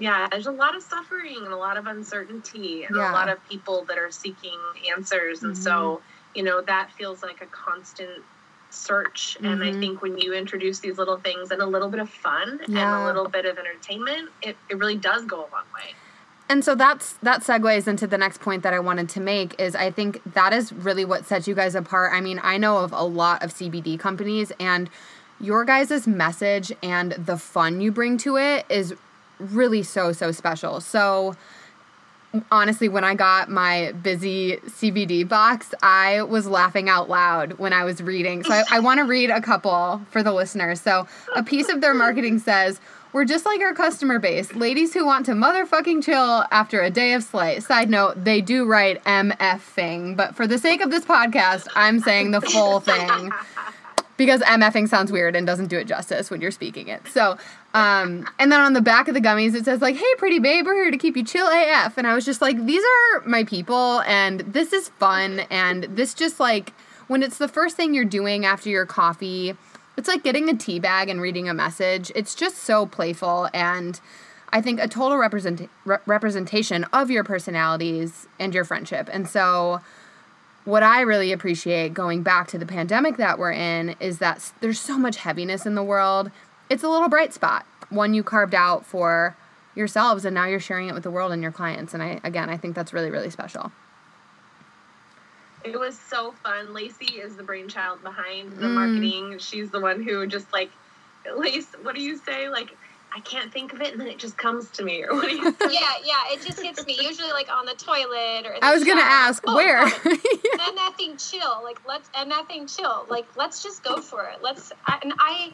Yeah 0.00 0.26
there's 0.30 0.46
a 0.46 0.52
lot 0.52 0.74
of 0.76 0.82
suffering 0.82 1.38
and 1.44 1.52
a 1.52 1.56
lot 1.56 1.76
of 1.76 1.86
uncertainty 1.86 2.84
and 2.84 2.96
Yeah. 2.96 3.10
a 3.10 3.12
lot 3.12 3.28
of 3.28 3.38
people 3.48 3.84
that 3.88 3.98
are 3.98 4.10
seeking 4.10 4.58
answers 4.94 5.42
and 5.42 5.56
so 5.56 6.00
you 6.34 6.42
know 6.42 6.60
that 6.62 6.90
feels 6.92 7.22
like 7.22 7.40
a 7.42 7.46
constant 7.46 8.22
search 8.70 9.36
and 9.44 9.62
i 9.62 9.70
Mhm. 9.70 9.78
think 9.80 10.02
when 10.02 10.18
you 10.18 10.34
introduce 10.34 10.80
these 10.80 10.98
little 10.98 11.16
things 11.16 11.50
and 11.52 11.62
a 11.62 11.66
little 11.66 11.88
bit 11.88 12.00
of 12.00 12.10
fun 12.10 12.60
and 12.66 12.76
a 12.76 13.04
little 13.06 13.28
bit 13.28 13.44
of 13.46 13.56
entertainment 13.58 14.30
it, 14.42 14.56
it 14.68 14.76
really 14.78 14.96
does 14.96 15.24
go 15.24 15.36
a 15.36 15.48
long 15.52 15.64
way 15.74 15.94
And 16.50 16.62
so 16.62 16.74
that's 16.74 17.14
that 17.22 17.40
segues 17.42 17.86
into 17.88 18.06
the 18.06 18.18
next 18.18 18.38
point 18.42 18.62
that 18.64 18.74
I 18.74 18.78
wanted 18.78 19.08
to 19.10 19.20
make 19.20 19.58
is 19.58 19.74
I 19.74 19.90
think 19.90 20.20
that 20.34 20.52
is 20.52 20.72
really 20.74 21.04
what 21.06 21.24
sets 21.24 21.48
you 21.48 21.54
guys 21.54 21.74
apart. 21.74 22.12
I 22.12 22.20
mean, 22.20 22.38
I 22.42 22.58
know 22.58 22.78
of 22.84 22.92
a 22.92 23.02
lot 23.02 23.42
of 23.42 23.50
CBD 23.50 23.98
companies 23.98 24.52
and 24.60 24.90
your 25.40 25.64
guys' 25.64 26.06
message 26.06 26.70
and 26.82 27.12
the 27.12 27.38
fun 27.38 27.80
you 27.80 27.90
bring 27.90 28.18
to 28.18 28.36
it 28.36 28.66
is 28.68 28.94
really 29.38 29.82
so 29.82 30.12
so 30.12 30.32
special. 30.32 30.80
So 30.80 31.36
honestly, 32.50 32.88
when 32.88 33.04
I 33.04 33.14
got 33.14 33.48
my 33.48 33.92
busy 34.02 34.56
CBD 34.66 35.28
box, 35.28 35.74
I 35.82 36.22
was 36.22 36.46
laughing 36.46 36.88
out 36.88 37.08
loud 37.08 37.54
when 37.54 37.72
I 37.72 37.84
was 37.84 38.02
reading. 38.02 38.42
So 38.44 38.52
I, 38.52 38.64
I 38.72 38.80
want 38.80 38.98
to 38.98 39.04
read 39.04 39.30
a 39.30 39.40
couple 39.40 40.00
for 40.10 40.22
the 40.22 40.32
listeners. 40.32 40.80
So 40.80 41.06
a 41.34 41.42
piece 41.42 41.68
of 41.68 41.80
their 41.80 41.94
marketing 41.94 42.38
says, 42.38 42.80
We're 43.12 43.24
just 43.24 43.44
like 43.44 43.60
our 43.60 43.74
customer 43.74 44.18
base, 44.18 44.54
ladies 44.54 44.94
who 44.94 45.06
want 45.06 45.26
to 45.26 45.32
motherfucking 45.32 46.04
chill 46.04 46.44
after 46.50 46.80
a 46.82 46.90
day 46.90 47.12
of 47.12 47.22
slay. 47.22 47.60
Side 47.60 47.90
note, 47.90 48.24
they 48.24 48.40
do 48.40 48.64
write 48.64 49.02
MFing, 49.04 50.16
but 50.16 50.34
for 50.34 50.46
the 50.46 50.58
sake 50.58 50.80
of 50.80 50.90
this 50.90 51.04
podcast, 51.04 51.68
I'm 51.74 52.00
saying 52.00 52.32
the 52.32 52.40
full 52.40 52.80
thing 52.80 53.30
because 54.16 54.40
MFing 54.42 54.88
sounds 54.88 55.10
weird 55.10 55.36
and 55.36 55.46
doesn't 55.46 55.66
do 55.66 55.78
it 55.78 55.86
justice 55.86 56.30
when 56.30 56.40
you're 56.40 56.50
speaking 56.50 56.88
it. 56.88 57.02
So, 57.08 57.36
um, 57.74 58.28
and 58.38 58.50
then 58.50 58.60
on 58.60 58.72
the 58.72 58.80
back 58.80 59.08
of 59.08 59.14
the 59.14 59.20
gummies, 59.20 59.54
it 59.54 59.64
says 59.64 59.80
like, 59.80 59.96
"Hey, 59.96 60.14
pretty 60.16 60.38
babe, 60.38 60.64
we're 60.64 60.74
here 60.74 60.90
to 60.90 60.96
keep 60.96 61.16
you 61.16 61.24
chill 61.24 61.46
AF." 61.46 61.98
And 61.98 62.06
I 62.06 62.14
was 62.14 62.24
just 62.24 62.40
like, 62.40 62.64
"These 62.64 62.82
are 62.82 63.20
my 63.26 63.44
people, 63.44 64.00
and 64.02 64.40
this 64.40 64.72
is 64.72 64.88
fun, 64.88 65.40
and 65.50 65.84
this 65.84 66.14
just 66.14 66.40
like 66.40 66.72
when 67.08 67.22
it's 67.22 67.38
the 67.38 67.48
first 67.48 67.76
thing 67.76 67.92
you're 67.92 68.04
doing 68.04 68.46
after 68.46 68.70
your 68.70 68.86
coffee." 68.86 69.56
It's 69.96 70.08
like 70.08 70.24
getting 70.24 70.48
a 70.48 70.56
tea 70.56 70.80
bag 70.80 71.08
and 71.08 71.20
reading 71.20 71.48
a 71.48 71.54
message. 71.54 72.10
It's 72.16 72.34
just 72.34 72.56
so 72.56 72.84
playful 72.84 73.48
and 73.54 74.00
I 74.54 74.60
think 74.60 74.80
a 74.80 74.86
total 74.86 75.18
represent- 75.18 75.68
re- 75.84 75.98
representation 76.06 76.84
of 76.92 77.10
your 77.10 77.24
personalities 77.24 78.28
and 78.38 78.54
your 78.54 78.64
friendship. 78.64 79.08
And 79.12 79.28
so 79.28 79.80
what 80.64 80.82
I 80.82 81.00
really 81.00 81.32
appreciate 81.32 81.92
going 81.92 82.22
back 82.22 82.46
to 82.48 82.58
the 82.58 82.64
pandemic 82.64 83.16
that 83.16 83.38
we're 83.38 83.52
in 83.52 83.96
is 83.98 84.18
that 84.18 84.52
there's 84.60 84.80
so 84.80 84.96
much 84.96 85.16
heaviness 85.16 85.66
in 85.66 85.74
the 85.74 85.82
world. 85.82 86.30
It's 86.70 86.82
a 86.82 86.88
little 86.88 87.08
bright 87.08 87.32
spot, 87.32 87.66
one 87.90 88.14
you 88.14 88.22
carved 88.22 88.54
out 88.54 88.86
for 88.86 89.36
yourselves 89.74 90.24
and 90.24 90.34
now 90.34 90.46
you're 90.46 90.60
sharing 90.60 90.88
it 90.88 90.94
with 90.94 91.02
the 91.02 91.10
world 91.10 91.32
and 91.32 91.42
your 91.42 91.52
clients 91.52 91.94
and 91.94 92.02
I 92.02 92.20
again, 92.22 92.48
I 92.48 92.56
think 92.56 92.74
that's 92.74 92.92
really 92.92 93.10
really 93.10 93.30
special. 93.30 93.72
It 95.64 95.78
was 95.80 95.98
so 95.98 96.32
fun. 96.32 96.74
Lacey 96.74 97.14
is 97.14 97.36
the 97.36 97.42
brainchild 97.42 98.02
behind 98.02 98.52
the 98.52 98.66
mm. 98.66 98.74
marketing. 98.74 99.38
She's 99.38 99.70
the 99.70 99.80
one 99.80 100.02
who 100.02 100.26
just 100.26 100.52
like, 100.52 100.70
Lace, 101.36 101.72
what 101.82 101.94
do 101.94 102.02
you 102.02 102.18
say? 102.18 102.50
Like, 102.50 102.76
I 103.16 103.20
can't 103.20 103.52
think 103.52 103.72
of 103.72 103.80
it, 103.80 103.92
and 103.92 104.00
then 104.00 104.08
it 104.08 104.18
just 104.18 104.36
comes 104.36 104.68
to 104.72 104.82
me. 104.82 105.04
Or 105.04 105.14
what 105.14 105.28
do 105.28 105.36
you? 105.36 105.44
Say? 105.60 105.68
Yeah, 105.70 105.92
yeah, 106.04 106.32
it 106.32 106.42
just 106.44 106.60
hits 106.60 106.84
me. 106.84 106.98
Usually, 107.00 107.30
like 107.30 107.48
on 107.48 107.64
the 107.64 107.74
toilet 107.74 108.44
or. 108.44 108.56
I 108.60 108.74
was 108.74 108.82
gonna 108.82 109.02
ask 109.02 109.42
oh, 109.46 109.54
where. 109.54 109.82
and 109.84 110.76
that 110.76 110.94
thing 110.98 111.16
chill, 111.16 111.62
like 111.62 111.80
let's 111.86 112.10
and 112.16 112.30
that 112.32 112.48
thing 112.48 112.66
chill, 112.66 113.06
like 113.08 113.26
let's 113.36 113.62
just 113.62 113.84
go 113.84 114.00
for 114.00 114.24
it. 114.24 114.42
Let's 114.42 114.72
I, 114.86 114.98
and 115.02 115.14
I 115.18 115.52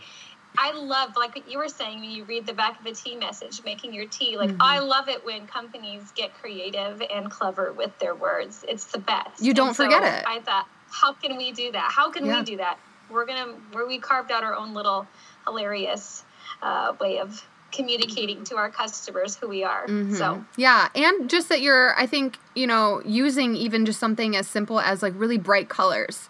I 0.58 0.72
love, 0.72 1.16
like 1.16 1.36
what 1.36 1.50
you 1.50 1.58
were 1.58 1.68
saying 1.68 2.00
when 2.00 2.10
you 2.10 2.24
read 2.24 2.46
the 2.46 2.52
back 2.52 2.78
of 2.78 2.84
the 2.84 2.92
tea 2.92 3.16
message, 3.16 3.62
making 3.64 3.94
your 3.94 4.06
tea. 4.06 4.36
Like, 4.36 4.50
mm-hmm. 4.50 4.62
I 4.62 4.80
love 4.80 5.08
it 5.08 5.24
when 5.24 5.46
companies 5.46 6.12
get 6.16 6.34
creative 6.34 7.02
and 7.10 7.30
clever 7.30 7.72
with 7.72 7.98
their 7.98 8.14
words. 8.14 8.64
It's 8.68 8.86
the 8.86 8.98
best. 8.98 9.42
You 9.42 9.54
don't 9.54 9.74
forget 9.74 10.02
it. 10.02 10.24
I 10.26 10.40
thought, 10.40 10.66
how 10.90 11.12
can 11.12 11.36
we 11.36 11.52
do 11.52 11.72
that? 11.72 11.90
How 11.92 12.10
can 12.10 12.26
yeah. 12.26 12.38
we 12.38 12.44
do 12.44 12.56
that? 12.56 12.78
We're 13.10 13.26
gonna, 13.26 13.54
where 13.72 13.86
we 13.86 13.98
carved 13.98 14.30
out 14.32 14.42
our 14.42 14.54
own 14.54 14.74
little 14.74 15.06
hilarious 15.46 16.24
uh, 16.62 16.94
way 17.00 17.18
of 17.18 17.46
communicating 17.72 18.42
to 18.42 18.56
our 18.56 18.70
customers 18.70 19.36
who 19.36 19.48
we 19.48 19.62
are. 19.62 19.86
Mm-hmm. 19.86 20.14
So, 20.14 20.44
yeah. 20.56 20.88
And 20.94 21.30
just 21.30 21.48
that 21.50 21.60
you're, 21.60 21.96
I 21.96 22.06
think, 22.06 22.38
you 22.56 22.66
know, 22.66 23.02
using 23.04 23.54
even 23.54 23.86
just 23.86 24.00
something 24.00 24.34
as 24.34 24.48
simple 24.48 24.80
as 24.80 25.02
like 25.02 25.12
really 25.16 25.38
bright 25.38 25.68
colors 25.68 26.28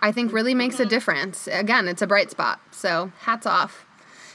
I 0.00 0.12
think 0.12 0.32
really 0.32 0.54
makes 0.54 0.78
a 0.78 0.86
difference. 0.86 1.48
Again, 1.48 1.88
it's 1.88 2.02
a 2.02 2.06
bright 2.06 2.30
spot. 2.30 2.60
So, 2.70 3.12
hats 3.20 3.46
off. 3.46 3.84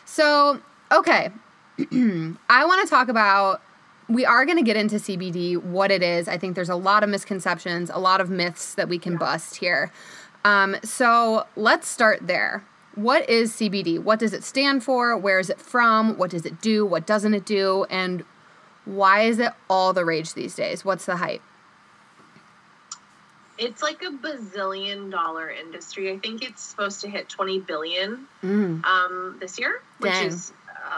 So, 0.06 0.60
okay. 0.92 1.32
I 1.80 2.66
want 2.66 2.84
to 2.84 2.90
talk 2.90 3.08
about 3.08 3.62
we 4.10 4.26
are 4.26 4.46
going 4.46 4.58
to 4.58 4.64
get 4.64 4.76
into 4.76 4.98
CBD, 4.98 5.58
what 5.58 5.90
it 5.90 6.04
is. 6.04 6.28
I 6.28 6.38
think 6.38 6.56
there's 6.56 6.70
a 6.70 6.76
lot 6.76 7.04
of 7.04 7.10
misconceptions, 7.10 7.90
a 7.90 8.00
lot 8.00 8.20
of 8.20 8.30
myths 8.30 8.76
that 8.76 8.90
we 8.90 9.00
can 9.00 9.14
yeah. 9.14 9.20
bust 9.20 9.56
here. 9.58 9.92
Um, 10.44 10.76
so, 10.84 11.48
let's 11.56 11.88
start 11.88 12.28
there. 12.28 12.66
What 12.96 13.28
is 13.30 13.54
CBD? 13.54 13.98
What 14.00 14.20
does 14.20 14.34
it 14.34 14.44
stand 14.44 14.84
for? 14.84 15.18
Where 15.18 15.40
is 15.40 15.50
it 15.50 15.60
from? 15.60 16.18
What 16.18 16.30
does 16.30 16.46
it 16.46 16.62
do? 16.62 16.86
What 16.86 17.08
doesn't 17.08 17.34
it 17.34 17.46
do? 17.46 17.86
And 17.90 18.24
why 18.86 19.22
is 19.22 19.40
it 19.40 19.54
all 19.70 19.94
the 19.94 20.06
rage 20.06 20.34
these 20.34 20.56
days? 20.56 20.84
What's 20.84 21.06
the 21.06 21.16
hype? 21.16 21.42
It's 23.64 23.82
like 23.82 24.02
a 24.04 24.12
bazillion 24.12 25.10
dollar 25.10 25.50
industry. 25.50 26.12
I 26.12 26.20
think 26.20 26.44
it's 26.44 26.62
supposed 26.62 27.02
to 27.02 27.10
hit 27.10 27.30
20 27.30 27.60
billion 27.60 28.28
mm. 28.44 28.86
um, 28.86 29.38
this 29.40 29.58
year, 29.58 29.82
which 30.00 30.12
Dang. 30.12 30.28
is 30.28 30.52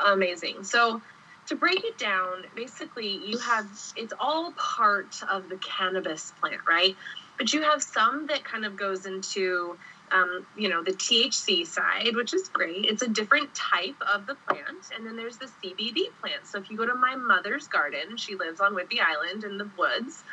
amazing. 0.05 0.63
So 0.63 1.01
to 1.47 1.55
break 1.55 1.83
it 1.83 1.97
down, 1.97 2.45
basically 2.55 3.07
you 3.25 3.37
have 3.37 3.67
it's 3.95 4.13
all 4.19 4.51
part 4.53 5.21
of 5.29 5.49
the 5.49 5.57
cannabis 5.57 6.33
plant, 6.41 6.61
right? 6.67 6.95
But 7.37 7.53
you 7.53 7.61
have 7.61 7.83
some 7.83 8.27
that 8.27 8.43
kind 8.43 8.65
of 8.65 8.75
goes 8.75 9.05
into 9.05 9.77
um, 10.11 10.45
you 10.55 10.69
know 10.69 10.83
the 10.83 10.91
THC 10.91 11.65
side, 11.65 12.15
which 12.15 12.33
is 12.33 12.47
great. 12.49 12.85
It's 12.85 13.01
a 13.01 13.07
different 13.07 13.53
type 13.53 13.95
of 14.13 14.25
the 14.25 14.35
plant, 14.47 14.91
and 14.95 15.05
then 15.05 15.15
there's 15.15 15.37
the 15.37 15.47
CBD 15.47 16.07
plant. 16.21 16.45
So 16.45 16.59
if 16.59 16.69
you 16.69 16.77
go 16.77 16.85
to 16.85 16.95
my 16.95 17.15
mother's 17.15 17.67
garden, 17.67 18.17
she 18.17 18.35
lives 18.35 18.59
on 18.59 18.73
Whidbey 18.73 18.99
Island 19.01 19.43
in 19.43 19.57
the 19.57 19.69
woods 19.77 20.23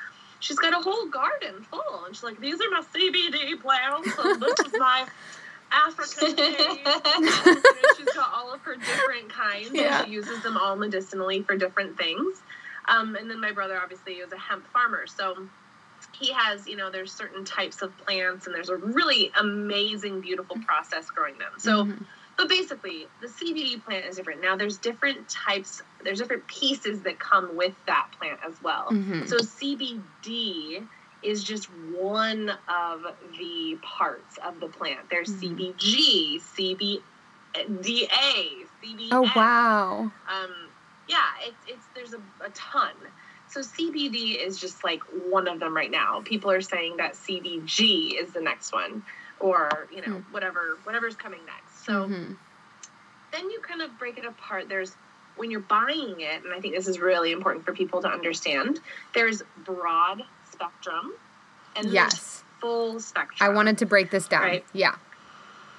she's 0.43 0.59
got 0.59 0.73
a 0.73 0.83
whole 0.83 1.07
garden 1.07 1.63
full. 1.71 2.05
And 2.05 2.15
she's 2.15 2.23
like, 2.23 2.41
these 2.41 2.61
are 2.61 2.71
my 2.71 2.83
CBD 2.95 3.61
plants. 3.61 4.15
So 4.15 4.35
this 4.35 4.59
is 4.67 4.73
my 4.79 5.07
African 5.71 6.37
she's 7.97 8.15
got 8.15 8.31
all 8.35 8.53
of 8.53 8.61
her 8.61 8.77
different 8.77 9.31
kinds. 9.31 9.71
Yeah. 9.73 10.01
And 10.01 10.09
she 10.09 10.13
uses 10.13 10.43
them 10.43 10.59
all 10.59 10.77
medicinally 10.77 11.43
for 11.43 11.57
different 11.57 11.97
things. 11.97 12.43
Um, 12.89 13.15
and 13.15 13.31
then 13.31 13.41
my 13.41 13.53
brother 13.53 13.79
obviously 13.81 14.15
is 14.15 14.33
a 14.33 14.39
hemp 14.39 14.67
farmer. 14.73 15.07
So 15.07 15.49
he 16.13 16.33
has, 16.33 16.67
you 16.67 16.77
know, 16.77 16.91
there's 16.91 17.13
certain 17.13 17.45
types 17.45 17.81
of 17.81 17.97
plants 17.99 18.47
and 18.47 18.55
there's 18.55 18.69
a 18.69 18.77
really 18.77 19.31
amazing, 19.39 20.21
beautiful 20.21 20.59
process 20.67 21.09
growing 21.09 21.39
them. 21.39 21.53
So 21.59 21.85
mm-hmm 21.85 22.05
but 22.37 22.49
basically, 22.49 23.07
the 23.21 23.29
CBD 23.29 23.83
plant 23.85 24.07
is 24.07 24.17
different. 24.17 24.41
Now, 24.43 24.57
there's 24.57 24.79
different 24.79 25.29
types, 25.29 25.83
there's 26.03 26.19
different 26.19 26.47
pieces 26.47 27.03
that 27.03 27.19
come 27.19 27.57
with 27.57 27.75
that 27.87 28.09
plant 28.19 28.41
as 28.47 28.55
well. 28.63 28.89
Mm-hmm. 28.91 29.27
So, 29.27 29.39
CBD 29.39 30.87
is 31.23 31.45
just 31.45 31.67
one 31.67 32.51
of 32.69 33.03
the 33.39 33.79
parts 33.83 34.39
of 34.45 34.61
the 34.61 34.69
plant. 34.69 35.01
There's 35.11 35.31
mm-hmm. 35.31 35.57
CBG, 35.57 36.43
CBDA, 36.57 38.49
CBN. 38.83 39.09
Oh, 39.13 39.31
wow. 39.37 40.11
Um, 40.29 40.55
yeah, 41.09 41.19
it's, 41.43 41.57
it's 41.69 41.87
there's 41.95 42.13
a, 42.15 42.45
a 42.45 42.51
ton. 42.51 42.93
So 43.49 43.61
CBD 43.61 44.45
is 44.45 44.59
just 44.59 44.83
like 44.83 45.03
one 45.29 45.47
of 45.47 45.61
them 45.61 45.77
right 45.77 45.91
now. 45.91 46.23
People 46.25 46.51
are 46.51 46.63
saying 46.63 46.97
that 46.97 47.13
CBG 47.13 48.19
is 48.19 48.33
the 48.33 48.41
next 48.41 48.73
one, 48.73 49.03
or 49.41 49.89
you 49.95 50.01
know, 50.01 50.19
mm. 50.19 50.25
whatever 50.31 50.79
whatever's 50.85 51.17
coming 51.17 51.41
next. 51.45 51.62
So 51.85 52.05
mm-hmm. 52.07 52.35
then 53.33 53.51
you 53.51 53.61
kind 53.61 53.83
of 53.83 53.99
break 53.99 54.19
it 54.19 54.25
apart. 54.25 54.69
There's 54.69 54.95
when 55.37 55.51
you're 55.51 55.61
buying 55.61 56.21
it, 56.21 56.45
and 56.45 56.53
I 56.53 56.61
think 56.61 56.75
this 56.75 56.87
is 56.87 56.99
really 56.99 57.33
important 57.33 57.65
for 57.65 57.73
people 57.73 58.03
to 58.03 58.09
understand, 58.09 58.81
there's 59.15 59.43
broad 59.65 60.23
spectrum 60.51 61.15
and 61.75 61.91
yes. 61.91 62.45
full 62.61 63.01
spectrum. 63.01 63.51
I 63.51 63.55
wanted 63.55 63.79
to 63.79 63.87
break 63.87 64.11
this 64.11 64.29
down. 64.29 64.43
Right? 64.43 64.65
Yeah. 64.73 64.95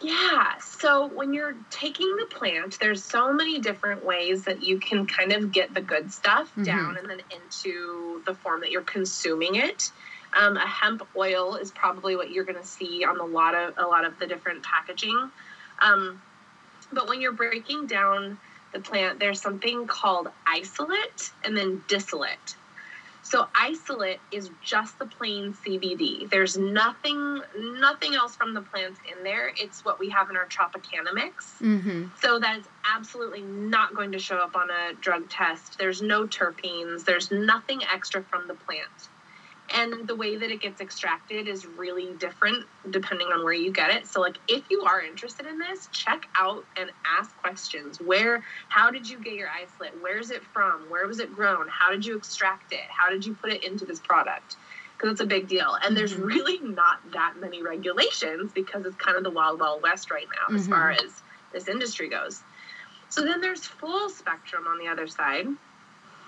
Yeah. 0.01 0.57
So 0.59 1.07
when 1.07 1.33
you're 1.33 1.55
taking 1.69 2.15
the 2.17 2.25
plant, 2.25 2.79
there's 2.79 3.03
so 3.03 3.31
many 3.31 3.59
different 3.59 4.03
ways 4.03 4.43
that 4.45 4.63
you 4.63 4.79
can 4.79 5.05
kind 5.05 5.31
of 5.31 5.51
get 5.51 5.73
the 5.73 5.81
good 5.81 6.11
stuff 6.11 6.49
mm-hmm. 6.51 6.63
down 6.63 6.97
and 6.97 7.09
then 7.09 7.21
into 7.31 8.21
the 8.25 8.33
form 8.33 8.61
that 8.61 8.71
you're 8.71 8.81
consuming 8.81 9.55
it. 9.55 9.91
Um, 10.35 10.57
a 10.57 10.67
hemp 10.67 11.07
oil 11.15 11.55
is 11.55 11.71
probably 11.71 12.15
what 12.15 12.31
you're 12.31 12.43
going 12.43 12.59
to 12.59 12.67
see 12.67 13.05
on 13.05 13.19
a 13.19 13.25
lot 13.25 13.53
of 13.53 13.75
a 13.77 13.85
lot 13.85 14.03
of 14.03 14.17
the 14.17 14.25
different 14.25 14.63
packaging. 14.63 15.31
Um, 15.81 16.21
but 16.91 17.07
when 17.07 17.21
you're 17.21 17.33
breaking 17.33 17.87
down 17.87 18.37
the 18.71 18.79
plant, 18.79 19.19
there's 19.19 19.41
something 19.41 19.87
called 19.87 20.29
isolate 20.45 21.31
and 21.43 21.55
then 21.55 21.83
distillate. 21.87 22.55
So 23.23 23.47
isolate 23.55 24.19
is 24.31 24.49
just 24.61 24.99
the 24.99 25.05
plain 25.05 25.53
CBD. 25.53 26.29
There's 26.29 26.57
nothing, 26.57 27.41
nothing 27.57 28.15
else 28.15 28.35
from 28.35 28.53
the 28.53 28.61
plants 28.61 28.99
in 29.09 29.23
there. 29.23 29.53
It's 29.57 29.85
what 29.85 29.97
we 29.97 30.09
have 30.09 30.29
in 30.29 30.35
our 30.35 30.45
Tropicana 30.45 31.13
mix. 31.13 31.55
Mm-hmm. 31.61 32.07
So 32.21 32.37
that 32.39 32.59
is 32.59 32.65
absolutely 32.85 33.41
not 33.41 33.95
going 33.95 34.11
to 34.11 34.19
show 34.19 34.37
up 34.37 34.57
on 34.57 34.69
a 34.69 34.93
drug 34.99 35.29
test. 35.29 35.79
There's 35.79 36.01
no 36.01 36.27
terpenes. 36.27 37.05
There's 37.05 37.31
nothing 37.31 37.81
extra 37.91 38.23
from 38.23 38.47
the 38.47 38.55
plant 38.55 38.89
and 39.73 40.07
the 40.07 40.15
way 40.15 40.35
that 40.35 40.51
it 40.51 40.61
gets 40.61 40.79
extracted 40.81 41.47
is 41.47 41.65
really 41.65 42.13
different 42.13 42.65
depending 42.91 43.27
on 43.27 43.43
where 43.43 43.53
you 43.53 43.71
get 43.71 43.89
it. 43.89 44.05
So 44.05 44.21
like 44.21 44.37
if 44.47 44.63
you 44.69 44.83
are 44.83 45.01
interested 45.01 45.47
in 45.47 45.57
this 45.57 45.89
check 45.91 46.27
out 46.35 46.65
and 46.77 46.91
ask 47.05 47.35
questions. 47.37 47.99
Where 47.99 48.43
how 48.69 48.91
did 48.91 49.09
you 49.09 49.17
get 49.19 49.33
your 49.33 49.49
isolate 49.49 49.93
where's 50.01 50.29
it 50.29 50.43
from? 50.53 50.89
Where 50.89 51.07
was 51.07 51.19
it 51.19 51.33
grown? 51.33 51.67
How 51.67 51.91
did 51.91 52.05
you 52.05 52.15
extract 52.15 52.71
it? 52.71 52.85
How 52.87 53.09
did 53.09 53.25
you 53.25 53.33
put 53.33 53.51
it 53.51 53.63
into 53.63 53.85
this 53.85 53.99
product? 53.99 54.55
Because 54.95 55.13
it's 55.13 55.21
a 55.21 55.25
big 55.25 55.47
deal. 55.47 55.75
And 55.83 55.97
there's 55.97 56.13
mm-hmm. 56.13 56.23
really 56.23 56.59
not 56.59 56.99
that 57.13 57.35
many 57.39 57.63
regulations 57.63 58.51
because 58.53 58.85
it's 58.85 58.95
kind 58.95 59.17
of 59.17 59.23
the 59.23 59.31
wild 59.31 59.59
wild 59.59 59.81
west 59.81 60.11
right 60.11 60.27
now 60.29 60.47
mm-hmm. 60.47 60.55
as 60.57 60.67
far 60.67 60.91
as 60.91 61.21
this 61.51 61.67
industry 61.67 62.09
goes. 62.09 62.41
So 63.09 63.21
then 63.21 63.41
there's 63.41 63.65
full 63.65 64.09
spectrum 64.09 64.65
on 64.67 64.77
the 64.77 64.87
other 64.87 65.07
side. 65.07 65.47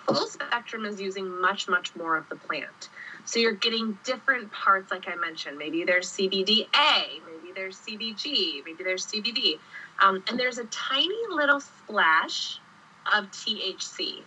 Full 0.08 0.28
spectrum 0.28 0.86
is 0.86 1.00
using 1.02 1.42
much 1.42 1.68
much 1.68 1.96
more 1.96 2.16
of 2.16 2.28
the 2.30 2.36
plant 2.36 2.90
so 3.26 3.40
you're 3.40 3.54
getting 3.54 3.98
different 4.04 4.52
parts, 4.52 4.92
like 4.92 5.08
I 5.08 5.16
mentioned. 5.16 5.58
Maybe 5.58 5.84
there's 5.84 6.12
CBDA, 6.12 6.68
maybe 6.74 7.54
there's 7.56 7.78
CBG, 7.78 8.64
maybe 8.64 8.84
there's 8.84 9.06
CBD. 9.08 9.60
Um, 10.02 10.24
and 10.28 10.40
there's 10.40 10.58
a 10.58 10.66
tiny 10.66 11.16
little 11.30 11.60
splash 11.60 12.60
of 13.14 13.26
THC. 13.32 14.22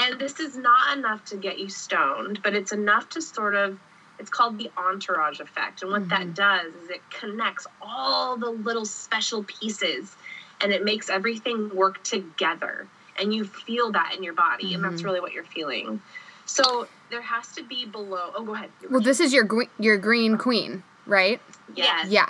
And 0.00 0.18
this 0.18 0.40
is 0.40 0.56
not 0.56 0.96
enough 0.96 1.24
to 1.26 1.36
get 1.36 1.58
you 1.58 1.68
stoned, 1.68 2.42
but 2.42 2.54
it's 2.54 2.72
enough 2.72 3.10
to 3.10 3.22
sort 3.22 3.54
of 3.54 3.78
it's 4.18 4.30
called 4.30 4.58
the 4.58 4.70
entourage 4.76 5.40
effect. 5.40 5.82
And 5.82 5.90
what 5.90 6.08
that 6.10 6.34
does 6.34 6.72
is 6.84 6.90
it 6.90 7.00
connects 7.10 7.66
all 7.80 8.36
the 8.36 8.50
little 8.50 8.84
special 8.84 9.42
pieces 9.42 10.14
and 10.60 10.72
it 10.72 10.84
makes 10.84 11.10
everything 11.10 11.74
work 11.74 12.04
together. 12.04 12.86
And 13.18 13.34
you 13.34 13.44
feel 13.44 13.92
that 13.92 14.14
in 14.16 14.22
your 14.22 14.34
body. 14.34 14.74
And 14.74 14.84
that's 14.84 15.02
really 15.02 15.20
what 15.20 15.32
you're 15.32 15.44
feeling. 15.44 16.00
So 16.44 16.86
there 17.12 17.22
has 17.22 17.46
to 17.52 17.62
be 17.62 17.84
below. 17.84 18.32
Oh, 18.34 18.42
go 18.42 18.54
ahead. 18.54 18.70
Well, 18.90 19.00
this 19.02 19.20
is 19.20 19.32
your 19.32 19.44
gre- 19.44 19.70
your 19.78 19.98
green 19.98 20.38
queen, 20.38 20.82
right? 21.06 21.40
Yes. 21.76 22.08
Yeah. 22.08 22.26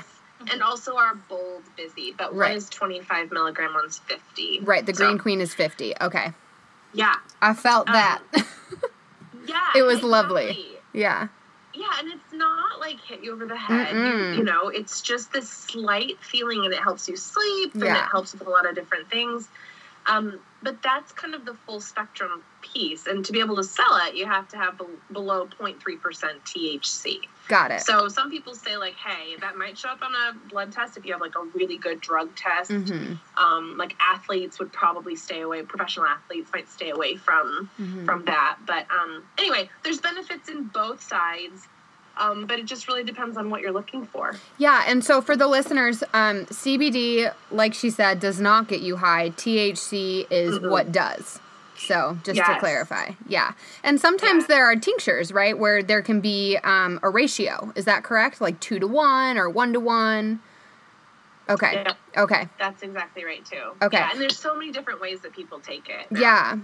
And 0.53 0.61
also 0.61 0.97
our 0.97 1.15
bold 1.15 1.63
busy, 1.77 2.13
but 2.19 2.35
Right. 2.35 2.49
one 2.51 2.57
is 2.59 2.69
25 2.69 3.31
milligram, 3.31 3.75
one's 3.75 3.99
50. 4.01 4.59
Right. 4.63 4.85
The 4.85 4.93
So, 4.93 5.07
green 5.07 5.19
queen 5.19 5.41
is 5.41 5.55
50. 5.55 5.95
Okay. 6.01 6.33
Yeah. 6.93 7.15
I 7.41 7.55
felt 7.55 7.89
Um, 7.89 7.95
that. 7.95 8.21
Yeah. 9.47 9.61
It 9.75 9.83
was 9.83 10.03
lovely. 10.03 10.67
yeah. 10.93 11.29
Yeah, 11.75 11.87
and 11.99 12.13
it's 12.13 12.33
not 12.33 12.79
like 12.81 13.01
hit 13.01 13.25
you 13.25 13.33
over 13.33 13.47
the 13.47 13.57
head. 13.57 13.95
You, 13.97 14.39
you 14.39 14.45
know, 14.45 14.69
it's 14.69 15.01
just 15.01 15.33
this 15.33 15.49
slight 15.49 16.19
feeling, 16.21 16.65
and 16.65 16.73
it 16.75 16.79
helps 16.81 17.09
you 17.09 17.17
sleep, 17.17 17.75
and 17.75 17.83
Yeah. 17.85 18.05
it 18.05 18.11
helps 18.11 18.33
with 18.35 18.47
a 18.47 18.51
lot 18.51 18.67
of 18.69 18.75
different 18.77 19.09
things. 19.11 19.49
Um, 20.07 20.39
but 20.63 20.83
that's 20.83 21.13
kind 21.13 21.35
of 21.35 21.45
the 21.45 21.55
full 21.67 21.81
spectrum 21.81 22.43
piece. 22.61 23.07
And 23.07 23.25
to 23.25 23.33
be 23.33 23.41
able 23.41 23.57
to 23.57 23.65
sell 23.65 23.97
it, 24.07 24.15
you 24.15 24.27
have 24.27 24.49
to 24.49 24.57
have 24.57 24.79
be- 24.79 24.85
below 25.13 25.47
0.3% 25.47 25.79
THC. 26.45 27.21
Got 27.49 27.73
it. 27.73 27.81
So 27.81 28.07
some 28.09 28.31
people 28.31 28.55
say, 28.55 28.77
like, 28.77 28.95
hey, 28.95 29.37
that 29.41 29.57
might 29.57 29.77
show 29.77 29.89
up 29.89 30.01
on 30.03 30.13
a 30.15 30.49
blood 30.49 30.71
test 30.73 30.97
if 30.97 31.05
you 31.05 31.13
have 31.13 31.21
like 31.21 31.35
a 31.35 31.43
really 31.55 31.77
good 31.77 32.01
drug 32.01 32.35
test. 32.37 32.71
Mhm. 32.71 33.19
Um, 33.37 33.77
like 33.77 33.97
athletes 34.01 34.59
would 34.61 34.73
probably 34.73 35.17
stay 35.17 35.41
away. 35.41 35.63
Professional 35.63 36.07
athletes 36.07 36.51
might 36.55 36.69
stay 36.69 36.91
away 36.91 37.17
from 37.17 37.69
Mhm. 37.81 38.05
from 38.07 38.25
that. 38.27 38.59
But 38.65 38.87
um, 38.93 39.25
anyway, 39.39 39.69
there's 39.83 40.01
benefits 40.01 40.49
in 40.49 40.65
both 40.65 41.03
sides. 41.03 41.67
Um, 42.17 42.47
but 42.47 42.59
it 42.59 42.67
just 42.67 42.89
really 42.89 43.05
depends 43.05 43.37
on 43.37 43.49
what 43.49 43.63
you're 43.63 43.73
looking 43.73 44.05
for. 44.07 44.37
Yeah, 44.59 44.85
and 44.87 45.03
so 45.05 45.21
for 45.23 45.37
the 45.37 45.47
listeners, 45.47 46.03
um, 46.13 46.45
CBD, 46.47 47.33
like 47.51 47.73
she 47.75 47.89
said, 47.91 48.21
does 48.21 48.41
not 48.41 48.69
get 48.69 48.81
you 48.81 48.97
high. 48.97 49.31
THC 49.31 50.27
is 50.31 50.59
Mm-mm. 50.59 50.71
what 50.71 50.93
does. 50.93 51.41
So 51.79 52.17
just 52.23 52.39
to 52.39 52.59
clarify, 52.61 53.13
yeah. 53.27 53.53
And 53.83 54.01
sometimes 54.01 54.45
Yeah. 54.45 54.49
there 54.57 54.67
are 54.67 54.77
tinctures, 54.77 55.33
right, 55.33 55.59
where 55.59 55.83
there 55.83 56.01
can 56.03 56.21
be 56.21 56.57
um, 56.63 57.01
a 57.03 57.11
ratio. 57.11 57.73
Is 57.75 57.87
that 57.87 58.05
correct? 58.05 58.41
Like 58.41 58.61
two 58.61 58.79
to 58.79 58.87
one 58.87 59.37
or 59.37 59.51
one 59.51 59.73
to 59.73 59.81
one? 59.81 60.41
Okay. 61.49 61.73
Yeah. 61.85 61.93
Okay. 62.23 62.49
That's 62.59 62.83
exactly 62.83 63.25
right 63.25 63.45
too. 63.45 63.73
Okay. 63.83 63.97
Yeah, 63.97 64.11
and 64.13 64.21
there's 64.21 64.39
so 64.39 64.55
many 64.55 64.71
different 64.71 65.01
ways 65.01 65.23
that 65.23 65.33
people 65.33 65.59
take 65.59 65.89
it. 65.89 66.07
Yeah. 66.17 66.59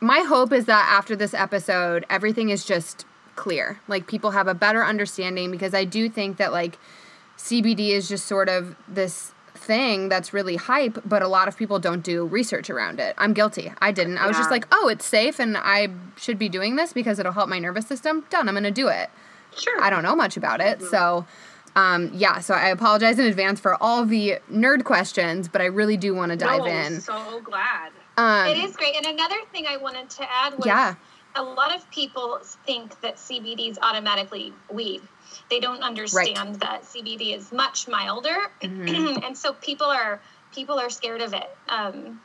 My 0.00 0.20
hope 0.20 0.52
is 0.52 0.64
that 0.66 0.88
after 0.90 1.14
this 1.14 1.34
episode, 1.34 2.06
everything 2.08 2.48
is 2.48 2.64
just 2.64 3.04
clear. 3.36 3.80
Like 3.88 4.06
people 4.06 4.32
have 4.32 4.48
a 4.48 4.54
better 4.54 4.84
understanding 4.84 5.50
because 5.50 5.74
I 5.74 5.84
do 5.84 6.08
think 6.08 6.36
that 6.36 6.52
like 6.52 6.78
CBD 7.36 7.90
is 7.90 8.08
just 8.08 8.26
sort 8.26 8.48
of 8.48 8.76
this 8.86 9.32
thing 9.54 10.08
that's 10.08 10.32
really 10.32 10.56
hype, 10.56 10.98
but 11.04 11.22
a 11.22 11.28
lot 11.28 11.48
of 11.48 11.56
people 11.56 11.78
don't 11.78 12.02
do 12.02 12.26
research 12.26 12.68
around 12.70 13.00
it. 13.00 13.14
I'm 13.18 13.32
guilty. 13.32 13.72
I 13.80 13.92
didn't. 13.92 14.18
I 14.18 14.26
was 14.26 14.36
just 14.36 14.50
like, 14.50 14.66
"Oh, 14.72 14.88
it's 14.88 15.04
safe 15.04 15.38
and 15.38 15.56
I 15.56 15.88
should 16.16 16.38
be 16.38 16.48
doing 16.48 16.76
this 16.76 16.92
because 16.92 17.18
it'll 17.18 17.32
help 17.32 17.48
my 17.48 17.58
nervous 17.58 17.86
system." 17.86 18.24
Done. 18.30 18.48
I'm 18.48 18.54
going 18.54 18.64
to 18.64 18.70
do 18.70 18.88
it. 18.88 19.10
Sure. 19.56 19.80
I 19.80 19.90
don't 19.90 20.02
know 20.02 20.16
much 20.16 20.36
about 20.36 20.60
it. 20.60 20.82
So, 20.82 21.26
um, 21.76 22.10
yeah, 22.14 22.40
so 22.40 22.54
I 22.54 22.68
apologize 22.68 23.18
in 23.18 23.26
advance 23.26 23.60
for 23.60 23.80
all 23.82 24.04
the 24.04 24.38
nerd 24.50 24.84
questions, 24.84 25.48
but 25.48 25.60
I 25.60 25.66
really 25.66 25.96
do 25.96 26.14
want 26.14 26.32
to 26.32 26.36
dive 26.36 26.60
no, 26.60 26.66
in. 26.66 27.00
So 27.00 27.40
glad. 27.44 27.92
Um, 28.16 28.46
it 28.48 28.58
is 28.58 28.76
great. 28.76 28.96
And 28.96 29.06
another 29.06 29.36
thing 29.52 29.66
I 29.66 29.76
wanted 29.76 30.10
to 30.10 30.30
add 30.30 30.56
was 30.56 30.66
Yeah. 30.66 30.94
A 31.34 31.42
lot 31.42 31.74
of 31.74 31.88
people 31.90 32.40
think 32.66 33.00
that 33.00 33.16
CBD 33.16 33.70
is 33.70 33.78
automatically 33.82 34.52
weed. 34.70 35.02
They 35.50 35.60
don't 35.60 35.82
understand 35.82 36.56
that 36.56 36.82
CBD 36.84 37.34
is 37.34 37.52
much 37.52 37.88
milder, 37.88 38.36
Mhm. 38.62 39.22
and 39.26 39.36
so 39.36 39.52
people 39.54 39.86
are 39.86 40.20
people 40.54 40.78
are 40.78 40.90
scared 40.90 41.22
of 41.22 41.32
it. 41.32 41.56
Um, 41.68 42.20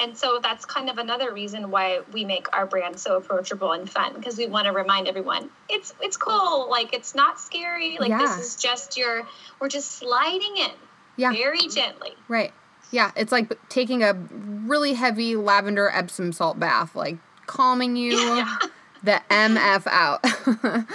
and 0.00 0.16
so 0.16 0.38
that's 0.42 0.64
kind 0.64 0.88
of 0.90 0.98
another 0.98 1.32
reason 1.32 1.70
why 1.70 2.00
we 2.12 2.24
make 2.24 2.46
our 2.56 2.66
brand 2.66 2.98
so 2.98 3.16
approachable 3.16 3.72
and 3.72 3.88
fun 3.90 4.14
because 4.14 4.36
we 4.36 4.46
want 4.46 4.66
to 4.66 4.72
remind 4.72 5.06
everyone 5.08 5.50
it's 5.68 5.94
it's 6.00 6.16
cool, 6.16 6.68
like 6.70 6.92
it's 6.92 7.14
not 7.14 7.38
scary, 7.40 7.96
like 8.00 8.08
Yeah. 8.10 8.18
this 8.18 8.38
is 8.38 8.56
just 8.56 8.96
your 8.96 9.26
we're 9.60 9.68
just 9.68 9.92
sliding 9.92 10.56
in 10.56 10.70
Yeah. 11.16 11.30
very 11.32 11.66
gently. 11.68 12.14
Right. 12.28 12.52
Yeah, 12.90 13.10
it's 13.16 13.30
like 13.32 13.52
taking 13.68 14.02
a 14.02 14.14
really 14.14 14.94
heavy 14.94 15.36
lavender 15.36 15.90
Epsom 15.92 16.32
salt 16.32 16.58
bath, 16.58 16.94
like 16.96 17.18
calming 17.48 17.96
you 17.96 18.12
Yeah. 18.16 18.58
the 19.02 19.20
MF 19.30 19.86
out. 19.88 20.24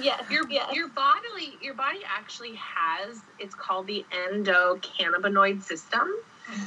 Yes, 0.00 0.24
Your 0.30 0.48
yes. 0.48 0.74
your 0.74 0.88
body 0.88 1.56
your 1.60 1.74
body 1.74 2.00
actually 2.06 2.54
has 2.56 3.20
it's 3.38 3.54
called 3.54 3.86
the 3.86 4.04
endocannabinoid 4.12 5.62
system. 5.62 6.08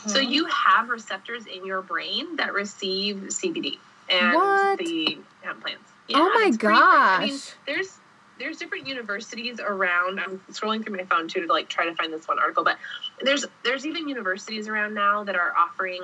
So 0.08 0.20
Mm-hmm. 0.20 0.32
you 0.32 0.46
have 0.46 0.90
receptors 0.90 1.46
in 1.48 1.66
your 1.66 1.82
brain 1.82 2.38
that 2.38 2.54
receive 2.54 3.18
CBD 3.28 3.78
and 4.10 4.34
What? 4.34 4.80
the 4.80 5.18
hemp 5.42 5.62
plants. 5.62 5.84
Oh 6.14 6.24
my 6.34 6.46
it's 6.48 6.58
pretty 6.58 6.76
crazy. 6.76 6.82
I 6.84 7.20
mean, 7.26 7.30
gosh. 7.34 7.52
there's 7.68 7.98
there's 8.40 8.58
different 8.58 8.88
universities 8.88 9.60
around. 9.60 10.20
I'm 10.20 10.40
scrolling 10.52 10.84
through 10.84 10.96
my 10.98 11.04
phone 11.04 11.28
too 11.28 11.46
to 11.46 11.52
like 11.52 11.68
try 11.68 11.86
to 11.86 11.96
find 11.96 12.12
this 12.14 12.28
one 12.28 12.40
article, 12.40 12.64
but 12.64 12.78
there's 13.22 13.46
there's 13.64 13.86
even 13.86 14.08
universities 14.08 14.68
around 14.70 14.94
now 14.94 15.24
that 15.26 15.36
are 15.36 15.54
offering 15.58 16.02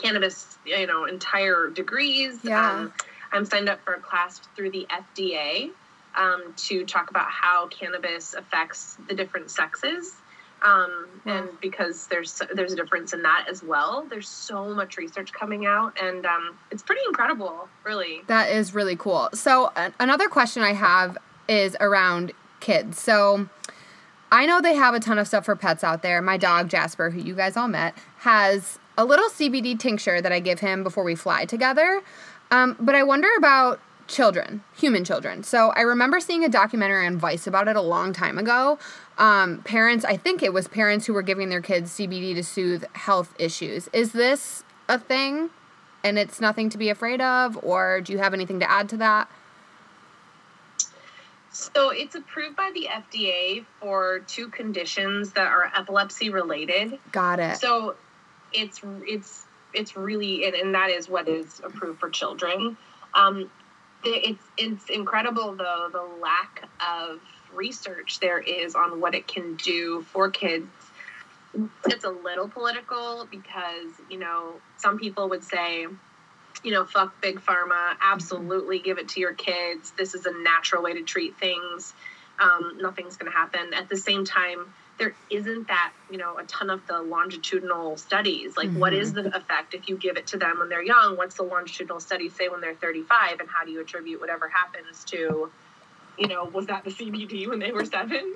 cannabis, 0.00 0.58
you 0.64 0.86
know, 0.86 1.04
entire 1.04 1.68
degrees. 1.68 2.38
Yeah. 2.42 2.70
Um, 2.72 2.92
I'm 3.32 3.44
signed 3.44 3.68
up 3.68 3.84
for 3.84 3.94
a 3.94 4.00
class 4.00 4.40
through 4.56 4.70
the 4.70 4.86
FDA 4.90 5.70
um, 6.16 6.54
to 6.56 6.84
talk 6.84 7.10
about 7.10 7.30
how 7.30 7.68
cannabis 7.68 8.34
affects 8.34 8.96
the 9.08 9.14
different 9.14 9.50
sexes. 9.50 10.14
Um, 10.62 11.06
and 11.24 11.48
because 11.62 12.06
there's 12.08 12.42
there's 12.54 12.74
a 12.74 12.76
difference 12.76 13.14
in 13.14 13.22
that 13.22 13.46
as 13.48 13.62
well. 13.62 14.06
There's 14.10 14.28
so 14.28 14.74
much 14.74 14.98
research 14.98 15.32
coming 15.32 15.64
out, 15.64 15.96
and 15.98 16.26
um, 16.26 16.58
it's 16.70 16.82
pretty 16.82 17.00
incredible, 17.08 17.66
really. 17.82 18.20
that 18.26 18.50
is 18.50 18.74
really 18.74 18.94
cool. 18.94 19.30
So, 19.32 19.72
a- 19.74 19.92
another 19.98 20.28
question 20.28 20.62
I 20.62 20.74
have 20.74 21.16
is 21.48 21.78
around 21.80 22.32
kids. 22.60 23.00
So, 23.00 23.48
I 24.30 24.44
know 24.44 24.60
they 24.60 24.74
have 24.74 24.92
a 24.92 25.00
ton 25.00 25.18
of 25.18 25.26
stuff 25.26 25.46
for 25.46 25.56
pets 25.56 25.82
out 25.82 26.02
there. 26.02 26.20
My 26.20 26.36
dog, 26.36 26.68
Jasper, 26.68 27.08
who 27.08 27.20
you 27.20 27.34
guys 27.34 27.56
all 27.56 27.68
met, 27.68 27.94
has 28.18 28.78
a 29.00 29.04
little 29.04 29.30
CBD 29.30 29.78
tincture 29.78 30.20
that 30.20 30.30
I 30.30 30.40
give 30.40 30.60
him 30.60 30.82
before 30.82 31.04
we 31.04 31.14
fly 31.14 31.46
together. 31.46 32.02
Um, 32.50 32.76
but 32.78 32.94
I 32.94 33.02
wonder 33.02 33.28
about 33.38 33.80
children, 34.08 34.62
human 34.76 35.04
children. 35.04 35.42
So 35.42 35.70
I 35.70 35.80
remember 35.80 36.20
seeing 36.20 36.44
a 36.44 36.50
documentary 36.50 37.06
on 37.06 37.16
Vice 37.16 37.46
about 37.46 37.66
it 37.66 37.76
a 37.76 37.80
long 37.80 38.12
time 38.12 38.36
ago. 38.36 38.78
Um, 39.16 39.62
parents, 39.62 40.04
I 40.04 40.18
think 40.18 40.42
it 40.42 40.52
was 40.52 40.68
parents 40.68 41.06
who 41.06 41.14
were 41.14 41.22
giving 41.22 41.48
their 41.48 41.62
kids 41.62 41.92
CBD 41.92 42.34
to 42.34 42.44
soothe 42.44 42.84
health 42.92 43.34
issues. 43.38 43.88
Is 43.94 44.12
this 44.12 44.64
a 44.86 44.98
thing 44.98 45.48
and 46.04 46.18
it's 46.18 46.38
nothing 46.38 46.68
to 46.68 46.76
be 46.76 46.90
afraid 46.90 47.22
of? 47.22 47.58
Or 47.62 48.02
do 48.02 48.12
you 48.12 48.18
have 48.18 48.34
anything 48.34 48.60
to 48.60 48.70
add 48.70 48.90
to 48.90 48.98
that? 48.98 49.30
So 51.52 51.88
it's 51.88 52.14
approved 52.14 52.54
by 52.54 52.70
the 52.74 52.86
FDA 52.90 53.64
for 53.80 54.20
two 54.26 54.48
conditions 54.48 55.32
that 55.32 55.46
are 55.46 55.72
epilepsy 55.74 56.28
related. 56.28 56.98
Got 57.12 57.40
it. 57.40 57.56
So 57.56 57.96
it's 58.52 58.80
it's 59.06 59.44
it's 59.72 59.96
really 59.96 60.44
and, 60.44 60.54
and 60.54 60.74
that 60.74 60.90
is 60.90 61.08
what 61.08 61.28
is 61.28 61.60
approved 61.64 62.00
for 62.00 62.10
children. 62.10 62.76
Um, 63.14 63.50
it's 64.04 64.44
it's 64.56 64.88
incredible 64.88 65.54
though 65.56 65.88
the 65.92 66.02
lack 66.20 66.68
of 66.80 67.20
research 67.54 68.20
there 68.20 68.38
is 68.38 68.74
on 68.74 69.00
what 69.00 69.14
it 69.14 69.26
can 69.26 69.56
do 69.56 70.02
for 70.12 70.30
kids. 70.30 70.68
It's 71.86 72.04
a 72.04 72.10
little 72.10 72.48
political 72.48 73.26
because 73.30 73.92
you 74.08 74.18
know 74.18 74.54
some 74.76 74.98
people 74.98 75.28
would 75.30 75.44
say, 75.44 75.86
you 76.62 76.70
know, 76.70 76.84
fuck 76.84 77.20
big 77.20 77.40
pharma. 77.40 77.94
Absolutely, 78.00 78.78
give 78.78 78.98
it 78.98 79.08
to 79.10 79.20
your 79.20 79.34
kids. 79.34 79.92
This 79.98 80.14
is 80.14 80.26
a 80.26 80.32
natural 80.42 80.82
way 80.82 80.94
to 80.94 81.02
treat 81.02 81.36
things. 81.38 81.92
Um, 82.38 82.78
nothing's 82.80 83.16
going 83.16 83.30
to 83.30 83.36
happen. 83.36 83.74
At 83.74 83.90
the 83.90 83.96
same 83.98 84.24
time, 84.24 84.72
there 85.00 85.14
isn't 85.30 85.66
that 85.68 85.92
you 86.10 86.18
know 86.18 86.36
a 86.36 86.44
ton 86.44 86.70
of 86.70 86.86
the 86.86 87.00
longitudinal 87.00 87.96
studies. 87.96 88.56
Like 88.56 88.70
what 88.72 88.92
is 88.92 89.14
the 89.14 89.34
effect 89.34 89.74
if 89.74 89.88
you 89.88 89.96
give 89.96 90.16
it 90.16 90.28
to 90.28 90.36
them 90.36 90.58
when 90.60 90.68
they're 90.68 90.82
young? 90.82 91.16
What's 91.16 91.36
the 91.36 91.42
longitudinal 91.42 91.98
study 91.98 92.28
say 92.28 92.48
when 92.48 92.60
they're 92.60 92.74
35 92.74 93.40
and 93.40 93.48
how 93.48 93.64
do 93.64 93.72
you 93.72 93.80
attribute 93.80 94.20
whatever 94.20 94.48
happens 94.48 95.02
to 95.06 95.50
you 96.18 96.28
know 96.28 96.44
was 96.44 96.66
that 96.66 96.84
the 96.84 96.90
cbd 96.90 97.48
when 97.48 97.58
they 97.58 97.72
were 97.72 97.84
seven? 97.84 98.34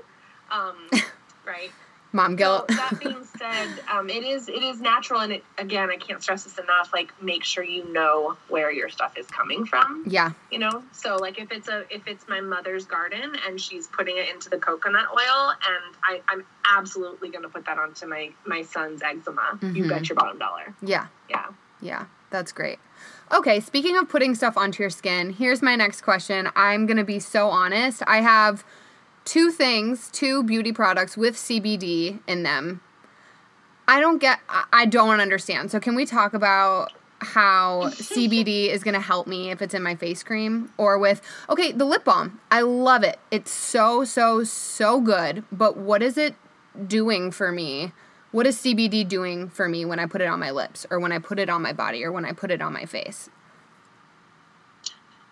Um, 0.50 0.90
right 1.46 1.70
Mom 2.14 2.36
guilt. 2.36 2.64
so 2.70 2.76
that 2.76 2.98
being 3.00 3.24
said 3.38 3.68
um, 3.92 4.08
it 4.08 4.22
is 4.22 4.48
it 4.48 4.62
is 4.62 4.80
natural 4.80 5.20
and 5.20 5.32
it 5.32 5.44
again 5.58 5.90
i 5.90 5.96
can't 5.96 6.22
stress 6.22 6.44
this 6.44 6.56
enough 6.58 6.90
like 6.92 7.12
make 7.20 7.42
sure 7.44 7.64
you 7.64 7.92
know 7.92 8.36
where 8.48 8.70
your 8.70 8.88
stuff 8.88 9.18
is 9.18 9.26
coming 9.26 9.66
from 9.66 10.04
yeah. 10.06 10.30
you 10.52 10.58
know 10.60 10.82
so 10.92 11.16
like 11.16 11.38
if 11.40 11.50
it's 11.50 11.68
a 11.68 11.84
if 11.90 12.06
it's 12.06 12.26
my 12.28 12.40
mother's 12.40 12.84
garden 12.86 13.32
and 13.46 13.60
she's 13.60 13.88
putting 13.88 14.16
it 14.16 14.28
into 14.32 14.48
the 14.48 14.56
coconut 14.58 15.06
oil 15.10 15.50
and 15.50 15.96
I, 16.04 16.20
i'm 16.28 16.44
absolutely 16.64 17.28
going 17.30 17.42
to 17.42 17.48
put 17.48 17.66
that 17.66 17.78
onto 17.78 18.06
my 18.06 18.30
my 18.46 18.62
son's 18.62 19.02
eczema 19.02 19.58
you 19.62 19.84
Mhm. 19.84 19.88
bet 19.88 20.08
your 20.08 20.16
bottom 20.16 20.38
dollar 20.38 20.72
Yeah. 20.80 21.08
yeah 21.28 21.46
Yeah. 21.80 22.04
That's 22.30 22.50
great. 22.50 22.80
Okay, 23.30 23.60
speaking 23.60 23.96
of 23.96 24.08
putting 24.08 24.34
stuff 24.34 24.56
onto 24.56 24.82
your 24.82 24.90
skin, 24.90 25.30
here's 25.30 25.62
my 25.62 25.76
next 25.76 26.00
question. 26.00 26.48
I'm 26.56 26.84
going 26.84 26.96
to 26.96 27.04
be 27.04 27.20
so 27.20 27.48
honest. 27.48 28.02
I 28.08 28.22
have 28.22 28.64
two 29.24 29.50
things, 29.50 30.10
two 30.10 30.42
beauty 30.42 30.72
products 30.72 31.16
with 31.16 31.36
CBD 31.36 32.20
in 32.26 32.42
them. 32.42 32.80
I 33.86 34.00
don't 34.00 34.18
get 34.18 34.40
I 34.72 34.86
don't 34.86 35.20
understand. 35.20 35.70
So 35.70 35.80
can 35.80 35.94
we 35.94 36.06
talk 36.06 36.34
about 36.34 36.92
how 37.20 37.84
CBD 37.90 38.68
is 38.68 38.84
going 38.84 38.94
to 38.94 39.00
help 39.00 39.26
me 39.26 39.50
if 39.50 39.62
it's 39.62 39.74
in 39.74 39.82
my 39.82 39.94
face 39.94 40.22
cream 40.22 40.70
or 40.76 40.98
with 40.98 41.22
Okay, 41.48 41.72
the 41.72 41.84
lip 41.84 42.04
balm. 42.04 42.40
I 42.50 42.60
love 42.62 43.02
it. 43.02 43.18
It's 43.30 43.50
so 43.50 44.04
so 44.04 44.44
so 44.44 45.00
good, 45.00 45.44
but 45.50 45.76
what 45.76 46.02
is 46.02 46.16
it 46.16 46.34
doing 46.86 47.30
for 47.30 47.52
me? 47.52 47.92
What 48.30 48.46
is 48.46 48.56
CBD 48.58 49.06
doing 49.06 49.48
for 49.48 49.68
me 49.68 49.84
when 49.84 50.00
I 50.00 50.06
put 50.06 50.20
it 50.20 50.26
on 50.26 50.40
my 50.40 50.50
lips 50.50 50.86
or 50.90 50.98
when 50.98 51.12
I 51.12 51.18
put 51.18 51.38
it 51.38 51.48
on 51.48 51.62
my 51.62 51.72
body 51.72 52.04
or 52.04 52.10
when 52.10 52.24
I 52.24 52.32
put 52.32 52.50
it 52.50 52.60
on 52.60 52.72
my 52.72 52.84
face? 52.84 53.30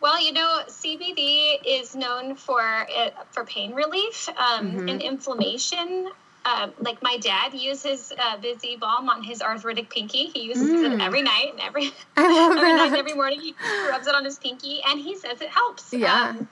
Well, 0.03 0.21
you 0.21 0.33
know, 0.33 0.63
CBD 0.67 1.59
is 1.65 1.95
known 1.95 2.35
for 2.35 2.61
it, 2.89 3.15
for 3.31 3.45
pain 3.45 3.73
relief 3.73 4.29
um, 4.31 4.73
Mhm. 4.73 4.91
and 4.91 5.01
inflammation. 5.01 6.11
Um, 6.45 6.73
like 6.81 7.01
my 7.03 7.19
dad 7.19 7.55
uses 7.55 8.13
uh, 8.19 8.37
Visi 8.43 8.75
Balm 8.75 9.09
on 9.09 9.23
his 9.23 9.41
arthritic 9.41 9.89
pinky. 9.91 10.27
He 10.27 10.43
uses 10.43 10.71
Mm. 10.73 10.95
it 10.95 11.01
every 11.01 11.23
night 11.23 11.51
and 11.53 11.61
every 11.61 11.93
every 12.17 12.73
night 12.73 12.89
and 12.89 12.97
every 12.97 13.15
morning. 13.15 13.39
He 13.41 13.55
rubs 13.89 14.09
it 14.09 14.15
on 14.17 14.25
his 14.25 14.41
pinky, 14.41 14.83
and 14.85 14.99
he 14.99 15.15
says 15.17 15.41
it 15.41 15.51
helps. 15.51 15.93
Yeah. 15.93 16.31
Um, 16.31 16.49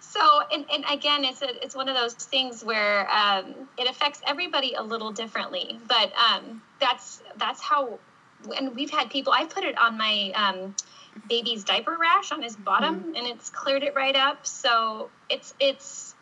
so, 0.00 0.40
and, 0.52 0.64
and 0.72 0.84
again, 0.90 1.24
it's 1.24 1.42
a, 1.42 1.50
it's 1.64 1.76
one 1.76 1.88
of 1.88 1.94
those 1.94 2.14
things 2.14 2.64
where 2.64 3.08
um, 3.12 3.54
it 3.76 3.88
affects 3.88 4.20
everybody 4.26 4.74
a 4.74 4.82
little 4.82 5.12
differently. 5.12 5.78
But 5.86 6.12
um, 6.18 6.60
that's 6.80 7.22
that's 7.36 7.62
how. 7.62 8.00
And 8.56 8.74
we've 8.74 8.90
had 8.90 9.08
people. 9.10 9.32
I 9.32 9.44
put 9.44 9.62
it 9.62 9.78
on 9.78 9.96
my 9.98 10.32
um, 10.34 10.74
baby's 11.28 11.64
diaper 11.64 11.96
rash 12.00 12.32
on 12.32 12.42
his 12.42 12.56
bottom, 12.56 12.96
Mm-hmm. 13.00 13.16
and 13.16 13.26
it's 13.26 13.50
cleared 13.50 13.82
it 13.82 13.94
right 13.94 14.16
up. 14.16 14.46
So 14.46 15.10
it's 15.28 15.54
it's 15.60 16.14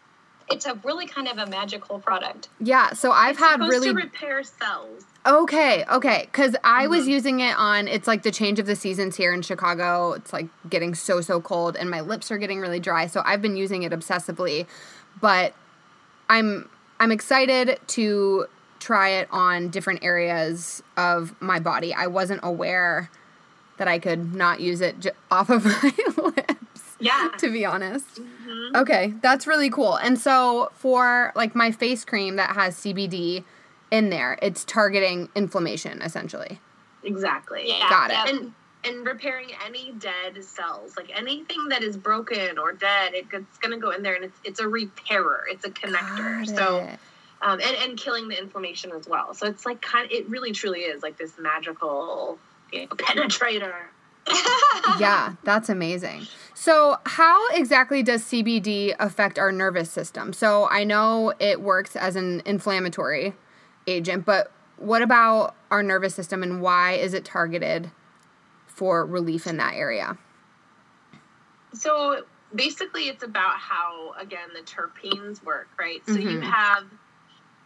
it's 0.49 0.65
a 0.65 0.75
really 0.85 1.07
kind 1.07 1.27
of 1.27 1.39
a 1.39 1.47
magical 1.47 1.99
product. 1.99 2.49
Yeah, 2.61 2.93
so 2.93 3.11
I've 3.11 3.31
It's 3.33 3.41
had 3.41 3.53
supposed 3.55 3.71
really 3.71 3.89
to 3.89 3.95
repair 3.95 4.45
cells. 4.45 5.03
Okay, 5.27 5.85
okay. 5.91 6.29
Because 6.31 6.55
I 6.63 6.87
was 6.87 7.05
Mhm. 7.05 7.09
using 7.09 7.41
it 7.41 7.57
on, 7.59 7.89
it's 7.89 8.07
like 8.07 8.23
the 8.23 8.31
change 8.31 8.61
of 8.61 8.67
the 8.67 8.77
seasons 8.77 9.17
here 9.17 9.33
in 9.35 9.43
Chicago. 9.43 10.13
It's 10.13 10.33
like 10.33 10.47
getting 10.71 10.95
so, 10.95 11.21
so 11.21 11.41
cold, 11.41 11.75
and 11.75 11.91
my 11.91 12.01
lips 12.01 12.31
are 12.31 12.39
getting 12.39 12.61
really 12.61 12.79
dry. 12.79 13.09
So 13.09 13.23
I've 13.25 13.43
been 13.43 13.57
using 13.57 13.83
it 13.83 13.91
obsessively. 13.91 14.67
But 15.21 15.53
I'm 16.29 16.69
I'm 17.01 17.11
excited 17.11 17.81
to 17.89 18.47
try 18.79 19.09
it 19.09 19.29
on 19.33 19.69
different 19.71 20.05
areas 20.05 20.83
of 20.97 21.35
my 21.41 21.59
body. 21.59 21.93
I 21.93 22.07
wasn't 22.07 22.41
aware 22.45 23.11
that 23.79 23.89
I 23.89 23.99
could 23.99 24.35
not 24.35 24.61
use 24.61 24.81
it 24.81 24.99
j- 25.01 25.11
off 25.31 25.51
of 25.51 25.65
my 25.83 25.93
lips, 26.17 26.97
Yeah. 26.99 27.29
to 27.39 27.51
be 27.53 27.65
honest. 27.65 28.07
Mhm. 28.21 28.75
Okay, 28.77 29.15
that's 29.23 29.47
really 29.47 29.71
cool. 29.71 29.97
And 29.97 30.19
so 30.19 30.71
for 30.75 31.33
like 31.35 31.55
my 31.55 31.71
face 31.71 32.05
cream 32.05 32.37
that 32.37 32.51
has 32.57 32.77
CBD 32.77 33.45
in 33.91 34.11
there, 34.11 34.39
it's 34.43 34.65
targeting 34.65 35.29
inflammation 35.35 36.01
essentially. 36.03 36.61
Exactly. 37.05 37.65
Yeah, 37.69 37.89
Got 37.89 38.11
it. 38.11 38.35
And 38.35 38.53
and 38.85 39.05
repairing 39.05 39.49
any 39.67 39.93
dead 39.99 40.43
cells, 40.45 40.97
like 40.97 41.11
anything 41.17 41.69
that 41.71 41.83
is 41.83 41.97
broken 41.97 42.57
or 42.57 42.73
dead, 42.73 43.15
it, 43.15 43.27
it's 43.33 43.59
going 43.59 43.73
to 43.73 43.79
go 43.79 43.91
in 43.91 44.03
there, 44.03 44.15
and 44.15 44.25
it's 44.25 44.39
it's 44.45 44.61
a 44.61 44.69
repairer. 44.69 45.45
It's 45.51 45.65
a 45.65 45.71
connector. 45.71 46.47
Got 46.47 46.57
So 46.57 46.89
um, 47.43 47.61
and 47.61 47.77
and 47.83 47.99
killing 47.99 48.29
the 48.29 48.39
inflammation 48.41 48.93
as 48.93 49.07
well. 49.09 49.35
So 49.35 49.47
it's 49.47 49.67
like 49.67 49.81
kind. 49.83 50.07
of, 50.07 50.13
It 50.13 50.29
really 50.29 50.53
truly 50.53 50.81
is 50.81 51.03
like 51.03 51.17
this 51.19 51.33
magical 51.39 52.39
you 52.73 52.81
know, 52.81 52.87
penetrator. 52.89 53.75
yeah, 54.99 55.35
that's 55.45 55.69
amazing. 55.69 56.27
So, 56.55 56.99
how 57.07 57.49
exactly 57.51 58.03
does 58.03 58.23
CBD 58.25 58.95
affect 58.99 59.39
our 59.39 59.53
nervous 59.53 59.91
system? 59.91 60.33
So, 60.33 60.69
I 60.69 60.85
know 60.85 61.33
it 61.39 61.61
works 61.61 61.97
as 61.97 62.17
an 62.17 62.43
inflammatory 62.45 63.35
agent, 63.87 64.25
but 64.25 64.51
what 64.79 65.03
about 65.03 65.55
our 65.71 65.83
nervous 65.83 66.15
system 66.15 66.43
and 66.43 66.61
why 66.61 66.93
is 66.95 67.15
it 67.15 67.25
targeted 67.25 67.91
for 68.67 69.07
relief 69.07 69.47
in 69.47 69.57
that 69.57 69.75
area? 69.75 70.19
So 71.73 72.25
basically, 72.55 73.09
it's 73.09 73.23
about 73.23 73.57
how 73.59 74.15
again 74.19 74.49
the 74.55 74.61
terpenes 74.61 75.43
work, 75.45 75.69
right? 75.79 76.03
So 76.07 76.15
you 76.15 76.41
Mhm. 76.41 76.43
have 76.43 76.85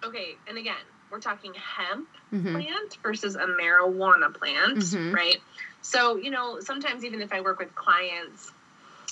okay, 0.04 0.36
and 0.46 0.56
again, 0.56 0.82
we're 1.10 1.20
talking 1.20 1.52
hemp 1.54 2.08
Mhm. 2.32 2.52
plant 2.52 2.98
versus 3.02 3.34
a 3.36 3.46
marijuana 3.46 4.32
plant, 4.32 4.78
Mhm. 4.78 5.14
right? 5.14 5.42
So, 5.82 6.16
you 6.16 6.30
know, 6.30 6.60
sometimes 6.60 7.04
even 7.04 7.22
if 7.22 7.32
I 7.32 7.40
work 7.40 7.58
with 7.58 7.74
clients, 7.74 8.52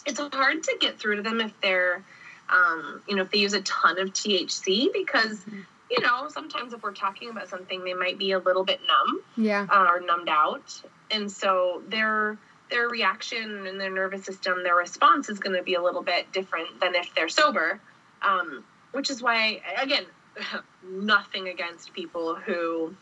it's 0.07 0.21
hard 0.21 0.63
to 0.63 0.77
get 0.81 0.99
through 0.99 1.17
to 1.17 1.23
them 1.23 1.41
if 1.41 1.59
they're, 1.61 2.05
um, 2.49 3.03
you 3.09 3.17
know, 3.17 3.23
if 3.23 3.31
they 3.31 3.39
use 3.39 3.55
a 3.55 3.63
ton 3.63 3.99
of 3.99 4.13
THC 4.13 4.91
because, 4.93 5.45
Mhm. 5.45 5.67
you 5.91 6.01
know, 6.01 6.29
sometimes 6.29 6.73
if 6.73 6.83
we're 6.83 6.93
talking 6.93 7.31
about 7.31 7.49
something, 7.49 7.83
they 7.85 7.95
might 7.95 8.19
be 8.19 8.33
a 8.33 8.39
little 8.39 8.65
bit 8.65 8.81
numb 8.87 9.23
Yeah. 9.37 9.67
uh, 9.71 9.87
or 9.91 10.01
numbed 10.01 10.29
out, 10.29 10.83
and 11.11 11.31
so 11.31 11.83
their 11.89 12.39
their 12.71 12.87
reaction 12.87 13.67
in 13.67 13.79
their 13.79 13.89
nervous 13.89 14.25
system, 14.25 14.63
their 14.63 14.75
response 14.77 15.31
is 15.31 15.39
going 15.39 15.57
to 15.57 15.63
be 15.63 15.73
a 15.73 15.83
little 15.83 16.03
bit 16.03 16.31
different 16.33 16.81
than 16.81 16.95
if 16.95 17.15
they're 17.15 17.31
sober. 17.31 17.81
Um, 18.21 18.63
which 18.93 19.09
is 19.09 19.23
why, 19.23 19.63
again, 19.79 20.05
nothing 20.83 21.49
against 21.49 21.95
people 21.95 22.35
who 22.35 22.95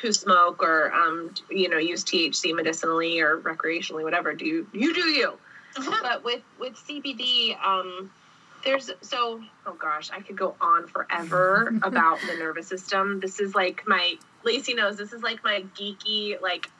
who 0.00 0.12
smoke 0.12 0.62
or 0.62 0.92
um, 0.92 1.32
you 1.50 1.68
know 1.68 1.78
use 1.78 2.04
THC 2.04 2.54
medicinally 2.54 3.20
or 3.20 3.38
recreationally, 3.38 4.02
whatever. 4.02 4.34
Do 4.34 4.44
you 4.46 4.66
you 4.72 4.94
do 4.94 5.08
you? 5.08 5.32
but 6.02 6.24
with 6.24 6.42
with 6.58 6.74
CBD, 6.74 7.56
um, 7.64 8.10
there's 8.64 8.90
so 9.02 9.40
oh 9.66 9.74
gosh, 9.74 10.10
I 10.10 10.20
could 10.20 10.36
go 10.36 10.54
on 10.60 10.86
forever 10.86 11.74
about 11.82 12.20
the 12.20 12.34
nervous 12.38 12.66
system. 12.68 13.20
This 13.20 13.40
is 13.40 13.54
like 13.54 13.82
my 13.86 14.16
Lacey 14.44 14.74
knows 14.74 14.96
this 14.96 15.12
is 15.12 15.22
like 15.22 15.42
my 15.44 15.64
geeky 15.78 16.40
like 16.40 16.70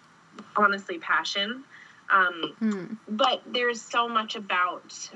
honestly 0.56 0.98
passion. 0.98 1.64
Um, 2.10 2.54
Hmm. 2.58 2.84
but 3.08 3.42
there's 3.46 3.82
so 3.82 4.08
much 4.08 4.36
about 4.36 5.10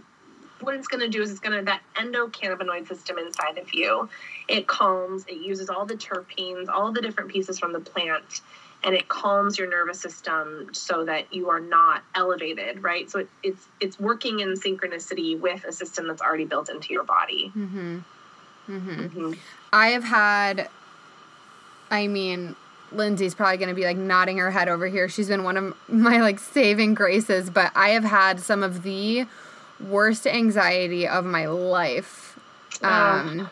what 0.62 0.74
it's 0.74 0.88
going 0.88 1.00
to 1.00 1.08
do 1.08 1.22
is 1.22 1.30
it's 1.30 1.40
going 1.40 1.58
to 1.58 1.64
that 1.64 1.82
endocannabinoid 1.96 2.86
system 2.86 3.18
inside 3.18 3.58
of 3.58 3.72
you 3.74 4.08
it 4.48 4.66
calms 4.66 5.24
it 5.28 5.36
uses 5.36 5.68
all 5.68 5.84
the 5.86 5.94
terpenes 5.94 6.68
all 6.68 6.92
the 6.92 7.00
different 7.00 7.30
pieces 7.30 7.58
from 7.58 7.72
the 7.72 7.80
plant 7.80 8.40
and 8.82 8.94
it 8.94 9.08
calms 9.08 9.58
your 9.58 9.68
nervous 9.68 10.00
system 10.00 10.68
so 10.72 11.04
that 11.04 11.32
you 11.34 11.50
are 11.50 11.60
not 11.60 12.02
elevated 12.14 12.82
right 12.82 13.10
so 13.10 13.20
it, 13.20 13.28
it's 13.42 13.66
it's 13.80 13.98
working 14.00 14.40
in 14.40 14.54
synchronicity 14.54 15.38
with 15.38 15.64
a 15.64 15.72
system 15.72 16.06
that's 16.06 16.22
already 16.22 16.44
built 16.44 16.68
into 16.68 16.92
your 16.92 17.04
body 17.04 17.52
Mhm. 17.56 18.02
Mhm. 18.68 19.10
Mhm. 19.10 19.38
I 19.72 19.88
have 19.88 20.04
had, 20.04 20.68
I 21.90 22.06
mean, 22.06 22.54
Lindsay's 22.92 23.34
probably 23.34 23.56
going 23.56 23.68
to 23.68 23.74
be 23.74 23.84
like 23.84 23.96
nodding 23.96 24.38
her 24.38 24.50
head 24.50 24.68
over 24.68 24.86
here. 24.86 25.08
She's 25.08 25.28
been 25.28 25.44
one 25.44 25.56
of 25.56 25.74
my 25.88 26.20
like 26.20 26.38
saving 26.38 26.94
graces, 26.94 27.50
but 27.50 27.72
I 27.74 27.90
have 27.90 28.04
had 28.04 28.40
some 28.40 28.62
of 28.62 28.82
the 28.82 29.26
worst 29.80 30.26
anxiety 30.26 31.06
of 31.06 31.24
my 31.24 31.46
life 31.46 32.38
um, 32.82 33.48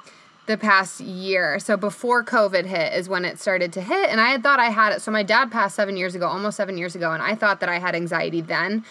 the 0.46 0.56
past 0.56 1.00
year. 1.00 1.58
So 1.58 1.76
before 1.76 2.24
COVID 2.24 2.64
hit 2.64 2.94
is 2.94 3.08
when 3.08 3.24
it 3.24 3.38
started 3.38 3.72
to 3.74 3.82
hit, 3.82 4.10
and 4.10 4.20
I 4.20 4.30
had 4.30 4.42
thought 4.42 4.58
I 4.58 4.70
had 4.70 4.92
it. 4.92 5.02
So 5.02 5.10
my 5.10 5.22
dad 5.22 5.50
passed 5.50 5.76
seven 5.76 5.96
years 5.96 6.14
ago, 6.14 6.26
almost 6.26 6.56
seven 6.56 6.78
years 6.78 6.94
ago, 6.94 7.12
and 7.12 7.22
I 7.22 7.34
thought 7.34 7.60
that 7.60 7.68
I 7.68 7.78
had 7.78 7.94
anxiety 7.94 8.40
then. 8.40 8.84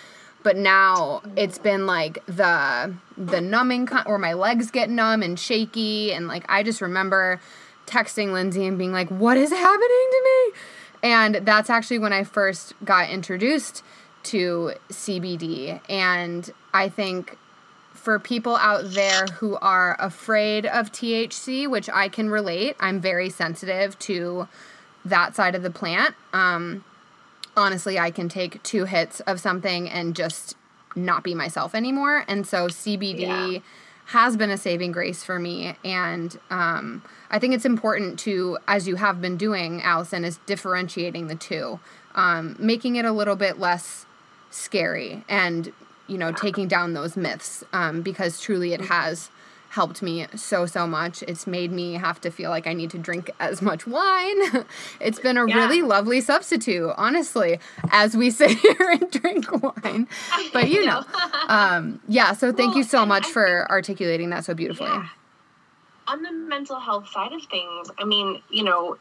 But 0.44 0.56
now 0.56 1.24
it's 1.36 1.58
been 1.58 1.88
like 1.88 2.24
the 2.28 2.94
the 3.18 3.42
numbing 3.42 3.88
kind, 3.88 4.06
or 4.08 4.18
my 4.18 4.34
legs 4.34 4.72
get 4.72 4.90
numb 4.90 5.24
and 5.24 5.38
shaky, 5.40 6.14
and 6.14 6.28
like 6.28 6.46
I 6.48 6.64
just 6.64 6.80
remember 6.80 7.42
texting 7.86 8.32
Lindsay 8.34 8.66
and 8.66 8.78
being 8.78 8.94
like, 8.94 9.10
"What 9.10 9.36
is 9.38 9.50
happening 9.50 10.08
to 10.12 10.22
me?" 10.24 10.60
And 11.04 11.36
that's 11.36 11.70
actually 11.70 12.00
when 12.00 12.14
I 12.14 12.24
first 12.24 12.74
got 12.86 13.10
introduced 13.10 13.84
to 14.24 14.74
CBD, 14.90 15.82
and 15.90 16.52
I 16.78 16.90
think 16.90 17.38
for 17.94 18.20
people 18.20 18.56
out 18.56 18.92
there 18.92 19.26
who 19.40 19.56
are 19.58 19.96
afraid 20.00 20.66
of 20.68 20.92
THC, 20.92 21.68
which 21.68 21.90
I 21.90 22.08
can 22.08 22.30
relate, 22.30 22.76
I'm 22.80 23.02
very 23.02 23.30
sensitive 23.30 23.98
to 24.00 24.48
that 25.04 25.36
side 25.36 25.56
of 25.56 25.64
the 25.64 25.72
plant. 25.72 26.14
Um, 26.34 26.84
honestly, 27.56 27.98
I 27.98 28.12
can 28.12 28.30
take 28.30 28.62
two 28.62 28.86
hits 28.86 29.20
of 29.22 29.40
something 29.40 29.90
and 29.90 30.16
just 30.16 30.56
not 30.96 31.24
be 31.24 31.34
myself 31.34 31.74
anymore. 31.74 32.24
And 32.28 32.46
so 32.46 32.68
CBD 32.68 33.22
Yeah. 33.54 33.60
has 34.06 34.38
been 34.38 34.52
a 34.52 34.58
saving 34.58 34.92
grace 34.92 35.24
for 35.24 35.40
me. 35.40 35.76
And 35.84 36.38
um, 36.52 37.02
I 37.32 37.40
think 37.40 37.56
it's 37.56 37.66
important 37.66 38.20
to, 38.20 38.60
as 38.68 38.88
you 38.88 38.96
have 38.98 39.20
been 39.20 39.38
doing, 39.38 39.82
Allison, 39.82 40.24
is 40.24 40.38
differentiating 40.46 41.26
the 41.28 41.36
two, 41.36 41.80
um, 42.14 42.56
making 42.60 42.96
it 42.96 43.06
a 43.06 43.12
little 43.12 43.36
bit 43.36 43.60
less 43.60 44.06
scary 44.52 45.24
and 45.28 45.74
you 46.08 46.18
know 46.18 46.32
taking 46.32 46.68
down 46.68 46.94
those 46.94 47.16
myths 47.18 47.64
um, 47.74 48.02
because 48.02 48.40
truly 48.40 48.74
it 48.74 48.82
has 48.82 49.30
helped 49.70 50.02
me 50.02 50.26
so 50.36 50.66
so 50.66 50.88
much. 50.88 51.22
It's 51.24 51.46
made 51.46 51.72
me 51.72 51.94
have 51.96 52.22
to 52.22 52.32
feel 52.32 52.50
like 52.50 52.66
I 52.68 52.74
need 52.74 52.90
to 52.92 52.98
drink 52.98 53.30
as 53.40 53.62
much 53.62 53.86
wine. 53.86 54.66
it's 55.02 55.20
been 55.20 55.38
a 55.38 55.46
Yeah. 55.46 55.56
really 55.56 55.82
lovely 55.82 56.22
substitute, 56.22 56.94
honestly, 56.98 57.60
as 57.92 58.16
we 58.16 58.30
sit 58.42 58.52
here 58.52 58.90
and 58.92 59.12
drink 59.12 59.46
wine. 59.62 60.08
But 60.54 60.70
you 60.70 60.86
know, 60.86 61.04
um, 61.50 62.00
yeah. 62.08 62.32
So 62.34 62.52
thank 62.54 62.76
you 62.76 62.84
so 62.84 63.06
much 63.06 63.26
I 63.28 63.32
for 63.32 63.68
articulating 63.70 64.30
that 64.32 64.46
so 64.46 64.54
beautifully. 64.54 64.88
Yeah. 64.90 65.08
On 66.10 66.22
the 66.22 66.32
mental 66.32 66.80
health 66.80 67.10
side 67.10 67.34
of 67.34 67.44
things, 67.52 67.90
I 68.00 68.06
mean, 68.06 68.42
you 68.50 68.64
know, 68.64 68.96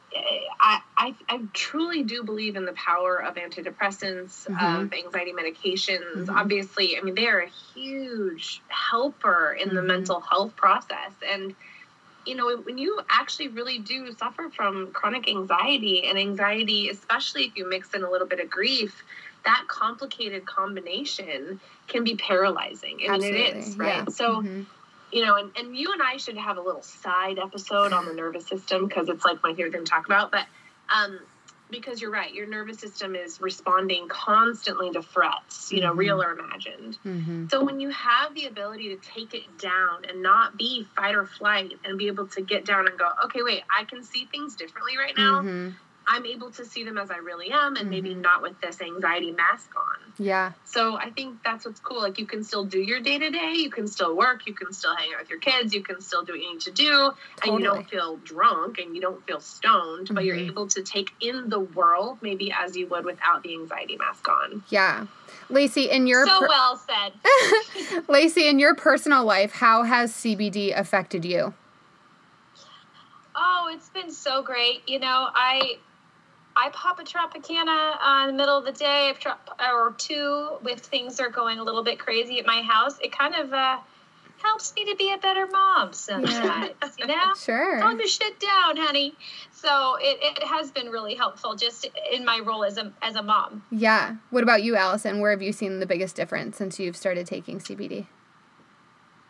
I, 0.60 0.80
I, 0.96 1.14
I 1.28 1.42
truly 1.54 2.02
do 2.02 2.24
believe 2.24 2.56
in 2.56 2.64
the 2.64 2.72
power 2.72 3.22
of 3.22 3.36
antidepressants, 3.36 4.48
Mhm. 4.48 4.86
of 4.86 4.92
anxiety 4.92 5.32
medications. 5.32 6.26
Mhm. 6.26 6.34
Obviously, 6.36 6.98
I 6.98 7.02
mean, 7.02 7.14
they 7.14 7.28
are 7.28 7.38
a 7.42 7.48
huge 7.48 8.64
helper 8.68 9.52
in 9.52 9.72
the 9.74 9.82
Mhm. 9.82 9.86
mental 9.86 10.20
health 10.20 10.56
process. 10.56 11.14
And, 11.22 11.54
you 12.24 12.34
know, 12.34 12.56
when 12.56 12.76
you 12.76 13.00
actually 13.08 13.48
really 13.48 13.78
do 13.78 14.10
suffer 14.10 14.50
from 14.50 14.92
chronic 14.92 15.28
anxiety 15.28 16.04
and 16.08 16.18
anxiety, 16.18 16.88
especially 16.88 17.44
if 17.44 17.56
you 17.56 17.68
mix 17.68 17.94
in 17.94 18.02
a 18.02 18.10
little 18.10 18.26
bit 18.26 18.40
of 18.40 18.50
grief, 18.50 19.04
that 19.44 19.64
complicated 19.68 20.44
combination 20.44 21.60
can 21.86 22.02
be 22.02 22.16
paralyzing. 22.16 22.98
I 23.08 23.16
mean, 23.18 23.34
Absolutely, 23.34 23.60
is, 23.60 23.78
right? 23.78 23.94
yeah. 23.94 24.04
So, 24.06 24.42
Mhm. 24.42 24.66
You 25.12 25.24
know, 25.24 25.36
and, 25.36 25.50
and 25.56 25.76
you 25.76 25.92
and 25.92 26.02
I 26.02 26.16
should 26.16 26.36
have 26.36 26.56
a 26.56 26.60
little 26.60 26.82
side 26.82 27.38
episode 27.38 27.92
on 27.92 28.06
the 28.06 28.12
nervous 28.12 28.46
system 28.46 28.86
because 28.86 29.08
it's 29.08 29.24
like 29.24 29.42
my 29.42 29.54
favorite 29.54 29.72
thing 29.72 29.84
to 29.84 29.90
talk 29.90 30.06
about. 30.06 30.30
But 30.30 30.46
um, 30.88 31.18
because 31.70 32.00
you're 32.00 32.10
right, 32.10 32.32
your 32.32 32.46
nervous 32.46 32.78
system 32.78 33.14
is 33.16 33.40
responding 33.40 34.08
constantly 34.08 34.90
to 34.92 35.02
threats, 35.02 35.72
you 35.72 35.80
know, 35.80 35.92
Mhm. 35.92 35.98
real 35.98 36.22
or 36.22 36.32
imagined. 36.32 36.98
Mhm. 37.04 37.50
So 37.50 37.64
when 37.64 37.80
you 37.80 37.90
have 37.90 38.34
the 38.34 38.46
ability 38.46 38.96
to 38.96 38.96
take 38.96 39.34
it 39.34 39.58
down 39.58 40.04
and 40.04 40.22
not 40.22 40.56
be 40.56 40.84
fight 40.96 41.14
or 41.14 41.26
flight 41.26 41.78
and 41.84 41.98
be 41.98 42.06
able 42.08 42.26
to 42.28 42.40
get 42.40 42.64
down 42.64 42.86
and 42.88 42.98
go, 42.98 43.08
okay, 43.24 43.42
wait, 43.42 43.62
I 43.74 43.84
can 43.84 44.02
see 44.02 44.26
things 44.26 44.54
differently 44.56 44.96
right 44.96 45.16
now. 45.16 45.42
Mhm. 45.42 45.74
I'm 46.08 46.24
able 46.24 46.50
to 46.52 46.64
see 46.64 46.84
them 46.84 46.98
as 46.98 47.10
I 47.10 47.16
really 47.16 47.50
am 47.50 47.74
and 47.74 47.90
maybe 47.90 48.10
Mhm. 48.14 48.20
not 48.22 48.40
with 48.40 48.60
this 48.60 48.80
anxiety 48.80 49.32
mask 49.32 49.70
on. 49.76 50.12
Yeah. 50.18 50.52
So 50.64 50.96
I 50.96 51.10
think 51.10 51.42
that's 51.42 51.64
what's 51.64 51.80
cool. 51.80 52.00
Like 52.00 52.18
you 52.18 52.26
can 52.26 52.44
still 52.44 52.64
do 52.64 52.78
your 52.78 53.00
day 53.00 53.18
to 53.18 53.28
day, 53.30 53.54
you 53.54 53.70
can 53.70 53.88
still 53.88 54.14
work, 54.16 54.46
you 54.46 54.54
can 54.54 54.72
still 54.72 54.94
hang 54.94 55.12
out 55.14 55.20
with 55.20 55.30
your 55.30 55.40
kids, 55.40 55.74
you 55.74 55.82
can 55.82 56.00
still 56.00 56.22
do 56.22 56.32
what 56.32 56.40
you 56.40 56.52
need 56.52 56.60
to 56.62 56.70
do, 56.70 57.10
and 57.44 57.58
you 57.58 57.64
don't 57.64 57.88
feel 57.90 58.16
drunk 58.18 58.78
and 58.78 58.94
you 58.94 59.02
don't 59.02 59.24
feel 59.26 59.40
stoned, 59.40 60.14
but 60.14 60.24
you're 60.24 60.36
Mhm. 60.36 60.48
able 60.48 60.68
to 60.68 60.82
take 60.82 61.12
in 61.20 61.48
the 61.48 61.58
world 61.60 62.18
maybe 62.22 62.52
as 62.52 62.76
you 62.76 62.86
would 62.86 63.04
without 63.04 63.42
the 63.42 63.52
anxiety 63.54 63.96
mask 63.96 64.28
on. 64.28 64.62
Yeah. 64.68 65.06
Lacey, 65.48 65.90
in 65.90 66.06
your 66.06 66.24
so 66.26 66.38
per- 66.40 66.48
well 66.48 66.76
said. 66.76 67.12
Lacey, 68.08 68.46
in 68.46 68.58
your 68.60 68.74
personal 68.76 69.24
life, 69.24 69.52
how 69.52 69.82
has 69.82 70.12
CBD 70.12 70.72
affected 70.76 71.24
you? 71.24 71.52
Oh, 73.34 73.70
it's 73.72 73.88
been 73.90 74.10
so 74.10 74.42
great. 74.42 74.88
You 74.88 74.98
know, 74.98 75.28
I 75.34 75.78
I 76.56 76.70
pop 76.70 76.98
a 76.98 77.02
Tropicana 77.02 77.96
uh, 78.00 78.24
in 78.24 78.28
the 78.28 78.32
middle 78.32 78.56
of 78.56 78.64
the 78.64 78.72
day 78.72 79.14
or 79.60 79.94
two 79.98 80.58
if 80.64 80.78
things 80.80 81.20
are 81.20 81.28
going 81.28 81.58
a 81.58 81.62
little 81.62 81.84
bit 81.84 81.98
crazy 81.98 82.38
at 82.38 82.46
my 82.46 82.62
house. 82.62 82.98
It 83.00 83.12
kind 83.12 83.34
of 83.34 83.52
uh, 83.52 83.78
helps 84.42 84.74
me 84.74 84.86
to 84.90 84.96
be 84.96 85.12
a 85.12 85.18
better 85.18 85.46
mom 85.46 85.92
sometimes, 85.92 86.72
you 86.98 87.06
know? 87.06 87.14
Sure. 87.36 87.80
Calm 87.80 87.98
your 87.98 88.08
shit 88.08 88.40
down, 88.40 88.76
honey. 88.78 89.14
So 89.52 89.96
it, 90.00 90.18
it 90.38 90.44
has 90.44 90.70
been 90.70 90.88
really 90.88 91.14
helpful 91.14 91.56
just 91.56 91.88
in 92.10 92.24
my 92.24 92.40
role 92.40 92.64
as 92.64 92.78
a 92.78 92.92
as 93.02 93.16
a 93.16 93.22
mom. 93.22 93.62
Yeah. 93.70 94.16
What 94.30 94.42
about 94.42 94.62
you, 94.62 94.76
Allison? 94.76 95.20
Where 95.20 95.32
have 95.32 95.42
you 95.42 95.52
seen 95.52 95.80
the 95.80 95.86
biggest 95.86 96.16
difference 96.16 96.56
since 96.56 96.80
you've 96.80 96.96
started 96.96 97.26
taking 97.26 97.58
CBD? 97.58 98.06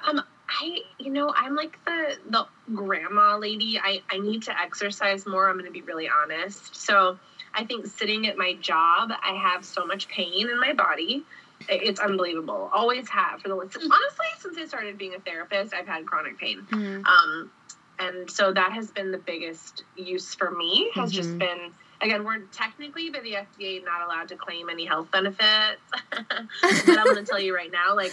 Um, 0.07 0.23
I, 0.61 0.79
you 0.99 1.11
know, 1.11 1.33
I'm 1.37 1.55
like 1.55 1.79
the 1.85 2.17
the 2.29 2.47
grandma 2.75 3.37
lady. 3.37 3.79
I 3.83 4.03
I 4.11 4.19
need 4.19 4.43
to 4.45 4.61
exercise 4.61 5.27
more. 5.27 5.49
I'm 5.49 5.57
going 5.57 5.67
to 5.67 5.71
be 5.71 5.83
really 5.83 6.09
honest. 6.09 6.77
So 6.77 7.19
I 7.55 7.65
think 7.65 7.87
sitting 7.87 8.27
at 8.27 8.37
my 8.37 8.55
job, 8.55 9.11
I 9.23 9.35
have 9.35 9.65
so 9.65 9.85
much 9.85 10.09
pain 10.09 10.49
in 10.49 10.59
my 10.61 10.73
body. 10.73 11.25
It's 11.69 12.01
unbelievable. 12.01 12.71
Always 12.73 13.09
have 13.09 13.41
for 13.41 13.49
the 13.49 13.55
honestly 13.55 14.27
since 14.39 14.59
I 14.59 14.67
started 14.67 14.99
being 14.99 15.15
a 15.15 15.21
therapist, 15.21 15.75
I've 15.75 15.87
had 15.87 16.07
chronic 16.07 16.39
pain. 16.39 16.67
Mm. 16.71 17.05
Um, 17.07 17.51
and 17.99 18.31
so 18.31 18.53
that 18.53 18.73
has 18.73 18.91
been 18.91 19.11
the 19.11 19.19
biggest 19.19 19.85
use 19.97 20.35
for 20.35 20.51
me. 20.51 20.91
Has 20.95 21.13
Mhm. 21.13 21.15
just 21.15 21.39
been 21.39 21.73
again, 22.03 22.25
we're 22.25 22.41
technically 22.53 23.09
by 23.09 23.21
the 23.21 23.33
FDA 23.33 23.83
not 23.83 24.03
allowed 24.03 24.29
to 24.29 24.37
claim 24.37 24.69
any 24.69 24.85
health 24.85 25.11
benefits, 25.11 25.81
but 26.11 26.99
I'm 26.99 27.05
going 27.05 27.17
to 27.17 27.25
tell 27.25 27.41
you 27.41 27.55
right 27.55 27.73
now, 27.73 27.97
like 27.97 28.13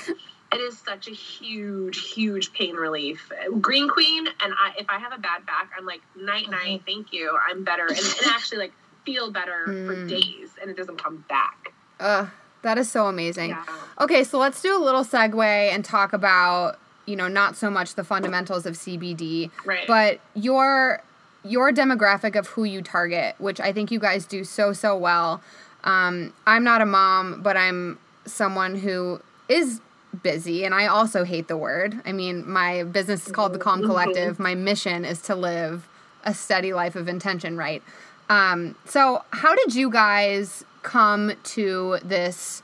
it 0.54 0.62
is 0.62 0.78
such 0.78 1.08
a 1.08 1.12
huge, 1.12 2.12
huge 2.14 2.54
pain 2.54 2.76
relief. 2.76 3.32
Green 3.60 3.90
Queen, 3.90 4.28
and 4.28 4.54
I, 4.54 4.74
if 4.78 4.90
I 4.90 4.98
have 5.00 5.12
a 5.14 5.18
bad 5.18 5.46
back, 5.46 5.72
I'm 5.78 5.86
like 5.86 6.02
night 6.16 6.50
night, 6.50 6.82
thank 6.86 7.12
you, 7.14 7.38
I'm 7.50 7.64
better, 7.64 7.88
and, 7.88 7.98
and 7.98 8.28
actually 8.28 8.60
like 8.60 8.74
feel 9.06 9.32
better 9.32 9.66
for 9.66 9.96
Mm. 9.96 10.08
days, 10.10 10.50
and 10.62 10.70
it 10.72 10.78
doesn't 10.78 11.02
come 11.04 11.26
back. 11.28 11.74
Ugh, 12.00 12.30
that 12.62 12.78
is 12.78 12.90
so 12.90 13.08
amazing. 13.08 13.50
Yeah. 13.50 13.66
Okay, 14.00 14.24
so 14.24 14.38
let's 14.38 14.62
do 14.62 14.76
a 14.78 14.82
little 14.84 15.04
segue 15.04 15.44
and 15.74 15.84
talk 15.84 16.14
about, 16.14 16.80
you 17.06 17.16
know, 17.16 17.28
not 17.28 17.56
so 17.58 17.70
much 17.70 17.96
the 17.96 18.04
fundamentals 18.04 18.66
of 18.66 18.76
CBD, 18.76 19.52
Right. 19.66 19.86
but 19.88 20.20
your 20.36 21.02
your 21.46 21.74
demographic 21.74 22.38
of 22.40 22.48
who 22.48 22.64
you 22.64 22.82
target, 22.82 23.36
which 23.38 23.60
I 23.60 23.74
think 23.74 23.92
you 23.92 24.00
guys 24.00 24.26
do 24.26 24.46
so 24.46 24.72
so 24.72 24.96
well. 24.96 25.42
Um, 25.84 26.32
I'm 26.48 26.64
not 26.64 26.82
a 26.82 26.86
mom, 26.86 27.42
but 27.42 27.58
I'm 27.58 28.00
someone 28.26 28.76
who 28.76 29.20
is 29.50 29.82
busy, 30.22 30.64
and 30.66 30.74
I 30.74 30.88
also 30.88 31.24
hate 31.24 31.48
the 31.48 31.58
word. 31.58 32.00
I 32.06 32.12
mean, 32.12 32.50
my 32.50 32.84
business 32.84 33.26
is 33.26 33.32
called 33.32 33.54
the 33.54 33.60
Calm 33.60 33.82
Collective. 33.82 34.40
My 34.40 34.56
mission 34.56 35.06
is 35.06 35.22
to 35.24 35.36
live 35.36 35.88
a 36.24 36.34
steady 36.34 36.74
life 36.74 36.96
of 36.96 37.08
intention, 37.08 37.58
right? 37.58 37.82
Um, 38.30 38.76
so, 38.86 39.24
how 39.32 39.56
did 39.56 39.76
you 39.76 39.90
guys 39.90 40.64
come 40.82 41.34
to 41.44 41.98
this 42.04 42.62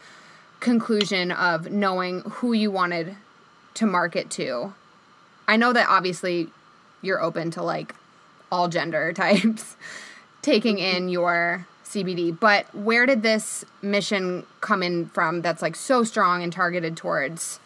conclusion 0.60 1.32
of 1.32 1.72
knowing 1.72 2.22
who 2.22 2.54
you 2.54 2.72
wanted 2.72 3.16
to 3.76 3.86
market 3.86 4.30
to? 4.32 4.74
I 5.48 5.58
know 5.58 5.74
that 5.74 5.88
obviously 5.90 6.50
you're 7.02 7.22
open 7.22 7.52
to 7.52 7.64
like 7.64 7.96
all 8.52 8.68
gender 8.68 9.14
types 9.14 9.76
taking 10.42 10.80
in 10.80 11.10
your 11.10 11.68
CBD, 11.90 12.38
but 12.38 12.74
where 12.76 13.06
did 13.06 13.24
this 13.24 13.66
mission 13.82 14.46
come 14.62 14.84
in 14.84 15.08
from 15.08 15.42
that's 15.42 15.62
like 15.62 15.76
so 15.76 16.04
strong 16.04 16.44
and 16.44 16.54
targeted 16.54 16.96
towards 16.96 17.60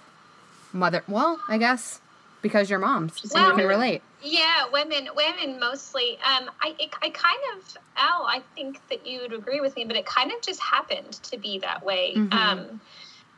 mother? 0.71 1.03
Well, 1.07 1.39
I 1.49 1.57
guess 1.57 1.99
because 2.41 2.69
you're 2.69 2.79
moms, 2.79 3.19
so 3.29 3.39
you 3.39 3.55
can 3.55 3.67
relate. 3.67 4.01
Yeah, 4.21 4.65
women, 4.71 5.09
women 5.15 5.59
mostly. 5.59 6.17
Um, 6.23 6.49
I, 6.61 6.75
it, 6.79 6.89
I 7.01 7.09
kind 7.09 7.39
of, 7.55 7.77
Al, 7.97 8.25
I 8.25 8.41
think 8.55 8.79
that 8.89 9.05
you 9.05 9.21
would 9.21 9.33
agree 9.33 9.59
with 9.59 9.75
me, 9.75 9.83
but 9.83 9.97
it 9.97 10.05
kind 10.05 10.31
of 10.31 10.41
just 10.41 10.61
happened 10.61 11.11
to 11.23 11.37
be 11.37 11.59
that 11.59 11.83
way. 11.83 12.13
Mhm. 12.15 12.33
Um, 12.33 12.81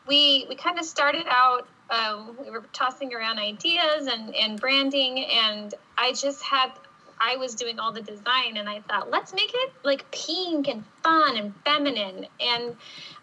we 0.08 0.46
we 0.48 0.56
kind 0.56 0.78
of 0.78 0.86
started 0.86 1.26
out. 1.28 1.68
Um, 1.90 2.38
we 2.44 2.52
were 2.52 2.64
tossing 2.74 3.14
around 3.14 3.40
ideas 3.40 4.08
and 4.08 4.36
and 4.36 4.60
branding, 4.60 5.26
and 5.26 5.74
I 5.98 6.14
just 6.14 6.44
had. 6.44 6.72
I 7.20 7.38
was 7.38 7.56
doing 7.56 7.80
all 7.80 7.92
the 7.92 8.02
design, 8.02 8.58
and 8.58 8.68
I 8.68 8.82
thought, 8.82 9.10
let's 9.10 9.34
make 9.34 9.52
it 9.54 9.72
like 9.84 10.10
pink 10.12 10.68
and 10.68 10.84
fun 11.04 11.38
and 11.38 11.54
feminine. 11.64 12.28
And 12.40 12.76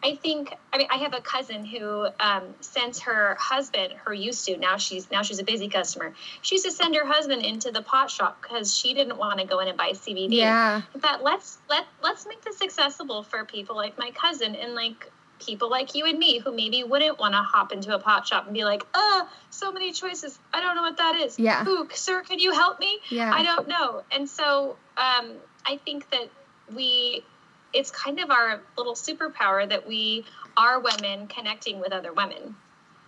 I 0.03 0.17
think, 0.17 0.55
I 0.73 0.79
mean, 0.79 0.89
I 0.91 0.97
have 0.97 1.15
a 1.15 1.21
cousin 1.21 1.65
who 1.65 2.09
um, 2.19 2.55
sends 2.61 3.01
her 3.01 3.37
husband, 3.39 3.93
her 4.05 4.15
used 4.15 4.45
to 4.47 4.57
now 4.57 4.77
she's 4.77 5.11
now 5.11 5.23
she's 5.23 5.39
a 5.39 5.45
busy 5.45 5.69
customer 5.69 6.15
she 6.41 6.57
used 6.57 6.65
to 6.65 6.71
send 6.71 6.95
her 6.95 7.07
husband 7.07 7.45
into 7.45 7.71
the 7.71 7.83
pot 7.83 8.11
shop 8.11 8.41
because 8.41 8.75
she 8.75 8.95
didn't 8.95 9.19
want 9.19 9.39
to 9.41 9.47
go 9.47 9.61
in 9.61 9.69
and 9.69 9.77
buy 9.77 9.91
CBD. 9.91 10.37
Yeah. 10.37 10.83
I 10.95 10.99
thought 10.99 11.23
let's 11.23 11.59
let 11.69 11.87
let's 12.03 12.27
make 12.27 12.43
this 12.43 12.63
accessible 12.63 13.23
for 13.23 13.45
people 13.45 13.77
like 13.77 13.99
my 13.99 14.11
cousin 14.11 14.55
and 14.55 14.75
like 14.75 15.11
people 15.45 15.69
like 15.69 15.95
you 15.95 16.05
and 16.07 16.19
me 16.19 16.39
who 16.39 16.55
maybe 16.55 16.85
wouldn't 16.85 17.19
want 17.19 17.35
to 17.35 17.39
hop 17.39 17.73
into 17.73 17.95
a 17.95 17.99
pot 17.99 18.27
shop 18.27 18.45
and 18.47 18.55
be 18.55 18.65
like, 18.65 18.85
oh, 18.95 19.29
so 19.51 19.73
many 19.73 19.93
choices. 19.93 20.39
I 20.53 20.61
don't 20.61 20.77
know 20.77 20.83
what 20.83 20.97
that 20.99 21.17
is. 21.17 21.39
Yeah. 21.39 21.67
Ooh, 21.67 21.89
sir, 21.93 22.23
can 22.23 22.39
you 22.39 22.53
help 22.53 22.79
me? 22.81 22.99
Yeah. 23.11 23.33
I 23.35 23.43
don't 23.43 23.69
know. 23.69 24.03
And 24.11 24.29
so 24.29 24.77
um, 24.97 25.33
I 25.67 25.79
think 25.85 26.11
that 26.11 26.29
we, 26.75 27.25
it's 27.73 27.91
kind 27.91 28.21
of 28.21 28.31
our 28.31 28.61
little 28.77 28.95
superpower 28.95 29.69
that 29.69 29.87
we 29.87 30.25
are 30.57 30.81
women 30.81 31.27
connecting 31.27 31.81
with 31.81 31.93
other 31.93 32.13
women. 32.13 32.57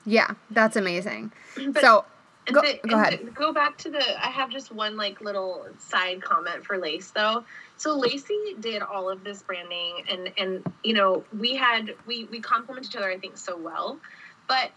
Yeah, 0.06 0.32
that's 0.50 0.76
amazing. 0.76 1.32
But- 1.56 1.80
so, 1.80 2.04
Go- 2.52 2.60
to- 2.60 2.78
go 2.86 2.96
and 2.96 3.06
ahead. 3.06 3.18
to 3.20 3.30
Go 3.30 3.52
back 3.52 3.78
to 3.78 3.90
the. 3.90 4.00
I 4.00 4.30
have 4.30 4.50
just 4.50 4.72
one 4.72 4.96
like 4.96 5.20
little 5.20 5.66
side 5.78 6.22
comment 6.22 6.64
for 6.64 6.78
Lace 6.78 7.10
though. 7.10 7.44
So 7.76 7.96
Lacey 7.96 8.54
did 8.60 8.82
all 8.82 9.08
of 9.10 9.24
this 9.24 9.42
branding, 9.42 10.04
and 10.08 10.32
and 10.36 10.74
you 10.82 10.94
know 10.94 11.24
we 11.36 11.56
had 11.56 11.94
we 12.06 12.24
we 12.24 12.40
complement 12.40 12.86
each 12.86 12.96
other 12.96 13.10
I 13.10 13.18
think 13.18 13.36
so 13.38 13.56
well, 13.56 13.98
but 14.46 14.70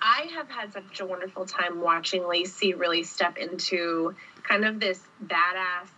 I 0.00 0.28
have 0.34 0.48
had 0.48 0.72
such 0.72 1.00
a 1.00 1.06
wonderful 1.06 1.46
time 1.46 1.80
watching 1.80 2.26
Lacey 2.26 2.74
really 2.74 3.02
step 3.02 3.36
into 3.36 4.14
kind 4.42 4.64
of 4.64 4.80
this 4.80 5.00
badass 5.24 5.88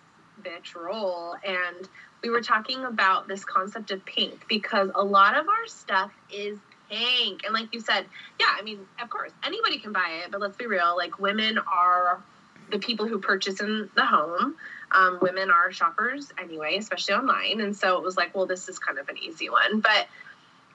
bitch 0.42 0.74
role 0.74 1.36
and 1.44 1.88
we 2.22 2.30
were 2.30 2.40
talking 2.40 2.84
about 2.84 3.28
this 3.28 3.44
concept 3.44 3.90
of 3.90 4.04
pink 4.04 4.46
because 4.48 4.90
a 4.94 5.02
lot 5.02 5.36
of 5.36 5.48
our 5.48 5.66
stuff 5.66 6.12
is 6.32 6.58
pink. 6.90 7.44
And 7.44 7.54
like 7.54 7.72
you 7.72 7.80
said, 7.80 8.06
yeah, 8.38 8.54
I 8.58 8.62
mean, 8.62 8.86
of 9.02 9.08
course, 9.08 9.32
anybody 9.44 9.78
can 9.78 9.92
buy 9.92 10.22
it, 10.24 10.30
but 10.30 10.40
let's 10.40 10.56
be 10.56 10.66
real. 10.66 10.94
Like 10.96 11.18
women 11.18 11.58
are 11.58 12.22
the 12.70 12.78
people 12.78 13.06
who 13.06 13.18
purchase 13.18 13.60
in 13.60 13.88
the 13.94 14.04
home. 14.04 14.56
Um, 14.92 15.18
women 15.22 15.50
are 15.50 15.70
shoppers 15.70 16.32
anyway, 16.38 16.76
especially 16.76 17.14
online. 17.14 17.60
And 17.60 17.76
so 17.76 17.96
it 17.96 18.04
was 18.04 18.16
like, 18.16 18.34
well, 18.34 18.46
this 18.46 18.68
is 18.68 18.78
kind 18.78 18.98
of 18.98 19.08
an 19.08 19.18
easy 19.18 19.48
one. 19.48 19.80
But 19.80 20.08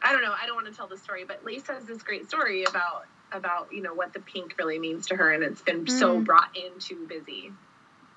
I 0.01 0.11
don't 0.11 0.21
know. 0.21 0.33
I 0.39 0.45
don't 0.45 0.55
want 0.55 0.67
to 0.67 0.73
tell 0.73 0.87
the 0.87 0.97
story, 0.97 1.25
but 1.25 1.43
Lace 1.43 1.67
has 1.67 1.85
this 1.85 2.03
great 2.03 2.27
story 2.27 2.63
about 2.63 3.05
about 3.31 3.73
you 3.73 3.81
know 3.81 3.93
what 3.93 4.13
the 4.13 4.19
pink 4.19 4.55
really 4.57 4.77
means 4.77 5.07
to 5.07 5.15
her, 5.15 5.31
and 5.31 5.43
it's 5.43 5.61
been 5.61 5.85
mm. 5.85 5.89
so 5.89 6.19
brought 6.19 6.55
into 6.55 7.07
Busy. 7.07 7.51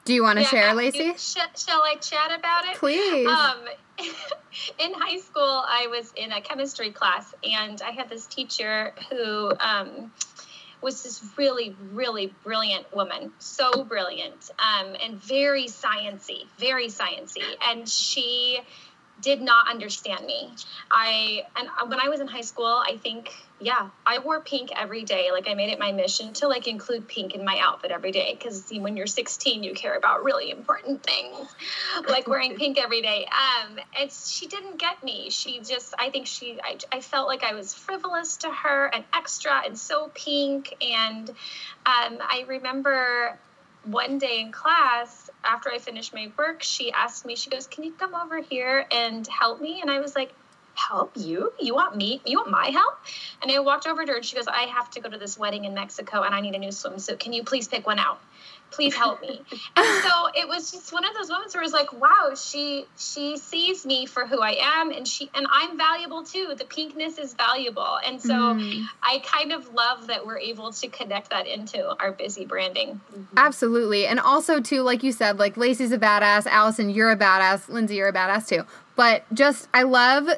Do 0.08 0.14
you 0.14 0.22
want 0.22 0.38
to 0.38 0.42
yeah, 0.44 0.48
share, 0.48 0.74
Lacey? 0.74 1.12
Sh- 1.18 1.36
shall 1.54 1.82
I 1.82 1.96
chat 2.00 2.30
about 2.34 2.64
it? 2.64 2.76
Please. 2.76 3.26
Um, 3.26 3.58
in 4.78 4.94
high 4.94 5.18
school, 5.18 5.42
I 5.68 5.88
was 5.88 6.14
in 6.16 6.32
a 6.32 6.40
chemistry 6.40 6.92
class, 6.92 7.34
and 7.44 7.82
I 7.82 7.90
had 7.90 8.08
this 8.08 8.24
teacher 8.24 8.94
who 9.10 9.52
um, 9.60 10.10
was 10.80 11.02
this 11.02 11.22
really, 11.36 11.76
really 11.92 12.32
brilliant 12.42 12.90
woman, 12.96 13.32
so 13.38 13.84
brilliant, 13.84 14.50
um, 14.58 14.96
and 15.04 15.22
very 15.22 15.66
sciency, 15.66 16.46
very 16.56 16.86
sciency, 16.86 17.44
and 17.68 17.86
she 17.86 18.60
did 19.20 19.40
not 19.40 19.68
understand 19.68 20.26
me. 20.26 20.50
I 20.90 21.42
and 21.56 21.68
when 21.88 22.00
I 22.00 22.08
was 22.08 22.20
in 22.20 22.26
high 22.26 22.42
school, 22.42 22.66
I 22.86 22.96
think 22.96 23.32
yeah, 23.60 23.90
I 24.06 24.18
wore 24.20 24.40
pink 24.40 24.70
every 24.76 25.02
day. 25.02 25.30
Like 25.32 25.48
I 25.48 25.54
made 25.54 25.70
it 25.70 25.78
my 25.78 25.90
mission 25.90 26.32
to 26.34 26.48
like 26.48 26.68
include 26.68 27.08
pink 27.08 27.34
in 27.34 27.44
my 27.44 27.58
outfit 27.60 27.90
every 27.90 28.12
day 28.12 28.36
because 28.38 28.70
when 28.70 28.96
you're 28.96 29.08
16, 29.08 29.64
you 29.64 29.74
care 29.74 29.96
about 29.96 30.22
really 30.22 30.50
important 30.50 31.02
things, 31.02 31.48
like 32.08 32.28
wearing 32.28 32.54
pink 32.54 32.78
every 32.78 33.02
day. 33.02 33.26
Um, 33.26 33.78
and 33.98 34.12
she 34.12 34.46
didn't 34.46 34.78
get 34.78 35.02
me. 35.02 35.30
She 35.30 35.60
just, 35.60 35.92
I 35.98 36.10
think 36.10 36.28
she, 36.28 36.58
I, 36.62 36.78
I 36.92 37.00
felt 37.00 37.26
like 37.26 37.42
I 37.42 37.54
was 37.54 37.74
frivolous 37.74 38.36
to 38.38 38.50
her 38.50 38.86
and 38.86 39.04
extra 39.12 39.62
and 39.64 39.76
so 39.76 40.10
pink. 40.14 40.76
And 40.80 41.28
um, 41.28 42.18
I 42.20 42.44
remember 42.46 43.38
one 43.90 44.18
day 44.18 44.40
in 44.40 44.52
class 44.52 45.30
after 45.44 45.70
I 45.70 45.78
finished 45.78 46.12
my 46.14 46.30
work, 46.36 46.62
she 46.62 46.92
asked 46.92 47.24
me, 47.24 47.36
she 47.36 47.50
goes, 47.50 47.66
Can 47.66 47.84
you 47.84 47.92
come 47.92 48.14
over 48.14 48.40
here 48.40 48.86
and 48.90 49.26
help 49.26 49.60
me? 49.60 49.80
And 49.80 49.90
I 49.90 50.00
was 50.00 50.14
like, 50.14 50.32
help 50.78 51.12
you? 51.16 51.52
You 51.60 51.74
want 51.74 51.96
me? 51.96 52.20
You 52.24 52.38
want 52.38 52.50
my 52.50 52.68
help? 52.68 52.98
And 53.42 53.50
I 53.50 53.58
walked 53.58 53.86
over 53.86 54.04
to 54.04 54.12
her 54.12 54.16
and 54.18 54.24
she 54.24 54.36
goes, 54.36 54.46
I 54.46 54.62
have 54.62 54.90
to 54.90 55.00
go 55.00 55.08
to 55.08 55.18
this 55.18 55.36
wedding 55.36 55.64
in 55.64 55.74
Mexico 55.74 56.22
and 56.22 56.34
I 56.34 56.40
need 56.40 56.54
a 56.54 56.58
new 56.58 56.68
swimsuit. 56.68 57.18
Can 57.18 57.32
you 57.32 57.42
please 57.42 57.66
pick 57.66 57.86
one 57.86 57.98
out? 57.98 58.20
Please 58.70 58.94
help 58.94 59.20
me. 59.20 59.40
and 59.76 60.02
so 60.02 60.28
it 60.34 60.46
was 60.46 60.70
just 60.70 60.92
one 60.92 61.04
of 61.04 61.14
those 61.14 61.28
moments 61.28 61.54
where 61.54 61.62
it 61.62 61.66
was 61.66 61.72
like, 61.72 61.92
wow, 61.92 62.34
she 62.36 62.84
she 62.98 63.36
sees 63.36 63.86
me 63.86 64.06
for 64.06 64.26
who 64.26 64.40
I 64.40 64.56
am 64.60 64.90
and 64.90 65.06
she 65.06 65.30
and 65.34 65.46
I'm 65.50 65.76
valuable 65.76 66.22
too. 66.22 66.54
The 66.56 66.64
pinkness 66.64 67.18
is 67.18 67.34
valuable. 67.34 67.98
And 68.04 68.20
so 68.20 68.34
mm. 68.34 68.84
I 69.02 69.20
kind 69.24 69.52
of 69.52 69.72
love 69.74 70.06
that 70.08 70.26
we're 70.26 70.38
able 70.38 70.72
to 70.72 70.88
connect 70.88 71.30
that 71.30 71.46
into 71.46 71.96
our 72.00 72.12
busy 72.12 72.44
branding. 72.44 73.00
Mm-hmm. 73.12 73.38
Absolutely. 73.38 74.06
And 74.06 74.20
also 74.20 74.60
too, 74.60 74.82
like 74.82 75.02
you 75.02 75.12
said, 75.12 75.38
like 75.38 75.56
Lacey's 75.56 75.92
a 75.92 75.98
badass, 75.98 76.46
Allison, 76.46 76.90
you're 76.90 77.10
a 77.10 77.16
badass, 77.16 77.68
Lindsay, 77.68 77.96
you're 77.96 78.08
a 78.08 78.12
badass 78.12 78.48
too. 78.48 78.64
But 78.96 79.24
just 79.32 79.68
I 79.72 79.82
love 79.82 80.28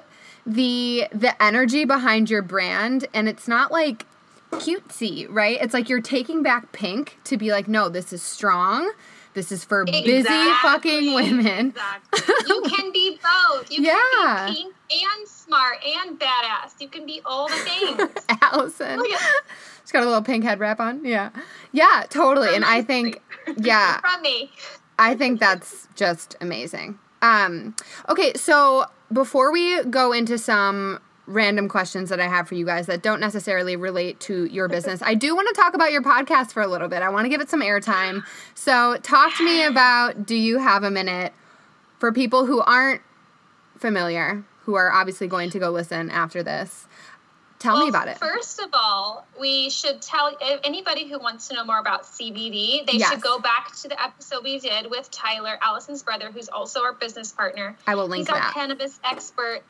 the 0.46 1.06
the 1.12 1.40
energy 1.42 1.84
behind 1.84 2.30
your 2.30 2.42
brand 2.42 3.06
and 3.12 3.28
it's 3.28 3.46
not 3.46 3.70
like 3.70 4.06
cutesy, 4.50 5.26
right? 5.28 5.58
It's 5.60 5.74
like 5.74 5.88
you're 5.88 6.00
taking 6.00 6.42
back 6.42 6.72
pink 6.72 7.18
to 7.24 7.36
be 7.36 7.50
like, 7.50 7.68
no, 7.68 7.88
this 7.88 8.12
is 8.12 8.22
strong. 8.22 8.92
This 9.32 9.52
is 9.52 9.64
for 9.64 9.82
exactly. 9.82 10.12
busy 10.12 10.52
fucking 10.62 11.14
women. 11.14 11.68
Exactly. 11.68 12.34
you 12.48 12.62
can 12.62 12.92
be 12.92 13.18
both. 13.22 13.70
You 13.70 13.84
yeah. 13.84 14.46
can 14.46 14.54
be 14.54 14.62
pink 14.62 14.74
and 14.90 15.28
smart 15.28 15.78
and 15.84 16.18
badass. 16.18 16.80
You 16.80 16.88
can 16.88 17.06
be 17.06 17.20
all 17.24 17.48
the 17.48 17.54
things. 17.54 18.10
Allison. 18.42 18.98
Oh, 18.98 19.06
yeah. 19.08 19.18
She's 19.82 19.92
got 19.92 20.02
a 20.02 20.06
little 20.06 20.22
pink 20.22 20.44
head 20.44 20.58
wrap 20.58 20.80
on. 20.80 21.04
Yeah. 21.04 21.30
Yeah, 21.70 22.04
totally. 22.08 22.48
From 22.48 22.56
and 22.56 22.64
I 22.64 22.82
think 22.82 23.22
yeah. 23.56 24.00
From 24.00 24.20
me. 24.22 24.50
I 24.98 25.14
think 25.14 25.38
that's 25.38 25.86
just 25.94 26.36
amazing. 26.40 26.98
Um 27.22 27.76
okay, 28.08 28.34
so 28.34 28.86
before 29.12 29.52
we 29.52 29.84
go 29.84 30.12
into 30.12 30.38
some 30.38 31.00
random 31.30 31.68
questions 31.68 32.10
that 32.10 32.20
I 32.20 32.26
have 32.26 32.48
for 32.48 32.54
you 32.54 32.66
guys 32.66 32.86
that 32.86 33.02
don't 33.02 33.20
necessarily 33.20 33.76
relate 33.76 34.20
to 34.20 34.44
your 34.46 34.68
business. 34.68 35.00
I 35.02 35.14
do 35.14 35.34
want 35.34 35.48
to 35.48 35.60
talk 35.60 35.74
about 35.74 35.92
your 35.92 36.02
podcast 36.02 36.52
for 36.52 36.62
a 36.62 36.66
little 36.66 36.88
bit. 36.88 37.02
I 37.02 37.08
want 37.08 37.24
to 37.24 37.28
give 37.28 37.40
it 37.40 37.48
some 37.48 37.60
airtime. 37.60 38.22
So, 38.54 38.96
talk 39.02 39.36
to 39.36 39.44
me 39.44 39.64
about 39.64 40.26
do 40.26 40.34
you 40.34 40.58
have 40.58 40.82
a 40.82 40.90
minute 40.90 41.32
for 41.98 42.12
people 42.12 42.46
who 42.46 42.60
aren't 42.60 43.02
familiar, 43.78 44.44
who 44.62 44.74
are 44.74 44.90
obviously 44.90 45.26
going 45.26 45.50
to 45.50 45.58
go 45.58 45.70
listen 45.70 46.10
after 46.10 46.42
this? 46.42 46.86
Tell 47.60 47.74
well, 47.74 47.84
me 47.84 47.88
about 47.90 48.08
it. 48.08 48.16
First 48.16 48.58
of 48.58 48.70
all, 48.72 49.26
we 49.38 49.68
should 49.68 50.00
tell 50.00 50.34
anybody 50.64 51.06
who 51.06 51.18
wants 51.18 51.48
to 51.48 51.54
know 51.54 51.64
more 51.64 51.78
about 51.78 52.04
CBD, 52.04 52.86
they 52.86 52.94
yes. 52.94 53.10
should 53.10 53.20
go 53.20 53.38
back 53.38 53.76
to 53.82 53.88
the 53.88 54.02
episode 54.02 54.44
we 54.44 54.58
did 54.58 54.90
with 54.90 55.10
Tyler, 55.10 55.58
Allison's 55.60 56.02
brother, 56.02 56.30
who's 56.32 56.48
also 56.48 56.82
our 56.82 56.94
business 56.94 57.32
partner. 57.32 57.76
I 57.86 57.96
will 57.96 58.08
link 58.08 58.28
He's 58.28 58.34
that. 58.34 58.46
our 58.46 58.52
cannabis 58.52 58.98
expert. 59.04 59.60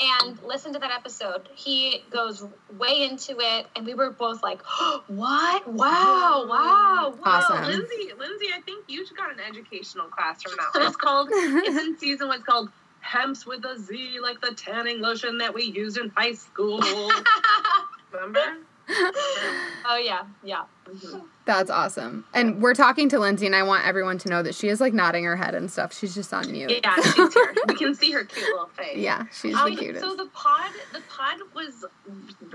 And 0.00 0.38
listen 0.44 0.74
to 0.74 0.78
that 0.78 0.92
episode. 0.92 1.48
He 1.56 2.04
goes 2.10 2.44
way 2.78 3.08
into 3.10 3.36
it, 3.40 3.66
and 3.74 3.84
we 3.84 3.94
were 3.94 4.10
both 4.10 4.44
like, 4.44 4.60
oh, 4.78 5.02
"What? 5.08 5.66
Wow! 5.66 6.46
Wow! 6.46 7.14
Wow!" 7.18 7.22
Awesome. 7.24 7.64
Lindsay, 7.64 8.12
Lindsay, 8.16 8.46
I 8.54 8.60
think 8.60 8.84
you 8.86 9.04
got 9.16 9.32
an 9.32 9.40
educational 9.40 10.06
class 10.06 10.40
from 10.42 10.52
that. 10.56 10.78
One. 10.78 10.86
It's 10.86 10.96
called. 10.96 11.28
it's 11.32 11.76
in 11.76 11.98
season 11.98 12.28
one. 12.28 12.36
It's 12.36 12.46
called 12.46 12.68
Hempz 13.04 13.46
with 13.46 13.64
a 13.64 13.78
Z, 13.78 14.18
like 14.20 14.40
the 14.40 14.54
tanning 14.54 15.00
lotion 15.00 15.38
that 15.38 15.54
we 15.54 15.64
used 15.64 15.98
in 15.98 16.10
high 16.10 16.32
school. 16.32 16.80
Remember? 18.12 18.58
oh 18.90 20.00
yeah, 20.02 20.24
yeah. 20.42 20.64
Mm-hmm. 20.86 21.20
That's 21.44 21.70
awesome. 21.70 22.24
And 22.32 22.62
we're 22.62 22.74
talking 22.74 23.08
to 23.10 23.18
Lindsay, 23.18 23.46
and 23.46 23.54
I 23.54 23.62
want 23.62 23.86
everyone 23.86 24.18
to 24.18 24.28
know 24.28 24.42
that 24.42 24.54
she 24.54 24.68
is 24.68 24.80
like 24.80 24.94
nodding 24.94 25.24
her 25.24 25.36
head 25.36 25.54
and 25.54 25.70
stuff. 25.70 25.92
She's 25.94 26.14
just 26.14 26.32
on 26.32 26.50
mute. 26.50 26.70
Yeah, 26.70 26.94
she's 26.94 27.34
here. 27.34 27.54
we 27.66 27.74
can 27.74 27.94
see 27.94 28.12
her 28.12 28.24
cute 28.24 28.46
little 28.46 28.66
face. 28.76 28.96
Yeah, 28.96 29.26
she's 29.32 29.54
um, 29.54 29.70
the 29.70 29.76
cutest. 29.76 30.04
So 30.04 30.14
the 30.14 30.26
pod, 30.26 30.70
the 30.92 31.02
pod 31.08 31.38
was 31.54 31.84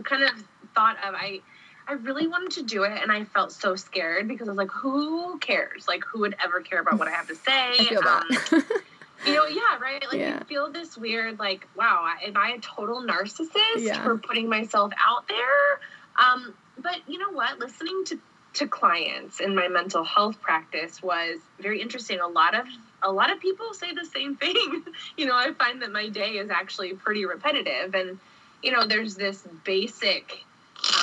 kind 0.03 0.23
of 0.23 0.31
thought 0.73 0.97
of. 1.07 1.13
I, 1.13 1.41
I 1.87 1.93
really 1.93 2.27
wanted 2.27 2.51
to 2.51 2.63
do 2.63 2.83
it, 2.83 3.01
and 3.01 3.11
I 3.11 3.25
felt 3.25 3.51
so 3.51 3.75
scared 3.75 4.27
because 4.27 4.47
I 4.47 4.51
was 4.51 4.57
like, 4.57 4.71
who 4.71 5.37
cares? 5.39 5.87
Like, 5.87 6.03
who 6.03 6.21
would 6.21 6.35
ever 6.43 6.61
care 6.61 6.79
about 6.79 6.97
what 6.97 7.07
I 7.07 7.11
have 7.11 7.27
to 7.27 7.35
say? 7.35 7.41
I 7.51 7.85
feel 7.89 7.99
um, 7.99 8.27
that. 8.29 8.81
you 9.25 9.33
know, 9.33 9.45
yeah, 9.45 9.77
right. 9.79 10.03
Like 10.09 10.19
yeah. 10.19 10.39
you 10.39 10.45
feel 10.45 10.71
this 10.71 10.97
weird, 10.97 11.39
like, 11.39 11.67
wow, 11.75 12.07
am 12.25 12.37
I 12.37 12.51
a 12.51 12.59
total 12.59 13.01
narcissist 13.01 13.77
yeah. 13.77 14.03
for 14.03 14.17
putting 14.17 14.49
myself 14.49 14.91
out 14.99 15.27
there? 15.27 15.79
Um, 16.23 16.53
but 16.77 16.97
you 17.07 17.19
know 17.19 17.31
what? 17.31 17.59
Listening 17.59 18.03
to 18.05 18.19
to 18.55 18.67
clients 18.67 19.39
in 19.39 19.55
my 19.55 19.67
mental 19.67 20.03
health 20.03 20.39
practice 20.39 21.01
was 21.01 21.39
very 21.59 21.81
interesting. 21.81 22.19
A 22.19 22.27
lot 22.27 22.53
of 22.53 22.67
a 23.01 23.11
lot 23.11 23.31
of 23.31 23.39
people 23.39 23.73
say 23.73 23.93
the 23.93 24.05
same 24.05 24.35
thing. 24.35 24.83
you 25.17 25.25
know, 25.25 25.35
I 25.35 25.51
find 25.53 25.81
that 25.81 25.91
my 25.91 26.09
day 26.09 26.37
is 26.37 26.49
actually 26.49 26.93
pretty 26.93 27.25
repetitive, 27.25 27.95
and 27.95 28.19
you 28.61 28.71
know, 28.71 28.85
there's 28.85 29.15
this 29.15 29.43
basic 29.63 30.43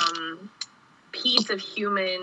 um, 0.07 0.49
piece 1.11 1.49
of 1.49 1.59
human 1.59 2.21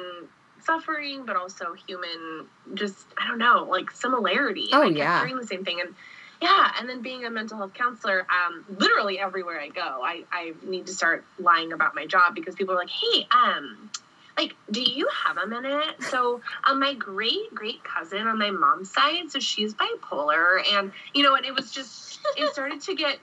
suffering, 0.69 1.25
but 1.25 1.35
also 1.35 1.73
human, 1.87 2.47
just 2.75 3.07
I 3.16 3.27
don't 3.27 3.39
know, 3.39 3.66
like 3.69 3.91
similarity. 3.91 4.69
Oh 4.73 4.83
yeah, 4.83 5.27
the 5.27 5.47
same 5.47 5.64
thing, 5.64 5.81
and 5.81 5.95
yeah, 6.41 6.71
and 6.79 6.89
then 6.89 7.01
being 7.03 7.25
a 7.25 7.31
mental 7.31 7.57
health 7.57 7.75
counselor, 7.75 8.27
um, 8.31 8.64
literally 8.79 9.19
everywhere 9.19 9.59
I 9.61 9.69
go, 9.69 10.03
I 10.05 10.25
I 10.31 10.53
need 10.62 10.87
to 10.87 10.93
start 10.93 11.25
lying 11.39 11.73
about 11.73 11.95
my 11.95 12.07
job 12.07 12.35
because 12.35 12.55
people 12.55 12.75
are 12.75 12.79
like, 12.79 12.91
hey, 12.91 13.27
um. 13.33 13.91
Like, 14.37 14.55
do 14.71 14.81
you 14.81 15.09
have 15.25 15.37
a 15.37 15.49
minute? 15.49 15.97
So, 16.11 16.43
um, 16.62 16.79
my 16.79 16.95
great 16.95 17.53
great 17.53 17.83
cousin 17.83 18.29
on 18.29 18.39
my 18.39 18.53
mom's 18.53 18.89
side, 18.89 19.33
so 19.33 19.41
she's 19.41 19.75
bipolar, 19.75 20.62
and 20.75 20.93
you 21.12 21.25
know, 21.25 21.35
and 21.35 21.45
it 21.45 21.53
was 21.53 21.73
just, 21.73 22.21
it 22.37 22.53
started 22.53 22.81
to 22.83 22.95
get 22.95 23.19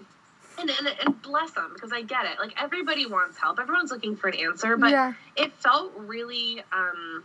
and, 0.59 0.69
and, 0.69 0.87
and 1.05 1.21
bless 1.21 1.51
them 1.51 1.71
because 1.73 1.91
I 1.91 2.01
get 2.01 2.25
it. 2.25 2.39
Like 2.39 2.61
everybody 2.61 3.05
wants 3.05 3.37
help. 3.37 3.59
Everyone's 3.59 3.91
looking 3.91 4.15
for 4.15 4.27
an 4.27 4.35
answer, 4.35 4.77
but 4.77 4.91
yeah. 4.91 5.13
it 5.35 5.53
felt 5.53 5.93
really 5.95 6.63
um 6.71 7.23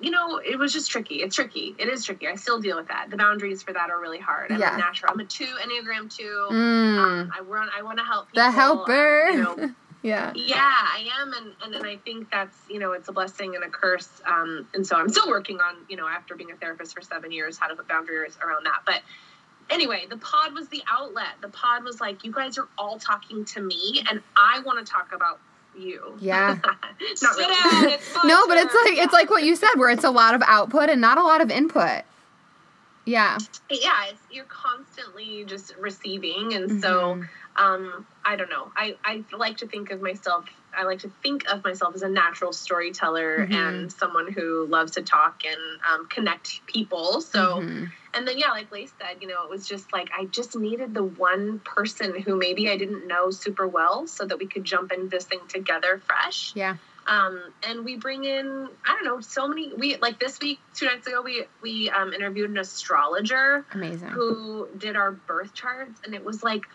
you 0.00 0.10
know, 0.10 0.38
it 0.38 0.58
was 0.58 0.72
just 0.72 0.90
tricky. 0.90 1.16
It's 1.16 1.34
tricky. 1.34 1.74
It 1.78 1.88
is 1.88 2.04
tricky. 2.04 2.28
I 2.28 2.36
still 2.36 2.60
deal 2.60 2.76
with 2.76 2.88
that. 2.88 3.10
The 3.10 3.16
boundaries 3.16 3.62
for 3.62 3.72
that 3.72 3.90
are 3.90 4.00
really 4.00 4.20
hard. 4.20 4.52
I'm 4.52 4.60
yeah. 4.60 4.74
a 4.74 4.78
natural. 4.78 5.12
I'm 5.12 5.20
a 5.20 5.24
two 5.24 5.44
Enneagram 5.44 6.14
two. 6.14 6.46
Mm. 6.50 6.98
Um, 6.98 7.32
I 7.36 7.40
want 7.40 7.70
I 7.76 7.82
want 7.82 7.98
to 7.98 8.04
help 8.04 8.28
people. 8.28 8.44
The 8.44 8.50
helper. 8.50 9.26
Um, 9.28 9.36
you 9.36 9.42
know, 9.42 9.74
yeah. 10.02 10.32
Yeah, 10.36 10.56
I 10.60 11.08
am, 11.20 11.32
and, 11.32 11.52
and 11.64 11.74
and 11.74 11.86
I 11.86 11.96
think 11.96 12.30
that's 12.30 12.56
you 12.70 12.78
know 12.78 12.92
it's 12.92 13.08
a 13.08 13.12
blessing 13.12 13.56
and 13.56 13.64
a 13.64 13.68
curse. 13.68 14.08
Um, 14.24 14.68
and 14.72 14.86
so 14.86 14.96
I'm 14.96 15.08
still 15.08 15.28
working 15.28 15.60
on 15.60 15.74
you 15.88 15.96
know 15.96 16.06
after 16.06 16.36
being 16.36 16.52
a 16.52 16.56
therapist 16.56 16.94
for 16.94 17.02
seven 17.02 17.32
years 17.32 17.58
how 17.58 17.66
to 17.66 17.74
put 17.74 17.88
boundaries 17.88 18.38
around 18.40 18.66
that. 18.66 18.82
But 18.86 19.02
anyway, 19.68 20.06
the 20.08 20.18
pod 20.18 20.54
was 20.54 20.68
the 20.68 20.82
outlet. 20.88 21.40
The 21.40 21.48
pod 21.48 21.82
was 21.82 22.00
like, 22.00 22.24
you 22.24 22.32
guys 22.32 22.56
are 22.58 22.68
all 22.78 22.98
talking 22.98 23.44
to 23.46 23.60
me, 23.60 24.04
and 24.08 24.22
I 24.36 24.60
want 24.60 24.84
to 24.84 24.90
talk 24.90 25.12
about 25.12 25.40
you. 25.78 26.16
Yeah. 26.20 26.58
not 27.22 27.36
really. 27.36 27.96
no, 28.24 28.46
but 28.46 28.58
it's 28.58 28.74
like 28.74 28.98
it's 28.98 29.12
like 29.12 29.30
what 29.30 29.42
you 29.42 29.56
said, 29.56 29.74
where 29.76 29.90
it's 29.90 30.04
a 30.04 30.10
lot 30.10 30.34
of 30.34 30.42
output 30.46 30.88
and 30.90 31.00
not 31.00 31.18
a 31.18 31.22
lot 31.22 31.40
of 31.40 31.50
input. 31.50 32.02
Yeah. 33.04 33.38
Yeah, 33.70 34.10
you're 34.30 34.44
constantly 34.44 35.44
just 35.46 35.74
receiving, 35.78 36.52
and 36.52 36.70
mm-hmm. 36.70 36.80
so 36.80 37.22
um, 37.56 38.06
I 38.24 38.36
don't 38.36 38.50
know. 38.50 38.70
I, 38.76 38.96
I 39.04 39.24
like 39.36 39.58
to 39.58 39.66
think 39.66 39.90
of 39.90 40.00
myself. 40.02 40.44
I 40.76 40.84
like 40.84 41.00
to 41.00 41.08
think 41.22 41.50
of 41.50 41.64
myself 41.64 41.94
as 41.94 42.02
a 42.02 42.08
natural 42.08 42.52
storyteller 42.52 43.46
Mhm. 43.46 43.52
and 43.54 43.92
someone 43.92 44.30
who 44.32 44.66
loves 44.66 44.92
to 44.92 45.02
talk 45.02 45.42
and 45.44 45.60
um, 45.90 46.06
connect 46.08 46.66
people. 46.66 47.20
So, 47.20 47.60
Mhm. 47.60 47.90
and 48.14 48.28
then 48.28 48.38
yeah, 48.38 48.50
like 48.50 48.70
Lace 48.72 48.92
said, 48.98 49.18
you 49.20 49.28
know, 49.28 49.44
it 49.44 49.50
was 49.50 49.66
just 49.66 49.92
like 49.92 50.10
I 50.16 50.26
just 50.26 50.56
needed 50.56 50.94
the 50.94 51.04
one 51.04 51.60
person 51.60 52.20
who 52.22 52.36
maybe 52.36 52.70
I 52.70 52.76
didn't 52.76 53.06
know 53.06 53.30
super 53.30 53.66
well, 53.66 54.06
so 54.06 54.24
that 54.26 54.38
we 54.38 54.46
could 54.46 54.64
jump 54.64 54.92
into 54.92 55.08
this 55.08 55.24
thing 55.24 55.40
together 55.48 56.00
fresh. 56.06 56.52
yeah. 56.54 56.76
Um, 57.06 57.40
and 57.62 57.86
we 57.86 57.96
bring 57.96 58.24
in 58.24 58.68
I 58.84 58.92
don't 58.92 59.04
know 59.04 59.20
so 59.20 59.48
many. 59.48 59.72
We 59.72 59.96
like 59.96 60.20
this 60.20 60.38
week, 60.40 60.60
two 60.74 60.84
nights 60.84 61.06
ago, 61.06 61.22
we 61.22 61.46
we 61.62 61.88
um, 61.88 62.12
interviewed 62.12 62.50
an 62.50 62.58
astrologer 62.58 63.64
Amazing. 63.72 64.10
who 64.10 64.68
did 64.76 64.94
our 64.94 65.12
birth 65.12 65.54
charts 65.54 66.00
and 66.04 66.14
it 66.14 66.22
was 66.22 66.42
like 66.42 66.66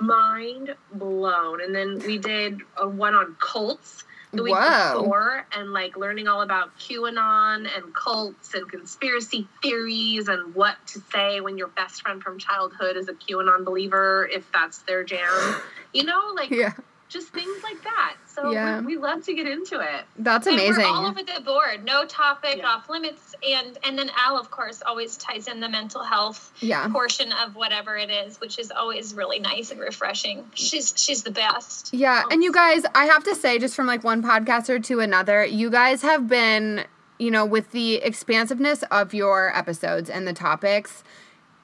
mind 0.00 0.74
blown 0.92 1.60
and 1.60 1.74
then 1.74 1.98
we 2.06 2.18
did 2.18 2.60
a 2.76 2.88
one 2.88 3.14
on 3.14 3.36
cults 3.38 4.04
the 4.32 4.42
week 4.42 4.54
Whoa. 4.54 5.00
before 5.02 5.46
and 5.56 5.72
like 5.72 5.96
learning 5.96 6.28
all 6.28 6.42
about 6.42 6.78
qanon 6.78 7.68
and 7.76 7.94
cults 7.94 8.54
and 8.54 8.70
conspiracy 8.70 9.48
theories 9.62 10.28
and 10.28 10.54
what 10.54 10.76
to 10.88 11.00
say 11.12 11.40
when 11.40 11.58
your 11.58 11.68
best 11.68 12.02
friend 12.02 12.22
from 12.22 12.38
childhood 12.38 12.96
is 12.96 13.08
a 13.08 13.12
qanon 13.14 13.64
believer 13.64 14.28
if 14.32 14.50
that's 14.52 14.78
their 14.82 15.02
jam 15.04 15.56
you 15.92 16.04
know 16.04 16.32
like 16.34 16.50
Yeah. 16.50 16.72
Just 17.10 17.28
things 17.28 17.62
like 17.62 17.82
that 17.82 18.14
so 18.26 18.50
Yeah. 18.50 18.80
we, 18.80 18.96
we 18.96 19.02
love 19.02 19.24
to 19.26 19.34
get 19.34 19.46
into 19.46 19.80
it 19.80 20.04
That's 20.16 20.46
And 20.46 20.54
amazing. 20.56 20.84
we're 20.84 20.88
all 20.90 21.06
over 21.06 21.22
the 21.22 21.40
board. 21.44 21.84
No 21.84 22.04
topic 22.06 22.58
Yeah. 22.58 22.68
off 22.68 22.88
limits. 22.88 23.34
And 23.46 23.76
and 23.84 23.98
then 23.98 24.10
Al, 24.16 24.38
of 24.38 24.50
course, 24.50 24.82
always 24.86 25.16
ties 25.16 25.48
in 25.48 25.60
the 25.60 25.68
mental 25.68 26.02
health 26.02 26.52
yeah. 26.60 26.88
portion 26.88 27.32
of 27.32 27.56
whatever 27.56 27.96
it 27.96 28.10
is, 28.10 28.40
which 28.40 28.58
is 28.58 28.70
always 28.70 29.14
really 29.14 29.40
nice 29.40 29.70
and 29.72 29.80
refreshing. 29.80 30.44
She's 30.54 30.94
she's 30.96 31.22
the 31.24 31.30
best. 31.32 31.92
Yeah, 31.92 32.22
and 32.30 32.42
you 32.44 32.52
guys, 32.52 32.84
I 32.94 33.06
have 33.06 33.24
to 33.24 33.34
say, 33.34 33.58
just 33.58 33.74
from 33.74 33.86
like 33.86 34.04
one 34.04 34.22
podcaster 34.22 34.82
to 34.84 35.00
another, 35.00 35.44
you 35.44 35.68
guys 35.70 36.02
have 36.02 36.28
been, 36.28 36.84
you 37.18 37.30
know, 37.30 37.44
with 37.44 37.72
the 37.72 37.96
expansiveness 37.96 38.84
of 38.90 39.12
your 39.12 39.54
episodes 39.56 40.08
and 40.08 40.26
the 40.28 40.32
topics, 40.32 41.02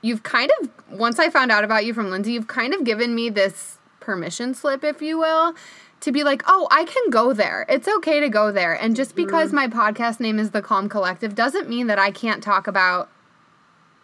you've 0.02 0.22
kind 0.24 0.50
of, 0.60 0.70
once 0.90 1.18
I 1.18 1.30
found 1.30 1.52
out 1.52 1.62
about 1.64 1.84
you 1.84 1.94
from 1.94 2.10
Lindsay, 2.10 2.32
you've 2.32 2.48
kind 2.48 2.74
of 2.74 2.82
given 2.84 3.14
me 3.14 3.28
this 3.30 3.75
permission 4.10 4.54
slip, 4.54 4.82
if 4.84 5.02
you 5.02 5.18
will, 5.18 5.54
to 6.00 6.12
be 6.12 6.22
like, 6.22 6.42
oh, 6.46 6.68
I 6.70 6.84
can 6.84 7.10
go 7.10 7.32
there. 7.32 7.66
It's 7.68 7.88
okay 7.88 8.20
to 8.20 8.28
go 8.28 8.52
there. 8.52 8.72
And 8.72 8.94
just 8.96 9.16
because 9.16 9.52
my 9.52 9.66
podcast 9.66 10.20
name 10.20 10.38
is 10.38 10.52
The 10.52 10.62
Calm 10.62 10.88
Collective 10.88 11.34
doesn't 11.34 11.68
mean 11.68 11.88
that 11.88 11.98
I 11.98 12.10
can't 12.12 12.42
talk 12.42 12.66
about 12.68 13.10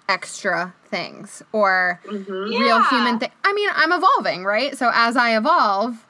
extra 0.09 0.75
things 0.91 1.43
or 1.53 2.01
Mhm. 2.07 2.49
real 2.51 2.61
Yeah. 2.79 2.89
human 2.91 3.19
things. 3.19 3.33
I 3.45 3.53
mean, 3.53 3.71
I'm 3.75 3.93
evolving, 3.93 4.45
right? 4.45 4.77
So 4.77 4.91
as 4.93 5.17
I 5.17 5.37
evolve, 5.37 6.05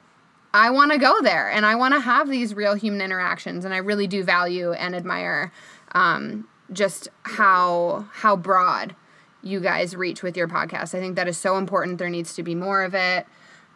I 0.53 0.69
want 0.71 0.91
to 0.91 0.97
go 0.97 1.21
there 1.21 1.49
and 1.49 1.65
I 1.65 1.75
want 1.75 1.93
to 1.93 1.99
have 1.99 2.27
these 2.27 2.53
real 2.53 2.73
human 2.75 3.01
interactions, 3.01 3.63
and 3.65 3.73
I 3.73 3.77
really 3.77 4.07
do 4.07 4.23
value 4.23 4.71
and 4.73 4.95
admire 4.95 5.51
um, 5.93 6.47
just 6.71 7.07
how 7.23 8.05
how 8.13 8.35
broad 8.35 8.95
you 9.43 9.59
guys 9.59 9.95
reach 9.95 10.23
with 10.23 10.35
your 10.37 10.47
podcast. 10.47 10.95
I 10.95 10.99
think 10.99 11.15
that 11.17 11.27
is 11.27 11.37
so 11.37 11.57
important. 11.57 11.97
There 11.99 12.09
needs 12.09 12.33
to 12.35 12.43
be 12.43 12.55
more 12.55 12.81
of 12.83 12.95
it, 12.95 13.27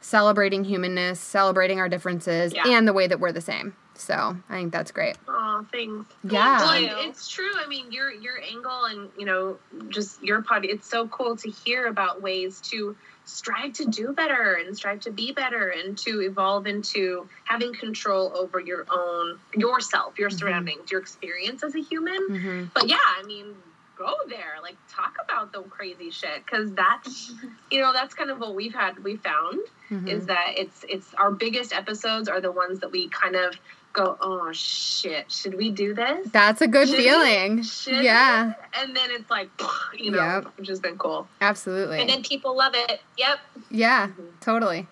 celebrating 0.01 0.63
humanness, 0.63 1.19
celebrating 1.19 1.79
our 1.79 1.89
differences, 1.89 2.53
Yeah. 2.53 2.67
and 2.67 2.87
the 2.87 2.93
way 2.93 3.07
that 3.07 3.19
we're 3.19 3.31
the 3.31 3.41
same. 3.41 3.75
So 3.95 4.37
I 4.47 4.53
think 4.53 4.71
that's 4.71 4.91
great. 4.91 5.15
Oh, 5.27 5.65
thanks. 5.71 6.05
Yeah. 6.23 6.59
Well, 6.59 6.67
Thank 6.69 6.91
and 6.91 7.01
you. 7.01 7.09
it's 7.09 7.27
true. 7.27 7.49
I 7.57 7.67
mean, 7.67 7.91
your 7.91 8.11
your 8.11 8.39
angle 8.43 8.85
and 8.85 9.09
you 9.17 9.25
know, 9.25 9.57
just 9.89 10.21
your 10.23 10.43
pod. 10.43 10.65
It's 10.65 10.87
so 10.87 11.07
cool 11.07 11.35
to 11.37 11.49
hear 11.49 11.87
about 11.87 12.21
ways 12.21 12.61
to 12.69 12.95
strive 13.25 13.73
to 13.73 13.85
do 13.85 14.13
better 14.13 14.53
and 14.53 14.77
strive 14.77 14.99
to 15.01 15.11
be 15.11 15.31
better 15.33 15.69
and 15.69 15.97
to 15.97 16.21
evolve 16.21 16.67
into 16.67 17.27
having 17.45 17.73
control 17.73 18.31
over 18.37 18.59
your 18.59 18.85
own 18.91 19.39
yourself, 19.55 20.17
your 20.19 20.29
Mhm. 20.29 20.39
surroundings, 20.39 20.91
your 20.91 21.01
experience 21.01 21.63
as 21.63 21.73
a 21.75 21.81
human. 21.81 22.17
hmm 22.29 22.63
But 22.75 22.87
yeah, 22.87 22.97
I 23.03 23.23
mean, 23.23 23.55
go 23.97 24.13
there. 24.27 24.55
Like, 24.61 24.75
talk 24.89 25.15
about 25.23 25.51
the 25.53 25.61
crazy 25.63 26.09
shit 26.11 26.45
because 26.45 26.71
that's 26.73 27.33
you 27.71 27.81
know 27.81 27.93
that's 27.93 28.13
kind 28.13 28.29
of 28.29 28.39
what 28.39 28.55
we've 28.55 28.73
had. 28.73 29.03
We 29.03 29.17
found 29.17 29.59
hmm 29.89 30.07
is 30.07 30.25
that 30.25 30.53
it's 30.57 30.83
it's 30.89 31.13
our 31.15 31.31
biggest 31.31 31.73
episodes 31.73 32.27
are 32.27 32.41
the 32.41 32.51
ones 32.51 32.79
that 32.81 32.91
we 32.91 33.07
kind 33.09 33.35
of 33.35 33.55
go, 33.93 34.15
oh 34.21 34.51
shit, 34.51 35.31
should 35.31 35.55
we 35.55 35.69
do 35.71 35.93
this? 35.95 36.27
That's 36.31 36.61
a 36.61 36.67
good 36.67 36.87
Should 36.87 36.97
we? 36.97 37.03
feeling. 37.05 37.63
Should 37.63 38.03
Yeah, 38.03 38.47
we? 38.47 38.53
And 38.81 38.95
then 38.95 39.09
it's 39.11 39.29
like, 39.31 39.49
you 39.97 40.11
know, 40.11 40.17
Yep. 40.43 40.47
which 40.57 40.67
has 40.67 40.79
been 40.79 40.97
cool. 40.97 41.27
absolutely. 41.41 41.99
And 41.99 42.09
then 42.09 42.21
people 42.21 42.55
love 42.55 42.73
it. 42.75 43.01
Yep. 43.17 43.39
Yeah, 43.71 44.09
totally. 44.41 44.87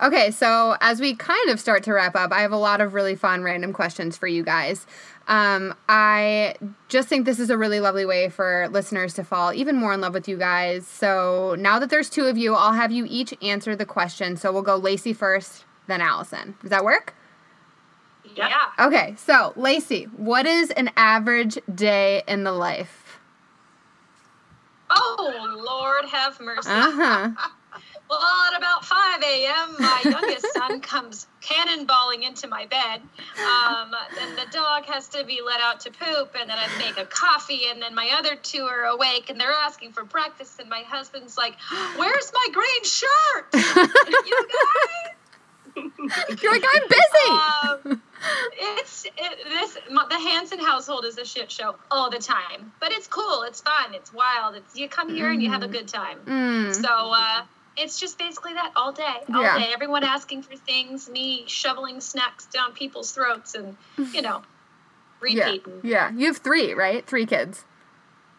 Okay, 0.00 0.30
so 0.30 0.76
as 0.80 1.00
we 1.00 1.14
kind 1.16 1.50
of 1.50 1.58
start 1.60 1.82
to 1.82 1.92
wrap 1.92 2.14
up, 2.14 2.32
I 2.32 2.40
have 2.42 2.52
a 2.52 2.56
lot 2.56 2.80
of 2.80 2.94
really 2.94 3.16
fun 3.16 3.42
random 3.42 3.72
questions 3.72 4.16
for 4.16 4.28
you 4.28 4.44
guys. 4.44 4.86
Um, 5.28 5.74
I 5.90 6.54
just 6.88 7.06
think 7.08 7.26
this 7.26 7.38
is 7.38 7.50
a 7.50 7.58
really 7.58 7.80
lovely 7.80 8.06
way 8.06 8.30
for 8.30 8.66
listeners 8.70 9.12
to 9.14 9.24
fall 9.24 9.52
even 9.52 9.76
more 9.76 9.92
in 9.92 10.00
love 10.00 10.14
with 10.14 10.26
you 10.26 10.38
guys. 10.38 10.86
So 10.86 11.54
now 11.58 11.78
that 11.78 11.90
there's 11.90 12.08
two 12.08 12.24
of 12.24 12.38
you, 12.38 12.54
I'll 12.54 12.72
have 12.72 12.90
you 12.90 13.06
each 13.06 13.34
answer 13.42 13.76
the 13.76 13.84
question. 13.84 14.36
So 14.38 14.50
we'll 14.50 14.62
go 14.62 14.76
Lacey 14.76 15.12
first, 15.12 15.66
then 15.86 16.00
Allison. 16.00 16.56
Does 16.62 16.70
that 16.70 16.82
work? 16.82 17.14
Yeah. 18.34 18.56
Okay, 18.78 19.14
so 19.16 19.52
Lacey, 19.54 20.04
what 20.04 20.46
is 20.46 20.70
an 20.70 20.90
average 20.96 21.58
day 21.72 22.22
in 22.26 22.44
the 22.44 22.52
life? 22.52 23.20
Oh 24.90 25.62
Lord, 25.66 26.10
have 26.10 26.40
mercy. 26.40 26.70
Uh 26.70 26.90
huh. 26.90 27.48
Well, 28.08 28.20
at 28.20 28.56
about 28.56 28.84
5 28.84 29.22
a.m., 29.22 29.76
my 29.78 30.00
youngest 30.04 30.46
son 30.54 30.80
comes 30.80 31.26
cannonballing 31.42 32.26
into 32.26 32.48
my 32.48 32.66
bed. 32.66 33.02
Um, 33.38 33.94
then 34.16 34.36
the 34.36 34.50
dog 34.50 34.84
has 34.86 35.08
to 35.08 35.24
be 35.24 35.40
let 35.44 35.60
out 35.60 35.80
to 35.80 35.90
poop, 35.90 36.34
and 36.38 36.48
then 36.48 36.56
I 36.58 36.68
make 36.78 36.96
a 36.98 37.04
coffee, 37.04 37.62
and 37.70 37.82
then 37.82 37.94
my 37.94 38.10
other 38.18 38.34
two 38.36 38.62
are 38.62 38.84
awake, 38.84 39.28
and 39.28 39.38
they're 39.38 39.52
asking 39.52 39.92
for 39.92 40.04
breakfast, 40.04 40.58
and 40.58 40.68
my 40.70 40.82
husband's 40.86 41.36
like, 41.36 41.56
"Where's 41.96 42.32
my 42.32 42.48
green 42.52 42.84
shirt?" 42.84 43.46
you 43.54 44.48
guys. 44.48 45.14
You're 46.42 46.52
like, 46.52 46.64
I'm 46.74 46.88
busy. 46.88 47.88
Um, 47.88 48.02
it's 48.58 49.04
it, 49.04 49.38
this 49.44 49.74
the 49.74 50.18
Hanson 50.18 50.58
household 50.58 51.04
is 51.04 51.18
a 51.18 51.24
shit 51.24 51.50
show 51.50 51.76
all 51.90 52.10
the 52.10 52.18
time, 52.18 52.72
but 52.80 52.92
it's 52.92 53.06
cool, 53.06 53.42
it's 53.42 53.60
fun, 53.60 53.94
it's 53.94 54.12
wild. 54.12 54.56
It's 54.56 54.76
you 54.76 54.88
come 54.88 55.14
here 55.14 55.30
and 55.30 55.42
you 55.42 55.50
have 55.50 55.62
a 55.62 55.68
good 55.68 55.86
time. 55.86 56.18
Mm. 56.26 56.74
So 56.74 56.88
uh, 56.88 57.42
it's 57.78 57.98
just 58.00 58.18
basically 58.18 58.54
that 58.54 58.72
all 58.76 58.92
day, 58.92 59.22
all 59.34 59.42
Yeah. 59.42 59.58
day. 59.58 59.70
Everyone 59.72 60.04
asking 60.04 60.42
for 60.42 60.56
things, 60.56 61.08
me 61.08 61.44
shoveling 61.46 62.00
snacks 62.00 62.46
down 62.46 62.72
people's 62.72 63.12
throats, 63.12 63.54
and 63.54 63.76
you 64.12 64.22
know, 64.22 64.42
repeating. 65.20 65.80
yeah. 65.82 66.10
You 66.14 66.26
have 66.26 66.38
three, 66.38 66.74
right? 66.74 67.06
Three 67.06 67.26
kids. 67.26 67.64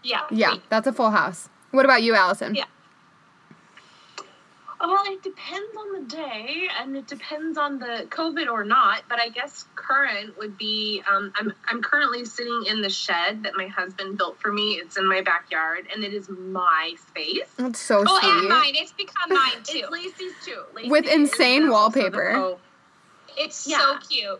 Yeah, 0.03 0.21
Yeah, 0.31 0.51
re- 0.53 0.61
that's 0.69 0.87
a 0.87 0.93
full 0.93 1.11
house. 1.11 1.49
What 1.71 1.83
about 1.85 2.01
you, 2.03 2.15
Allison? 2.15 2.55
Yeah. 2.55 2.65
Well, 4.81 5.03
it 5.07 5.21
depends 5.21 5.75
on 5.77 6.01
the 6.01 6.07
day, 6.15 6.67
and 6.79 6.95
it 6.95 7.05
depends 7.05 7.57
on 7.57 7.79
the 7.79 8.07
COVID 8.09 8.49
or 8.49 8.63
not. 8.63 9.01
But 9.09 9.19
I 9.19 9.27
guess 9.27 9.65
current 9.75 10.37
would 10.37 10.57
be 10.57 11.03
um, 11.09 11.33
I'm 11.35 11.51
I'm 11.67 11.81
currently 11.81 12.23
sitting 12.23 12.63
in 12.67 12.81
the 12.81 12.89
shed 12.89 13.43
that 13.43 13.55
my 13.57 13.67
husband 13.67 14.17
built 14.17 14.39
for 14.39 14.53
me. 14.53 14.73
It's 14.75 14.95
in 14.97 15.05
my 15.07 15.21
backyard, 15.21 15.87
and 15.93 16.03
it 16.03 16.13
is 16.13 16.29
my 16.29 16.93
space. 17.09 17.49
That's 17.57 17.79
so 17.79 18.05
Oh, 18.07 18.19
and 18.23 18.47
mine. 18.47 18.73
It's 18.75 18.93
become 18.93 19.29
mine 19.33 19.51
too. 19.63 19.79
It's 19.79 19.91
Lacey's 19.91 20.33
too. 20.45 20.61
Lacey 20.73 20.89
With 20.89 21.05
insane 21.07 21.65
the 21.65 21.71
wallpaper. 21.73 22.31
co- 22.33 22.59
It's 23.37 23.57
so 23.57 23.97
cute. 24.09 24.39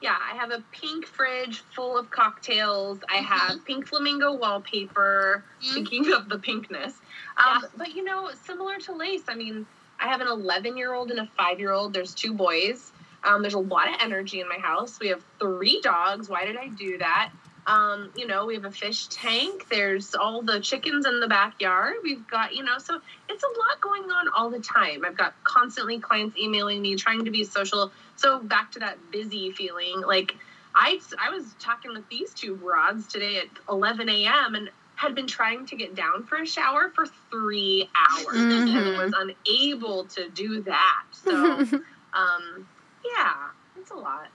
Yeah, 0.00 0.16
I 0.20 0.36
have 0.36 0.50
a 0.50 0.62
pink 0.72 1.06
fridge 1.06 1.62
full 1.74 1.96
of 1.96 2.10
cocktails. 2.10 2.98
I 3.08 3.16
have 3.18 3.64
pink 3.64 3.86
flamingo 3.86 4.32
wallpaper. 4.34 5.44
Mhm. 5.60 5.64
Speaking 5.70 6.12
of 6.12 6.28
the 6.28 6.38
pinkness, 6.38 6.94
um, 7.36 7.62
Yeah. 7.62 7.68
but 7.76 7.94
you 7.94 8.04
know, 8.04 8.30
similar 8.44 8.76
to 8.78 8.94
Lace, 8.94 9.24
I 9.28 9.34
mean, 9.34 9.66
I 9.98 10.08
have 10.08 10.20
an 10.20 10.28
11 10.28 10.76
year 10.76 10.92
old 10.94 11.10
and 11.10 11.20
a 11.20 11.26
five 11.36 11.60
year 11.60 11.72
old. 11.72 11.92
There's 11.94 12.14
two 12.14 12.34
boys. 12.34 12.92
Um, 13.24 13.42
there's 13.42 13.54
a 13.54 13.58
lot 13.58 13.88
of 13.88 13.94
energy 14.00 14.40
in 14.40 14.48
my 14.48 14.58
house. 14.58 14.98
We 15.00 15.08
have 15.08 15.24
three 15.40 15.80
dogs. 15.82 16.28
Why 16.28 16.44
did 16.44 16.56
I 16.56 16.68
do 16.68 16.98
that? 16.98 17.32
Um, 17.66 18.10
you 18.16 18.26
know, 18.26 18.46
we 18.46 18.54
have 18.54 18.64
a 18.64 18.72
fish 18.72 19.06
tank. 19.08 19.66
There's 19.70 20.14
all 20.14 20.42
the 20.42 20.58
chickens 20.60 21.06
in 21.06 21.20
the 21.20 21.28
backyard. 21.28 21.94
We've 22.02 22.26
got, 22.26 22.54
you 22.56 22.64
know, 22.64 22.78
so 22.78 23.00
it's 23.28 23.44
a 23.44 23.58
lot 23.60 23.80
going 23.80 24.10
on 24.10 24.28
all 24.36 24.50
the 24.50 24.58
time. 24.58 25.04
I've 25.04 25.16
got 25.16 25.34
constantly 25.44 26.00
clients 26.00 26.36
emailing 26.36 26.82
me, 26.82 26.96
trying 26.96 27.24
to 27.24 27.30
be 27.30 27.44
social. 27.44 27.92
So 28.16 28.40
back 28.40 28.72
to 28.72 28.80
that 28.80 28.98
busy 29.12 29.52
feeling, 29.52 30.00
like 30.00 30.34
I, 30.74 30.98
I 31.20 31.30
was 31.30 31.54
talking 31.60 31.92
with 31.92 32.08
these 32.08 32.34
two 32.34 32.56
rods 32.56 33.06
today 33.06 33.38
at 33.38 33.46
11 33.68 34.08
a.m. 34.08 34.54
and 34.56 34.70
had 35.02 35.16
been 35.16 35.26
trying 35.26 35.66
to 35.66 35.74
get 35.74 35.96
down 35.96 36.22
for 36.22 36.36
a 36.38 36.46
shower 36.46 36.92
for 36.94 37.06
three 37.28 37.90
hours 37.92 38.36
and 38.36 38.68
Mhm. 38.68 38.96
was 38.96 39.12
unable 39.16 40.04
to 40.04 40.28
do 40.28 40.62
that. 40.62 41.02
So, 41.10 41.32
um, 42.14 42.68
yeah, 43.04 43.34
it's 43.76 43.90
a 43.90 43.96
lot. 43.96 44.28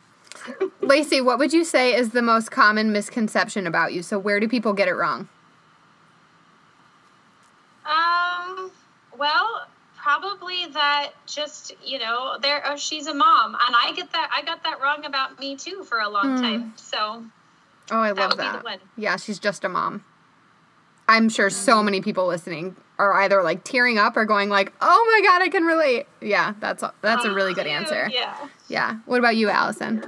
Lacey, 0.81 1.21
what 1.21 1.39
would 1.39 1.53
you 1.53 1.63
say 1.63 1.95
is 1.95 2.09
the 2.09 2.21
most 2.21 2.51
common 2.51 2.91
misconception 2.91 3.65
about 3.65 3.93
you? 3.93 4.03
So 4.03 4.19
where 4.19 4.41
do 4.41 4.47
people 4.49 4.73
get 4.73 4.89
it 4.89 4.93
wrong? 4.95 5.29
Um, 7.85 8.69
well, 9.17 9.67
probably 9.95 10.65
that 10.73 11.11
just 11.25 11.73
you 11.83 11.97
know 11.97 12.37
there 12.41 12.61
oh, 12.65 12.75
she's 12.75 13.07
a 13.07 13.13
mom 13.13 13.55
and 13.55 13.75
i 13.77 13.91
get 13.93 14.09
that 14.13 14.29
i 14.33 14.41
got 14.41 14.63
that 14.63 14.79
wrong 14.79 15.03
about 15.03 15.37
me 15.37 15.55
too 15.57 15.83
for 15.83 15.99
a 15.99 16.07
long 16.07 16.37
Hmm. 16.37 16.41
time 16.41 16.73
so 16.77 17.25
Oh, 17.91 17.99
I 17.99 18.13
that 18.13 18.29
love 18.29 18.37
that. 18.37 18.79
Yeah, 18.95 19.15
she's 19.17 19.39
just 19.39 19.63
a 19.63 19.69
mom. 19.69 20.03
I'm 21.07 21.29
sure 21.29 21.49
so 21.49 21.81
many 21.81 22.01
people 22.01 22.27
listening 22.27 22.75
are 22.99 23.13
either 23.21 23.41
like 23.43 23.63
tearing 23.63 23.97
up 23.97 24.17
or 24.17 24.25
going 24.25 24.49
like, 24.49 24.73
"Oh 24.81 25.19
my 25.21 25.27
god, 25.27 25.41
I 25.41 25.49
can 25.49 25.63
relate." 25.63 26.07
Yeah, 26.21 26.53
that's 26.59 26.83
a, 26.83 26.93
that's 27.01 27.25
a 27.25 27.33
really 27.33 27.53
good 27.53 27.67
answer. 27.67 28.09
yeah 28.11 28.35
Yeah. 28.67 28.97
What 29.05 29.19
about 29.19 29.35
you, 29.35 29.49
Allison? 29.49 30.03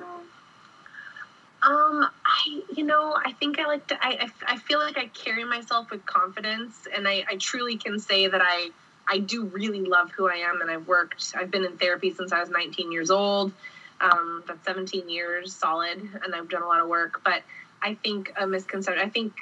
Um, 1.61 2.07
I, 2.25 2.61
you 2.75 2.85
know, 2.85 3.17
I 3.17 3.33
think 3.33 3.59
I 3.59 3.65
like 3.65 3.85
to, 3.87 3.95
I, 4.01 4.29
I, 4.47 4.53
I 4.53 4.57
feel 4.57 4.79
like 4.79 4.97
I 4.97 5.07
carry 5.07 5.43
myself 5.43 5.91
with 5.91 6.05
confidence 6.05 6.87
and 6.95 7.05
I, 7.05 7.25
I 7.29 7.35
truly 7.35 7.75
can 7.75 7.99
say 7.99 8.27
that 8.27 8.41
I, 8.41 8.69
I 9.05 9.17
do 9.17 9.43
really 9.43 9.81
love 9.81 10.11
who 10.11 10.29
I 10.29 10.35
am 10.35 10.61
and 10.61 10.71
I've 10.71 10.87
worked, 10.87 11.33
I've 11.35 11.51
been 11.51 11.65
in 11.65 11.77
therapy 11.77 12.13
since 12.13 12.31
I 12.31 12.39
was 12.39 12.49
19 12.49 12.93
years 12.93 13.11
old. 13.11 13.51
Um, 13.99 14.41
that's 14.47 14.63
17 14.65 15.09
years 15.09 15.53
solid 15.53 15.99
and 16.23 16.33
I've 16.33 16.47
done 16.47 16.61
a 16.61 16.67
lot 16.67 16.79
of 16.79 16.87
work, 16.87 17.21
but 17.25 17.43
I 17.81 17.95
think 17.95 18.31
a 18.39 18.47
misconception, 18.47 19.05
I 19.05 19.09
think 19.09 19.33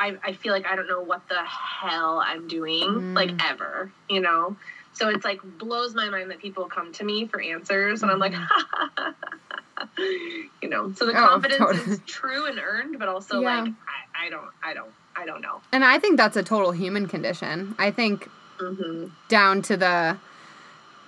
I, 0.00 0.16
I 0.24 0.32
feel 0.32 0.52
like 0.54 0.66
I 0.66 0.74
don't 0.76 0.88
know 0.88 1.02
what 1.02 1.28
the 1.28 1.36
hell 1.44 2.22
I'm 2.24 2.48
doing, 2.48 2.82
Mm. 2.88 3.14
like 3.14 3.32
ever, 3.44 3.92
you 4.08 4.20
know? 4.20 4.56
So 4.94 5.08
it's 5.10 5.24
like 5.24 5.40
blows 5.58 5.94
my 5.94 6.08
mind 6.08 6.30
that 6.30 6.40
people 6.40 6.64
come 6.64 6.90
to 6.94 7.04
me 7.04 7.26
for 7.26 7.40
answers 7.40 8.02
and 8.02 8.10
I'm 8.10 8.18
like, 8.18 8.32
you 9.98 10.68
know, 10.68 10.92
so 10.94 11.06
the 11.06 11.12
Oh, 11.12 11.26
confidence 11.28 11.58
totally. 11.58 11.92
is 11.92 12.00
true 12.06 12.46
and 12.46 12.58
earned, 12.58 12.98
but 12.98 13.08
also 13.08 13.40
Yeah. 13.40 13.60
like, 13.62 13.72
I, 14.16 14.26
I 14.26 14.30
don't, 14.30 14.48
I 14.64 14.74
don't, 14.74 14.90
I 15.14 15.26
don't 15.26 15.42
know. 15.42 15.60
And 15.72 15.84
I 15.84 15.98
think 15.98 16.16
that's 16.16 16.36
a 16.36 16.42
total 16.42 16.72
human 16.72 17.06
condition. 17.06 17.74
I 17.78 17.90
think 17.90 18.28
hmm 18.58 19.06
down 19.28 19.62
to 19.62 19.76
the 19.76 20.16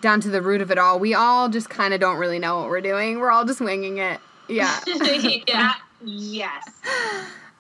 down 0.01 0.21
to 0.21 0.31
the 0.31 0.43
root 0.43 0.61
of 0.61 0.71
it 0.71 0.79
all, 0.79 0.99
we 0.99 1.15
all 1.15 1.49
just 1.49 1.69
kind 1.71 1.93
of 1.95 2.01
don't 2.01 2.17
really 2.19 2.39
know 2.39 2.59
what 2.61 2.69
we're 2.69 2.81
doing. 2.81 3.19
We're 3.21 3.31
all 3.31 3.45
just 3.45 3.61
winging 3.61 3.99
it. 3.99 4.21
Yeah. 4.49 4.81
yeah 5.47 5.73
Yes. 6.05 6.69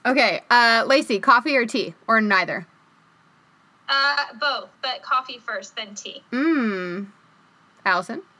Okay. 0.06 0.42
Uh, 0.50 0.84
Lacey, 0.86 1.18
coffee 1.20 1.56
or 1.56 1.66
tea 1.66 1.94
or 2.06 2.20
neither? 2.20 2.66
uh 3.88 4.16
both 4.40 4.70
but 4.80 5.02
coffee 5.02 5.38
first 5.44 5.74
then 5.76 5.94
tea 5.94 6.22
Mmm. 6.32 7.06
Allison. 7.84 8.22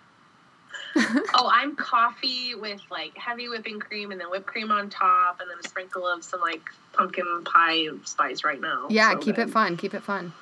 Oh, 1.35 1.51
I'm 1.53 1.75
coffee 1.75 2.55
with 2.55 2.81
like 2.91 3.17
heavy 3.19 3.49
whipping 3.49 3.81
cream 3.81 4.13
and 4.13 4.21
then 4.21 4.31
whipped 4.31 4.47
cream 4.47 4.71
on 4.71 4.89
top 4.91 5.41
and 5.41 5.51
then 5.51 5.57
a 5.59 5.67
sprinkle 5.67 6.07
of 6.07 6.23
some 6.23 6.41
like 6.41 6.61
pumpkin 6.93 7.43
pie 7.45 7.89
spice 8.05 8.45
right 8.45 8.61
now. 8.61 8.87
Yeah, 8.91 9.13
So 9.13 9.19
keep 9.19 9.37
good. 9.37 9.49
it 9.49 9.53
fun. 9.53 9.77
Keep 9.77 9.95
it 9.95 10.03
fun. 10.03 10.33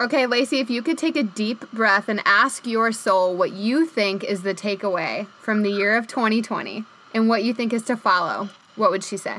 Okay, 0.00 0.26
Lacey, 0.26 0.60
if 0.60 0.70
you 0.70 0.82
could 0.82 0.96
take 0.98 1.16
a 1.16 1.22
deep 1.22 1.70
breath 1.72 2.08
and 2.08 2.20
ask 2.24 2.66
your 2.66 2.90
soul 2.92 3.36
what 3.36 3.52
you 3.52 3.86
think 3.86 4.24
is 4.24 4.42
the 4.42 4.54
takeaway 4.54 5.26
from 5.40 5.62
the 5.62 5.70
year 5.70 5.96
of 5.96 6.06
2020 6.06 6.84
and 7.14 7.28
what 7.28 7.44
you 7.44 7.52
think 7.52 7.72
is 7.72 7.82
to 7.84 7.96
follow, 7.96 8.48
what 8.76 8.90
would 8.90 9.04
she 9.04 9.16
say? 9.16 9.38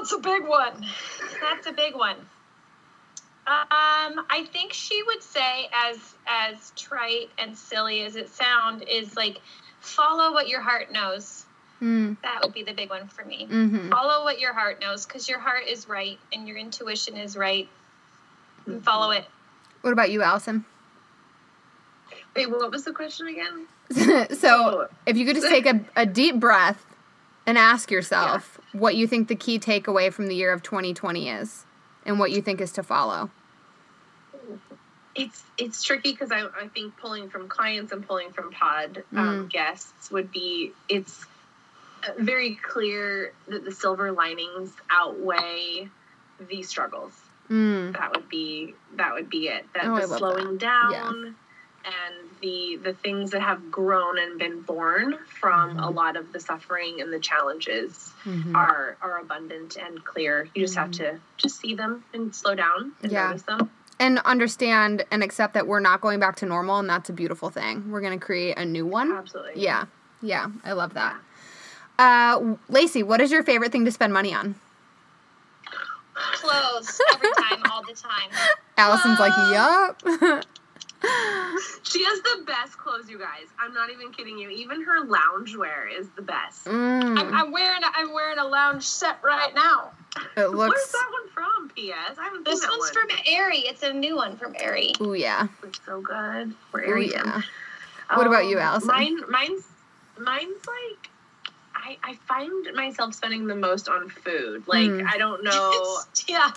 That's 0.00 0.12
a 0.12 0.18
big 0.18 0.46
one. 0.46 0.86
That's 1.40 1.66
a 1.66 1.72
big 1.72 1.94
one. 1.94 2.16
Um 3.46 4.26
i 4.30 4.46
think 4.52 4.72
she 4.72 5.02
would 5.02 5.22
say 5.22 5.68
as 5.72 6.14
as 6.26 6.72
trite 6.76 7.30
and 7.36 7.56
silly 7.56 8.02
as 8.02 8.14
it 8.14 8.28
sound 8.28 8.84
is 8.88 9.16
like 9.16 9.40
follow 9.80 10.32
what 10.32 10.48
your 10.48 10.60
heart 10.60 10.92
knows. 10.92 11.44
Mm, 11.82 12.18
that 12.22 12.42
would 12.42 12.52
be 12.52 12.62
the 12.62 12.74
big 12.74 12.90
one 12.90 13.08
for 13.08 13.24
me. 13.24 13.48
Mm-hmm. 13.50 13.88
follow 13.88 14.24
what 14.24 14.38
your 14.38 14.52
heart 14.52 14.80
knows 14.80 15.04
because 15.04 15.28
your 15.28 15.38
heart 15.38 15.64
is 15.66 15.88
right 15.88 16.18
and 16.32 16.46
your 16.46 16.58
intuition 16.58 17.16
is 17.16 17.36
right. 17.36 17.68
And 18.66 18.84
follow 18.84 19.10
it. 19.10 19.24
What 19.80 19.92
about 19.92 20.10
you, 20.10 20.22
Allison? 20.22 20.64
Wait, 22.36 22.50
what 22.50 22.70
was 22.70 22.84
the 22.84 22.92
question 22.92 23.28
again? 23.28 23.66
so, 24.36 24.88
if 25.06 25.16
you 25.16 25.24
could 25.24 25.36
just 25.36 25.48
take 25.48 25.66
a, 25.66 25.80
a 25.96 26.04
deep 26.04 26.38
breath 26.38 26.84
and 27.50 27.58
ask 27.58 27.90
yourself 27.90 28.60
what 28.72 28.94
you 28.94 29.08
think 29.08 29.26
the 29.26 29.34
key 29.34 29.58
takeaway 29.58 30.12
from 30.12 30.28
the 30.28 30.36
year 30.36 30.52
of 30.52 30.62
2020 30.62 31.28
is 31.28 31.66
and 32.06 32.20
what 32.20 32.30
you 32.30 32.40
think 32.40 32.60
is 32.60 32.70
to 32.70 32.82
follow. 32.84 33.28
It's 35.16 35.42
it's 35.58 35.82
tricky 35.82 36.12
because 36.12 36.30
I, 36.30 36.42
I 36.42 36.68
think 36.72 36.96
pulling 36.96 37.28
from 37.28 37.48
clients 37.48 37.90
and 37.90 38.06
pulling 38.06 38.30
from 38.30 38.52
pod 38.52 39.02
um, 39.16 39.46
Mm. 39.48 39.50
guests 39.50 40.12
would 40.12 40.30
be 40.30 40.70
it's 40.88 41.26
uh, 42.04 42.12
very 42.18 42.54
clear 42.54 43.32
that 43.48 43.64
the 43.64 43.72
silver 43.72 44.12
linings 44.12 44.72
outweigh 44.88 45.88
the 46.48 46.62
struggles. 46.62 47.12
Mm, 47.50 47.98
That 47.98 48.14
would 48.14 48.28
be 48.28 48.74
that 48.94 49.12
would 49.12 49.28
be 49.28 49.48
it. 49.48 49.66
That 49.74 49.86
Oh, 49.86 49.96
the 49.96 50.06
slowing 50.06 50.56
down 50.56 51.34
and 51.84 52.14
the 52.42 52.76
the 52.82 52.92
things 52.94 53.30
that 53.30 53.40
have 53.42 53.70
grown 53.70 54.18
and 54.18 54.38
been 54.38 54.60
born 54.62 55.18
from 55.40 55.78
a 55.78 55.88
lot 55.90 56.16
of 56.16 56.32
the 56.32 56.40
suffering 56.40 57.00
and 57.00 57.12
the 57.12 57.18
challenges 57.18 58.12
mhm. 58.24 58.54
are 58.54 58.96
are 59.02 59.18
abundant 59.18 59.76
and 59.76 60.04
clear. 60.04 60.48
You 60.54 60.62
just 60.64 60.76
have 60.76 60.90
to 60.92 61.18
just 61.36 61.58
see 61.60 61.74
them 61.74 62.04
and 62.12 62.34
slow 62.34 62.54
down 62.54 62.92
and 63.02 63.10
Yeah. 63.12 63.28
notice 63.28 63.42
them. 63.42 63.70
and 63.98 64.18
understand 64.20 65.04
and 65.10 65.22
accept 65.22 65.52
that 65.54 65.66
we're 65.66 65.80
not 65.80 66.00
going 66.00 66.18
back 66.20 66.36
to 66.36 66.46
normal 66.46 66.78
and 66.78 66.88
that's 66.88 67.10
a 67.10 67.12
beautiful 67.12 67.50
thing. 67.50 67.90
We're 67.90 68.00
going 68.00 68.18
to 68.18 68.24
create 68.24 68.56
a 68.58 68.64
new 68.64 68.86
one. 68.86 69.12
Absolutely. 69.12 69.62
yeah. 69.62 69.84
Yeah. 70.22 70.48
I 70.64 70.72
love 70.72 70.94
that. 70.94 71.16
Uh 71.98 72.54
lacey 72.68 73.02
what 73.02 73.20
is 73.20 73.30
your 73.30 73.42
favorite 73.42 73.72
thing 73.72 73.84
to 73.84 73.92
spend 73.92 74.12
money 74.12 74.32
on? 74.34 74.54
Clothes 76.14 77.00
every 77.14 77.30
time 77.38 77.62
all 77.70 77.82
the 77.82 77.94
time. 77.94 78.30
Allison's 78.78 79.18
like 79.18 79.32
yup 79.52 80.44
She 81.82 82.04
has 82.04 82.20
the 82.22 82.44
best 82.46 82.76
clothes, 82.78 83.08
you 83.08 83.18
guys. 83.18 83.46
I'm 83.58 83.72
not 83.74 83.90
even 83.90 84.12
kidding 84.12 84.38
you. 84.38 84.48
Even 84.50 84.82
her 84.82 85.04
loungewear 85.06 85.86
is 85.98 86.08
the 86.10 86.22
best. 86.22 86.66
Mm, 86.66 87.18
I'm, 87.18 87.34
I'm 87.34 87.52
wearing 87.52 87.82
a, 87.82 87.86
I'm 87.94 88.12
wearing 88.12 88.38
a 88.38 88.44
lounge 88.44 88.84
set 88.84 89.18
right 89.22 89.54
now 89.54 89.90
it 90.36 90.50
looks. 90.50 90.74
Where's 90.74 90.92
that 90.92 91.08
one 91.10 91.28
from, 91.32 91.68
P.S.? 91.70 92.16
I 92.18 92.24
haven't 92.24 92.44
this 92.44 92.60
one's 92.68 92.92
one. 92.94 93.08
from 93.08 93.18
Aerie 93.26 93.58
it's 93.60 93.82
a 93.82 93.92
new 93.92 94.16
one 94.16 94.36
from 94.36 94.54
Aerie 94.58 94.92
Oh 95.00 95.12
yeah 95.14 95.48
Looks 95.62 95.80
so 95.86 96.00
good. 96.00 96.54
Where 96.70 96.84
ooh 96.88 96.92
are 96.92 96.98
you? 96.98 97.12
yeah 97.12 97.42
What 98.14 98.26
about 98.26 98.46
you, 98.46 98.56
Um, 98.58 98.62
Allison? 98.62 98.88
Mine, 98.88 99.18
mine's, 99.30 99.64
mine's 100.18 100.66
like, 100.66 101.10
I, 101.74 101.96
I 102.04 102.14
find 102.28 102.68
myself 102.74 103.14
spending 103.14 103.46
the 103.46 103.54
most 103.56 103.88
on 103.88 104.08
food. 104.10 104.68
Like, 104.68 104.88
Mm. 104.90 105.06
I 105.10 105.16
don't 105.18 105.42
know. 105.44 105.98
yeah 106.28 106.50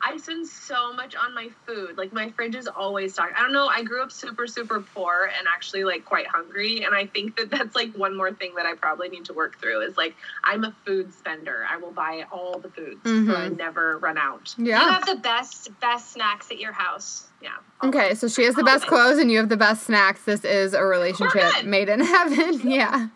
I 0.00 0.16
spend 0.16 0.46
so 0.46 0.92
much 0.92 1.14
on 1.16 1.34
my 1.34 1.48
food. 1.66 1.96
Like, 1.98 2.12
my 2.12 2.30
fridge 2.30 2.54
is 2.54 2.68
always 2.68 3.14
stocked. 3.14 3.34
I 3.36 3.42
don't 3.42 3.52
know. 3.52 3.66
I 3.66 3.82
grew 3.82 4.02
up 4.02 4.12
super, 4.12 4.46
super 4.46 4.80
poor 4.94 5.30
and 5.36 5.46
actually, 5.48 5.84
like, 5.84 6.04
quite 6.04 6.26
hungry. 6.26 6.84
And 6.84 6.94
I 6.94 7.06
think 7.06 7.36
that 7.36 7.50
that's, 7.50 7.74
like, 7.74 7.92
one 7.94 8.16
more 8.16 8.32
thing 8.32 8.54
that 8.56 8.66
I 8.66 8.74
probably 8.74 9.08
need 9.08 9.24
to 9.26 9.32
work 9.32 9.60
through 9.60 9.82
is, 9.82 9.96
like, 9.96 10.14
I'm 10.44 10.64
a 10.64 10.74
food 10.86 11.12
spender. 11.12 11.64
I 11.68 11.76
will 11.78 11.90
buy 11.90 12.24
all 12.30 12.58
the 12.58 12.68
foods 12.70 13.00
so 13.04 13.10
I 13.34 13.48
Mhm. 13.48 13.56
never 13.56 13.98
run 13.98 14.16
out. 14.18 14.54
Yeah, 14.56 14.80
you 14.82 14.88
have 14.92 15.06
the 15.06 15.16
best 15.16 15.68
best 15.80 16.12
snacks 16.12 16.50
at 16.50 16.58
your 16.58 16.72
house 16.72 17.26
Yeah. 17.40 17.50
okay 17.84 18.14
so 18.14 18.26
she 18.28 18.42
has 18.44 18.54
the 18.54 18.64
best 18.64 18.86
clothes 18.86 19.18
and 19.18 19.30
you 19.30 19.38
have 19.38 19.48
the 19.48 19.56
best 19.56 19.84
snacks 19.84 20.22
this 20.24 20.44
is 20.44 20.74
a 20.74 20.82
relationship 20.84 21.64
made 21.64 21.88
in 21.88 22.00
heaven 22.14 22.60
yeah 22.68 23.08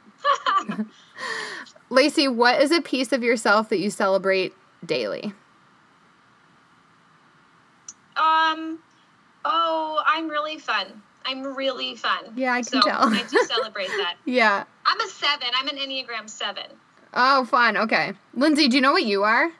lacey 1.91 2.28
what 2.28 2.61
is 2.61 2.70
a 2.70 2.80
piece 2.80 3.12
of 3.12 3.22
yourself 3.22 3.68
that 3.70 3.78
you 3.78 3.91
celebrate 3.91 4.55
daily 4.85 5.33
Um, 8.23 8.79
oh, 9.45 10.03
I'm 10.07 10.29
really 10.29 10.59
fun. 10.59 10.87
I'm 11.25 11.43
really 11.57 11.95
fun. 11.97 12.33
Yeah, 12.37 12.53
I 12.53 12.62
can 12.62 12.64
so 12.64 12.81
tell. 12.81 13.12
I 13.14 13.23
do 13.29 13.39
celebrate 13.47 13.89
that. 13.89 14.14
yeah 14.25 14.64
I'm 14.87 15.01
a 15.01 15.09
seven. 15.09 15.49
I'm 15.57 15.68
an 15.68 15.77
Enneagram 15.77 16.29
seven. 16.29 16.64
Oh, 17.14 17.45
fun. 17.45 17.77
Okay. 17.77 18.14
Lindsay, 18.35 18.68
do 18.68 18.77
you 18.77 18.81
know 18.83 18.93
what 18.93 19.05
you 19.05 19.23
are? 19.25 19.51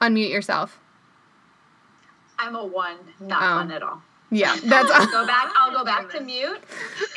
Unmute 0.00 0.30
yourself. 0.30 0.78
I'm 2.38 2.54
a 2.56 2.64
one, 2.64 2.96
not 3.20 3.42
Oh. 3.42 3.46
fun 3.60 3.70
at 3.72 3.82
all. 3.82 4.02
Yeah, 4.30 4.56
that's. 4.64 4.90
I'll 4.90 5.06
go 5.10 5.26
back. 5.26 5.52
I'll 5.56 5.72
go 5.72 5.84
back 5.84 6.10
to 6.10 6.20
mute. 6.20 6.60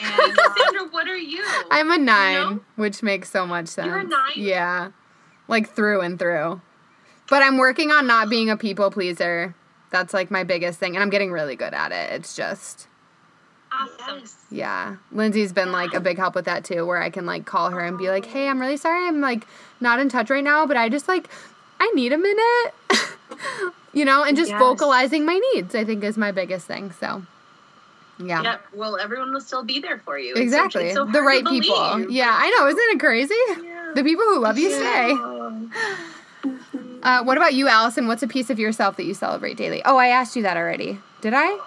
And 0.01 0.39
uh, 0.39 0.55
Sandra, 0.55 0.87
what 0.91 1.07
are 1.07 1.17
you? 1.17 1.43
I'm 1.71 1.89
a 1.91 1.97
nine, 1.97 2.33
know? 2.35 2.59
which 2.75 3.01
makes 3.01 3.29
so 3.31 3.45
much 3.47 3.67
sense. 3.67 3.87
You're 3.87 3.99
a 3.99 4.03
nine? 4.03 4.31
Yeah, 4.35 4.91
like 5.47 5.73
through 5.73 6.01
and 6.01 6.19
through. 6.19 6.61
But 7.29 7.41
I'm 7.43 7.57
working 7.57 7.91
on 7.91 8.05
not 8.07 8.29
being 8.29 8.49
a 8.49 8.57
people 8.57 8.91
pleaser. 8.91 9.55
That's 9.91 10.13
like 10.13 10.29
my 10.29 10.43
biggest 10.43 10.79
thing, 10.79 10.95
and 10.95 11.01
I'm 11.03 11.09
getting 11.09 11.31
really 11.31 11.55
good 11.55 11.73
at 11.73 11.91
it. 11.91 12.11
It's 12.11 12.35
just, 12.35 12.87
Awesome. 13.71 14.23
Yeah. 14.49 14.95
Lindsay's 15.11 15.53
been 15.53 15.71
like 15.71 15.93
a 15.93 15.99
big 15.99 16.17
help 16.17 16.33
with 16.35 16.45
that 16.45 16.63
too, 16.65 16.85
where 16.85 17.01
I 17.01 17.09
can 17.09 17.25
like 17.25 17.45
call 17.45 17.69
her 17.69 17.79
and 17.79 17.97
be 17.97 18.09
like, 18.09 18.25
"Hey, 18.25 18.47
I'm 18.47 18.59
really 18.59 18.77
sorry, 18.77 19.07
I'm 19.07 19.21
like 19.21 19.45
not 19.79 19.99
in 19.99 20.09
touch 20.09 20.29
right 20.29 20.43
now, 20.43 20.65
but 20.65 20.75
I 20.77 20.89
just 20.89 21.07
like 21.07 21.29
I 21.79 21.91
need 21.93 22.11
a 22.11 22.17
minute." 22.17 22.73
you 23.93 24.05
know, 24.05 24.23
and 24.23 24.35
just 24.35 24.49
Yes. 24.49 24.59
vocalizing 24.59 25.25
my 25.25 25.39
needs, 25.53 25.75
I 25.75 25.85
think 25.85 26.03
is 26.03 26.17
my 26.17 26.31
biggest 26.31 26.65
thing. 26.65 26.91
So, 26.99 27.23
yeah. 28.17 28.41
Yep. 28.41 28.61
Well, 28.73 28.97
everyone 28.97 29.31
will 29.33 29.41
still 29.41 29.63
be 29.63 29.79
there 29.79 29.99
for 29.99 30.17
you. 30.17 30.33
Exactly. 30.35 30.85
it's 30.85 30.95
so 30.95 31.05
the 31.05 31.21
right 31.21 31.45
people. 31.45 32.09
Yeah, 32.11 32.35
I 32.35 32.49
know. 32.57 32.67
Isn't 32.67 32.79
it 32.89 32.99
crazy? 32.99 33.35
Yeah. 33.63 33.91
The 33.95 34.03
people 34.03 34.25
who 34.25 34.39
love 34.39 34.57
you 34.57 34.71
stay. 34.71 35.15
Uh, 37.03 37.23
what 37.23 37.37
about 37.37 37.53
you, 37.53 37.67
Allison? 37.67 38.07
What's 38.07 38.23
a 38.23 38.27
piece 38.27 38.49
of 38.49 38.59
yourself 38.59 38.97
that 38.97 39.05
you 39.05 39.13
celebrate 39.13 39.57
daily? 39.57 39.81
Oh, 39.85 39.97
I 39.97 40.07
asked 40.07 40.35
you 40.35 40.43
that 40.43 40.57
already. 40.57 40.99
Did 41.21 41.33
I? 41.33 41.59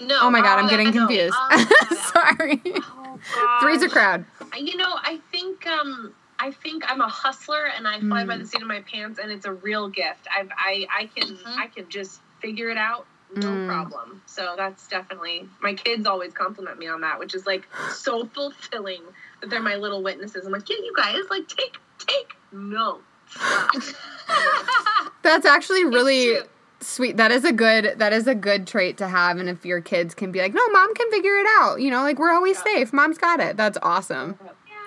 No. 0.00 0.18
Oh 0.22 0.30
my 0.30 0.40
god, 0.40 0.58
I'm 0.58 0.66
uh, 0.66 0.70
getting 0.70 0.90
no, 0.90 1.06
confused. 1.06 1.36
um, 1.50 1.58
Sorry. 2.12 2.62
oh, 2.64 3.18
Three's 3.60 3.82
a 3.82 3.88
crowd. 3.88 4.24
You 4.56 4.76
know, 4.76 4.92
I 5.02 5.18
think 5.30 5.66
um 5.66 6.14
I 6.38 6.52
think 6.52 6.84
I'm 6.90 7.00
a 7.00 7.08
hustler 7.08 7.66
and 7.76 7.86
I 7.86 8.00
fly 8.00 8.24
by 8.24 8.36
Mm. 8.36 8.40
the 8.40 8.46
seat 8.46 8.62
of 8.62 8.68
my 8.68 8.82
pants 8.90 9.18
and 9.18 9.30
it's 9.30 9.46
a 9.46 9.52
real 9.52 9.88
gift. 9.88 10.26
I 10.30 10.46
I 10.56 10.86
I 11.00 11.06
can 11.06 11.36
Mhm. 11.36 11.56
I 11.58 11.66
can 11.66 11.88
just 11.88 12.20
figure 12.40 12.70
it 12.70 12.78
out 12.78 13.06
no 13.34 13.48
Mm. 13.50 13.66
problem. 13.66 14.22
So 14.26 14.54
that's 14.56 14.88
definitely 14.88 15.48
my 15.60 15.74
kids 15.74 16.06
always 16.06 16.32
compliment 16.32 16.78
me 16.78 16.88
on 16.88 17.00
that, 17.02 17.18
which 17.18 17.34
is 17.34 17.46
like 17.46 17.68
so 17.94 18.24
fulfilling 18.26 19.02
that 19.40 19.50
they're 19.50 19.60
my 19.60 19.76
little 19.76 20.02
witnesses. 20.02 20.46
I'm 20.46 20.52
like, 20.52 20.68
yeah, 20.68 20.76
you 20.76 20.92
guys 20.96 21.22
like 21.30 21.46
take 21.48 21.76
take 21.98 22.32
notes. 22.52 23.04
That's 25.22 25.44
actually 25.46 25.84
really 25.84 26.38
sweet. 26.80 27.16
That 27.18 27.30
is 27.30 27.44
a 27.44 27.52
good 27.52 27.94
that 27.98 28.12
is 28.12 28.26
a 28.26 28.34
good 28.34 28.66
trait 28.66 28.96
to 28.98 29.08
have 29.08 29.38
and 29.38 29.48
if 29.48 29.64
your 29.66 29.80
kids 29.80 30.14
can 30.14 30.32
be 30.32 30.40
like, 30.40 30.54
"No, 30.54 30.66
mom 30.70 30.94
can 30.94 31.10
figure 31.10 31.36
it 31.38 31.46
out." 31.58 31.80
You 31.80 31.90
know, 31.90 32.02
like 32.02 32.18
we're 32.18 32.32
always 32.32 32.56
Yeah. 32.58 32.74
safe. 32.76 32.92
Mom's 32.92 33.18
got 33.18 33.38
it. 33.40 33.56
That's 33.56 33.78
awesome. 33.82 34.38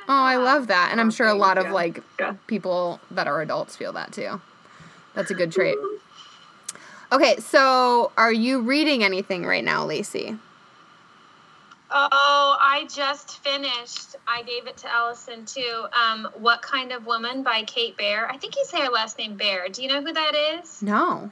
Oh, 0.09 0.23
I 0.23 0.35
love 0.37 0.67
that. 0.67 0.89
And 0.91 0.99
I'm 0.99 1.11
sure 1.11 1.27
a 1.27 1.33
lot 1.33 1.57
of 1.57 1.65
Yeah. 1.67 1.71
like 1.73 2.03
Yeah. 2.19 2.33
people 2.47 2.99
that 3.11 3.27
are 3.27 3.41
adults 3.41 3.75
feel 3.75 3.93
that 3.93 4.11
too. 4.11 4.41
That's 5.13 5.29
a 5.31 5.33
good 5.35 5.51
trait. 5.51 5.77
Mm-hmm. 5.77 5.97
Okay, 7.15 7.37
so 7.37 8.11
are 8.17 8.33
you 8.33 8.59
reading 8.61 9.03
anything 9.03 9.45
right 9.45 9.63
now, 9.63 9.85
Lacey? 9.85 10.35
Oh, 11.95 12.57
I 12.59 12.87
just 12.93 13.37
finished. 13.43 14.15
I 14.27 14.41
gave 14.43 14.65
it 14.67 14.77
to 14.77 14.91
Allison 14.91 15.45
too. 15.45 15.85
Um, 15.93 16.27
what 16.39 16.61
kind 16.63 16.91
of 16.91 17.05
woman 17.05 17.43
by 17.43 17.63
Kate 17.63 17.95
Baer? 17.97 18.27
I 18.29 18.37
think 18.37 18.55
you 18.55 18.65
say 18.65 18.81
her 18.81 18.89
last 18.89 19.17
name 19.19 19.35
Baer. 19.37 19.69
Do 19.69 19.83
you 19.83 19.89
know 19.89 20.01
who 20.01 20.11
that 20.11 20.33
is? 20.59 20.81
No. 20.81 21.31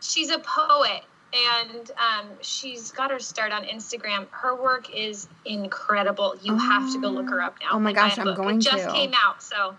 She's 0.00 0.30
a 0.30 0.40
poet, 0.40 1.02
and 1.32 1.90
um, 1.92 2.26
she's 2.40 2.90
got 2.90 3.12
her 3.12 3.20
start 3.20 3.52
on 3.52 3.62
Instagram. 3.64 4.26
Her 4.32 4.60
work 4.60 4.92
is 4.92 5.28
incredible. 5.44 6.34
You 6.42 6.56
have 6.56 6.92
to 6.92 7.00
go 7.00 7.08
look 7.08 7.30
her 7.30 7.40
up 7.40 7.56
now. 7.60 7.68
Oh 7.72 7.78
my 7.78 7.90
and 7.90 7.96
gosh, 7.96 8.18
a 8.18 8.22
I'm 8.22 8.26
book. 8.26 8.36
going 8.38 8.56
It 8.56 8.62
just 8.62 8.88
came 8.90 9.12
out, 9.14 9.40
so 9.42 9.76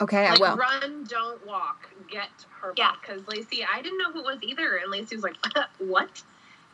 Okay, 0.00 0.28
like 0.30 0.40
I 0.40 0.50
will. 0.50 0.56
run, 0.56 1.04
don't 1.08 1.44
walk. 1.44 1.88
Get 2.08 2.28
her 2.60 2.72
Yeah. 2.76 2.92
because 3.00 3.26
Lacey, 3.26 3.64
I 3.64 3.82
didn't 3.82 3.98
know 3.98 4.12
who 4.12 4.20
it 4.20 4.24
was 4.26 4.38
either, 4.42 4.76
and 4.76 4.90
Lacey 4.92 5.16
was 5.16 5.24
like, 5.24 5.36
"What?" 5.78 6.22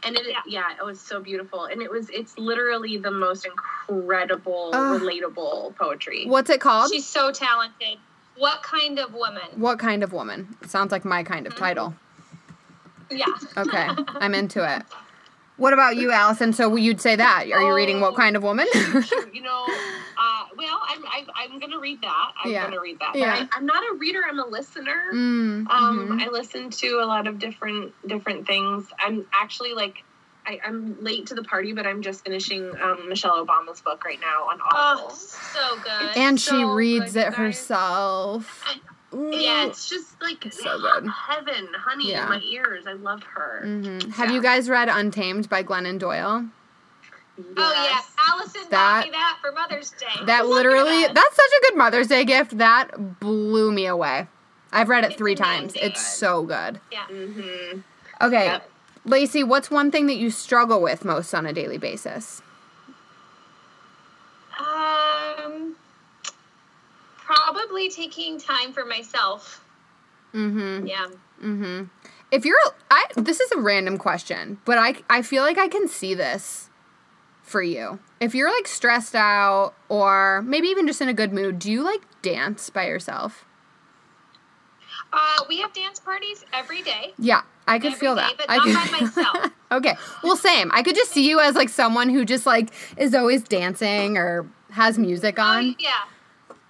And 0.04 0.16
it, 0.16 0.26
Yeah. 0.28 0.40
yeah. 0.46 0.64
it 0.78 0.84
was 0.84 1.00
so 1.00 1.20
beautiful, 1.20 1.66
and 1.66 1.80
it 1.80 1.90
was, 1.90 2.10
it's 2.10 2.36
literally 2.38 2.98
the 2.98 3.10
most 3.10 3.46
incredible, 3.46 4.70
Ugh. 4.72 5.00
relatable 5.00 5.76
poetry. 5.76 6.26
What's 6.26 6.50
it 6.50 6.60
called? 6.60 6.90
she's 6.92 7.06
so 7.06 7.30
talented. 7.30 7.98
What 8.36 8.62
kind 8.62 8.98
of 8.98 9.12
woman? 9.14 9.42
What 9.56 9.78
kind 9.78 10.02
of 10.02 10.12
woman? 10.12 10.56
Sounds 10.66 10.90
like 10.90 11.04
my 11.04 11.22
kind 11.22 11.46
of 11.46 11.54
title. 11.54 11.94
Yeah. 13.10 13.26
Okay, 13.56 13.88
I'm 14.08 14.34
into 14.34 14.64
it. 14.76 14.82
What 15.58 15.74
about 15.74 15.96
you, 15.96 16.10
Allison? 16.10 16.52
So 16.54 16.74
you'd 16.76 17.00
say 17.00 17.14
that? 17.14 17.44
Are 17.52 17.60
you 17.62 17.74
reading 17.74 18.00
What 18.00 18.14
Oh. 18.14 18.16
Kind 18.16 18.36
of 18.36 18.42
Woman? 18.42 18.66
You 19.32 19.42
know, 19.42 19.64
uh, 20.18 20.31
well, 20.56 20.80
I'm, 20.88 21.02
I'm, 21.04 21.26
I'm 21.52 21.58
gonna 21.60 21.78
read 21.78 22.00
that. 22.02 22.32
I'm 22.42 22.50
Yeah. 22.50 22.64
gonna 22.64 22.80
read 22.80 22.98
that. 23.00 23.14
Yeah. 23.16 23.34
But 23.40 23.48
I, 23.54 23.58
I'm 23.58 23.66
not 23.66 23.82
a 23.82 23.94
reader. 23.96 24.20
I'm 24.28 24.38
a 24.38 24.46
listener. 24.46 25.02
mm, 25.12 25.70
Um, 25.70 26.18
mhm. 26.18 26.20
I 26.22 26.28
listen 26.30 26.70
to 26.70 27.00
a 27.02 27.06
lot 27.06 27.26
of 27.26 27.38
different 27.38 27.92
different 28.06 28.46
things. 28.46 28.88
I'm 28.98 29.26
actually 29.32 29.74
like, 29.74 30.04
I, 30.46 30.58
I'm 30.64 30.96
late 31.02 31.26
to 31.28 31.34
the 31.34 31.44
party, 31.44 31.72
but 31.72 31.86
I'm 31.86 32.02
just 32.02 32.24
finishing 32.24 32.72
um, 32.82 33.08
Michelle 33.08 33.44
Obama's 33.44 33.80
book 33.80 34.04
right 34.04 34.18
now 34.20 34.48
on 34.48 34.60
Audible. 34.60 35.08
Oh, 35.10 35.14
so 35.14 35.76
good. 35.82 36.16
and 36.16 36.40
she 36.40 36.64
reads 36.64 37.12
good, 37.12 37.20
it 37.20 37.30
guys. 37.30 37.36
herself. 37.36 38.64
yeah, 39.12 39.66
it's 39.66 39.88
just 39.88 40.20
like 40.20 40.44
It's 40.46 40.62
so 40.62 40.80
good. 40.80 41.08
heaven, 41.08 41.68
honey, 41.74 42.10
Yeah. 42.10 42.24
in 42.24 42.28
my 42.30 42.40
ears. 42.40 42.86
I 42.86 42.94
love 42.94 43.22
her. 43.22 43.62
Mhm. 43.64 44.10
Have 44.14 44.30
Yeah. 44.30 44.34
you 44.36 44.42
guys 44.42 44.68
read 44.68 44.88
Untamed 44.88 45.48
by 45.48 45.62
Glennon 45.62 45.98
Doyle? 45.98 46.46
Oh 47.38 47.44
yeah. 47.56 48.00
Allison 48.28 48.62
That- 48.70 48.70
bought 48.70 49.04
me 49.04 49.10
that 49.10 49.38
for 49.40 49.52
Mother's 49.52 49.90
Day. 49.92 50.24
That 50.26 50.46
literally, 50.46 51.02
that. 51.06 51.14
that's 51.14 51.36
such 51.36 51.50
a 51.58 51.60
good 51.70 51.78
Mother's 51.78 52.06
Day 52.08 52.24
gift. 52.24 52.58
That 52.58 53.20
blew 53.20 53.72
me 53.72 53.86
away. 53.86 54.26
I've 54.70 54.88
read 54.88 55.04
it 55.04 55.12
It's 55.12 55.16
three 55.18 55.34
times. 55.34 55.74
It's 55.76 56.04
so 56.06 56.42
good. 56.44 56.80
yeah. 56.90 57.04
Mm-hmm. 57.10 57.80
Okay, 58.20 58.44
Yep. 58.46 58.70
Lacey, 59.04 59.42
what's 59.42 59.70
one 59.70 59.90
thing 59.90 60.06
that 60.06 60.14
you 60.16 60.30
struggle 60.30 60.80
with 60.80 61.04
most 61.04 61.34
on 61.34 61.44
a 61.44 61.52
daily 61.52 61.76
basis? 61.78 62.40
Um, 64.58 65.74
probably 67.16 67.88
taking 67.90 68.38
time 68.38 68.72
for 68.72 68.84
myself. 68.84 69.64
Mm-hmm. 70.34 70.86
Yeah. 70.86 71.06
Mm-hmm. 71.42 71.84
If 72.30 72.44
you're, 72.44 72.56
I 72.90 73.06
this 73.16 73.40
is 73.40 73.50
a 73.52 73.58
random 73.58 73.98
question, 73.98 74.58
but 74.64 74.78
I 74.78 74.96
I 75.10 75.22
feel 75.22 75.42
like 75.42 75.58
I 75.58 75.68
can 75.68 75.88
see 75.88 76.14
this 76.14 76.70
for 77.42 77.62
you. 77.62 77.98
If 78.20 78.34
you're 78.34 78.50
like 78.54 78.66
stressed 78.68 79.14
out 79.14 79.74
or 79.88 80.42
maybe 80.42 80.68
even 80.68 80.86
just 80.86 81.00
in 81.00 81.08
a 81.08 81.14
good 81.14 81.32
mood, 81.32 81.58
do 81.58 81.70
you 81.70 81.82
like 81.82 82.00
dance 82.22 82.70
by 82.70 82.86
yourself? 82.86 83.44
Uh, 85.12 85.44
we 85.48 85.58
have 85.58 85.72
dance 85.72 86.00
parties 86.00 86.44
every 86.54 86.80
day. 86.82 87.12
Yeah, 87.18 87.42
I 87.68 87.78
could 87.78 87.88
Every 87.92 87.98
feel 88.00 88.14
day, 88.14 88.22
that. 88.22 88.36
but 88.38 88.46
I 88.48 88.56
not 88.56 88.64
could- 88.64 88.74
by 88.92 89.00
myself. 89.00 89.50
okay, 89.72 89.94
well, 90.22 90.36
same. 90.36 90.70
I 90.72 90.82
could 90.82 90.94
just 90.94 91.10
see 91.10 91.28
you 91.28 91.40
as 91.40 91.54
like 91.54 91.68
someone 91.68 92.08
who 92.08 92.24
just 92.24 92.46
like 92.46 92.70
is 92.96 93.14
always 93.14 93.42
dancing 93.42 94.16
or 94.16 94.46
has 94.70 94.98
music 94.98 95.38
on. 95.38 95.64
Oh, 95.70 95.74
yeah. 95.78 95.90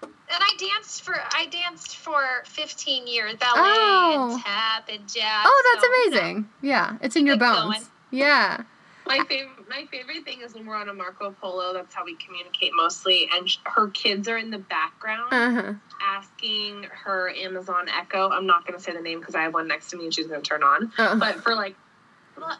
And 0.03 0.41
I 0.43 0.51
danced 0.59 1.03
for 1.03 1.15
I 1.35 1.47
danced 1.47 1.97
for 1.99 2.23
15 2.47 3.07
years 3.07 3.35
ballet 3.35 3.53
Oh. 3.57 4.31
and 4.33 4.43
tap 4.43 4.89
and 4.89 5.01
jazz. 5.07 5.45
Oh, 5.45 5.73
that's 5.75 5.85
so, 5.85 5.91
you 5.93 6.11
know. 6.11 6.19
amazing. 6.19 6.49
Yeah, 6.63 6.97
it's 7.03 7.15
in 7.17 7.27
your 7.27 7.37
bones. 7.37 7.63
going. 7.77 7.81
Yeah. 8.11 8.63
My 9.07 9.19
favorite, 9.29 9.69
my 9.69 9.85
favorite 9.91 10.25
thing 10.25 10.41
is 10.43 10.55
when 10.55 10.67
we're 10.67 10.77
on 10.77 10.89
a 10.89 10.95
Marco 10.95 11.35
Polo. 11.41 11.73
That's 11.75 11.95
how 11.95 12.05
we 12.05 12.17
communicate 12.17 12.71
mostly. 12.75 13.29
And 13.33 13.49
sh- 13.49 13.59
her 13.65 13.89
kids 13.89 14.29
are 14.29 14.39
in 14.39 14.51
the 14.51 14.59
background 14.59 15.33
Uh-huh. 15.33 15.73
asking 16.01 16.85
her 17.05 17.31
Amazon 17.31 17.89
Echo. 17.89 18.31
I'm 18.31 18.47
not 18.47 18.67
going 18.67 18.79
to 18.79 18.83
say 18.83 18.93
the 18.93 19.01
name 19.01 19.19
because 19.21 19.35
I 19.35 19.43
have 19.43 19.55
one 19.55 19.69
next 19.69 19.91
to 19.91 19.97
me 19.97 20.05
and 20.05 20.15
she's 20.15 20.27
going 20.29 20.43
to 20.43 20.49
turn 20.49 20.63
on. 20.63 20.93
Uh, 20.99 21.17
But 21.17 21.37
for 21.43 21.55
like, 21.55 21.77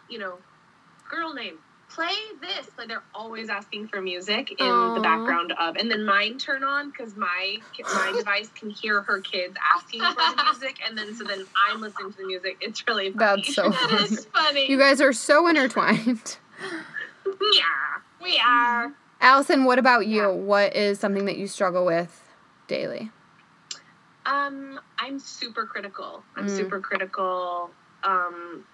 you 0.09 0.19
know, 0.19 0.37
girl 1.09 1.33
name, 1.33 1.57
play 1.93 2.13
this. 2.41 2.67
Like 2.77 2.87
they're 2.87 3.03
always 3.13 3.49
asking 3.49 3.87
for 3.87 4.01
music 4.01 4.51
in 4.59 4.65
Aw. 4.65 4.93
the 4.95 5.01
background 5.01 5.53
of, 5.59 5.75
and 5.77 5.89
then 5.91 6.03
mine 6.05 6.37
turn 6.37 6.63
on 6.63 6.89
because 6.89 7.15
my 7.15 7.57
my 7.83 8.13
device 8.17 8.49
can 8.55 8.69
hear 8.69 9.01
her 9.01 9.19
kids 9.21 9.55
asking 9.75 10.01
for 10.01 10.13
the 10.35 10.43
music, 10.43 10.77
and 10.87 10.97
then 10.97 11.13
so 11.15 11.23
then 11.23 11.45
I'm 11.69 11.81
listening 11.81 12.11
to 12.11 12.17
the 12.17 12.25
music. 12.25 12.57
It's 12.61 12.85
really 12.87 13.11
funny. 13.11 13.41
That's 13.43 13.55
so 13.55 13.69
That 13.69 13.89
funny. 13.89 14.03
is 14.03 14.25
funny. 14.25 14.69
You 14.71 14.77
guys 14.77 15.01
are 15.01 15.13
so 15.13 15.47
intertwined. 15.47 16.37
yeah. 17.25 18.01
we 18.21 18.39
are. 18.45 18.93
Allison, 19.21 19.63
what 19.63 19.79
about 19.79 20.05
you? 20.07 20.21
Yeah. 20.21 20.27
What 20.27 20.75
is 20.75 20.99
something 20.99 21.25
that 21.25 21.37
you 21.37 21.47
struggle 21.47 21.85
with 21.85 22.21
daily? 22.67 23.11
Um, 24.25 24.79
I'm 24.97 25.19
super 25.19 25.65
critical. 25.65 26.23
I'm 26.35 26.47
Mm. 26.47 26.55
super 26.57 26.79
critical 26.79 27.69
um, 28.03 28.65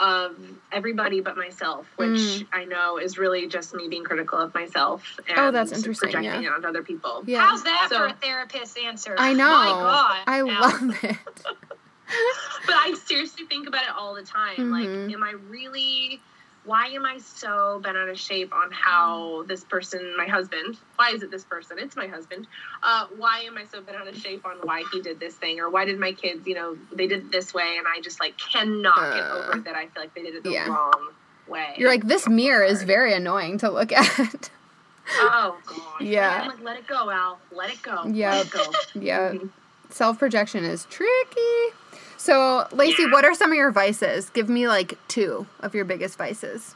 of 0.00 0.36
everybody 0.72 1.20
but 1.20 1.36
myself, 1.36 1.86
which 1.96 2.08
Mm. 2.10 2.46
I 2.52 2.64
know 2.64 2.98
is 2.98 3.18
really 3.18 3.46
just 3.48 3.74
me 3.74 3.88
being 3.88 4.04
critical 4.04 4.38
of 4.38 4.54
myself 4.54 5.18
and 5.28 5.38
Oh, 5.38 5.50
that's 5.50 5.72
interesting, 5.72 6.10
projecting 6.12 6.42
yeah. 6.44 6.50
it 6.50 6.54
onto 6.54 6.68
other 6.68 6.82
people. 6.82 7.24
Yeah. 7.26 7.40
How's 7.40 7.62
that 7.64 7.88
So- 7.90 7.98
for 7.98 8.06
a 8.06 8.12
therapist's 8.14 8.76
answer? 8.76 9.14
I 9.18 9.32
know. 9.32 9.48
My 9.48 9.66
God. 9.66 10.20
I 10.26 10.38
Al. 10.38 10.46
love 10.46 11.04
it. 11.04 11.16
But 12.64 12.74
I 12.74 12.94
seriously 13.04 13.44
think 13.44 13.68
about 13.68 13.82
it 13.82 13.90
all 13.94 14.14
the 14.14 14.22
time. 14.22 14.56
Mhm. 14.56 14.72
Like, 14.72 15.14
am 15.14 15.22
I 15.22 15.32
really? 15.50 16.22
Why 16.68 16.88
am 16.88 17.06
I 17.06 17.16
so 17.16 17.80
bent 17.82 17.96
out 17.96 18.10
of 18.10 18.18
shape 18.18 18.54
on 18.54 18.70
how 18.70 19.44
this 19.48 19.64
person, 19.64 20.14
my 20.18 20.26
husband, 20.26 20.76
why 20.96 21.12
is 21.12 21.22
it 21.22 21.30
this 21.30 21.42
person? 21.44 21.78
It's 21.78 21.96
my 21.96 22.08
husband. 22.08 22.46
Uh, 22.82 23.06
why 23.16 23.38
am 23.40 23.56
I 23.56 23.64
so 23.64 23.80
bent 23.80 23.96
out 23.96 24.06
of 24.06 24.14
shape 24.14 24.44
on 24.44 24.56
why 24.64 24.84
he 24.92 25.00
did 25.00 25.18
this 25.18 25.34
thing 25.34 25.60
or 25.60 25.70
why 25.70 25.86
did 25.86 25.98
my 25.98 26.12
kids, 26.12 26.46
you 26.46 26.54
know, 26.54 26.76
they 26.92 27.06
did 27.06 27.20
it 27.20 27.32
this 27.32 27.54
way 27.54 27.76
and 27.78 27.86
I 27.88 28.02
just 28.02 28.20
like 28.20 28.36
cannot 28.36 28.96
get 29.14 29.22
Uh, 29.24 29.34
over 29.48 29.60
that 29.60 29.74
I 29.76 29.86
feel 29.86 30.02
like 30.02 30.14
they 30.14 30.22
did 30.24 30.34
it 30.34 30.44
the 30.44 30.50
yeah. 30.50 30.68
wrong 30.68 31.08
way. 31.48 31.72
You're 31.78 31.88
like, 31.88 32.06
this 32.06 32.28
mirror 32.28 32.64
is 32.64 32.82
very 32.82 33.14
annoying 33.14 33.56
to 33.58 33.70
look 33.70 33.90
at. 33.90 34.50
oh 35.14 35.56
gosh. 35.64 35.78
Yeah. 36.02 36.40
I'm 36.42 36.48
like, 36.48 36.62
let 36.62 36.76
it 36.76 36.86
go, 36.86 37.10
Al. 37.10 37.38
Let 37.50 37.70
it 37.70 37.80
go. 37.80 38.04
Yeah. 38.04 38.32
Let 38.32 38.46
it 38.46 38.52
go. 38.52 38.72
yeah. 38.94 39.32
Mhm. 39.32 39.48
Self 39.88 40.18
projection 40.18 40.64
is 40.64 40.84
tricky. 40.90 41.74
So, 42.18 42.66
Lacey, 42.72 43.04
Yeah. 43.04 43.12
what 43.12 43.24
are 43.24 43.34
some 43.34 43.52
of 43.52 43.56
your 43.56 43.70
vices? 43.70 44.28
Give 44.30 44.48
me 44.48 44.68
like 44.68 44.98
two 45.08 45.46
of 45.60 45.74
your 45.74 45.84
biggest 45.84 46.18
vices. 46.18 46.74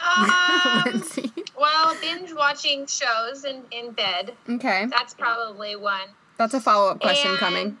Um, 0.00 1.02
well, 1.58 1.96
binge 2.00 2.32
watching 2.32 2.86
shows 2.86 3.44
in, 3.44 3.62
in 3.70 3.92
bed. 3.92 4.34
Okay. 4.48 4.86
That's 4.86 5.14
probably 5.14 5.74
one. 5.76 6.08
That's 6.36 6.54
a 6.54 6.60
follow 6.60 6.90
up 6.90 7.00
question 7.00 7.30
and, 7.30 7.38
coming. 7.38 7.78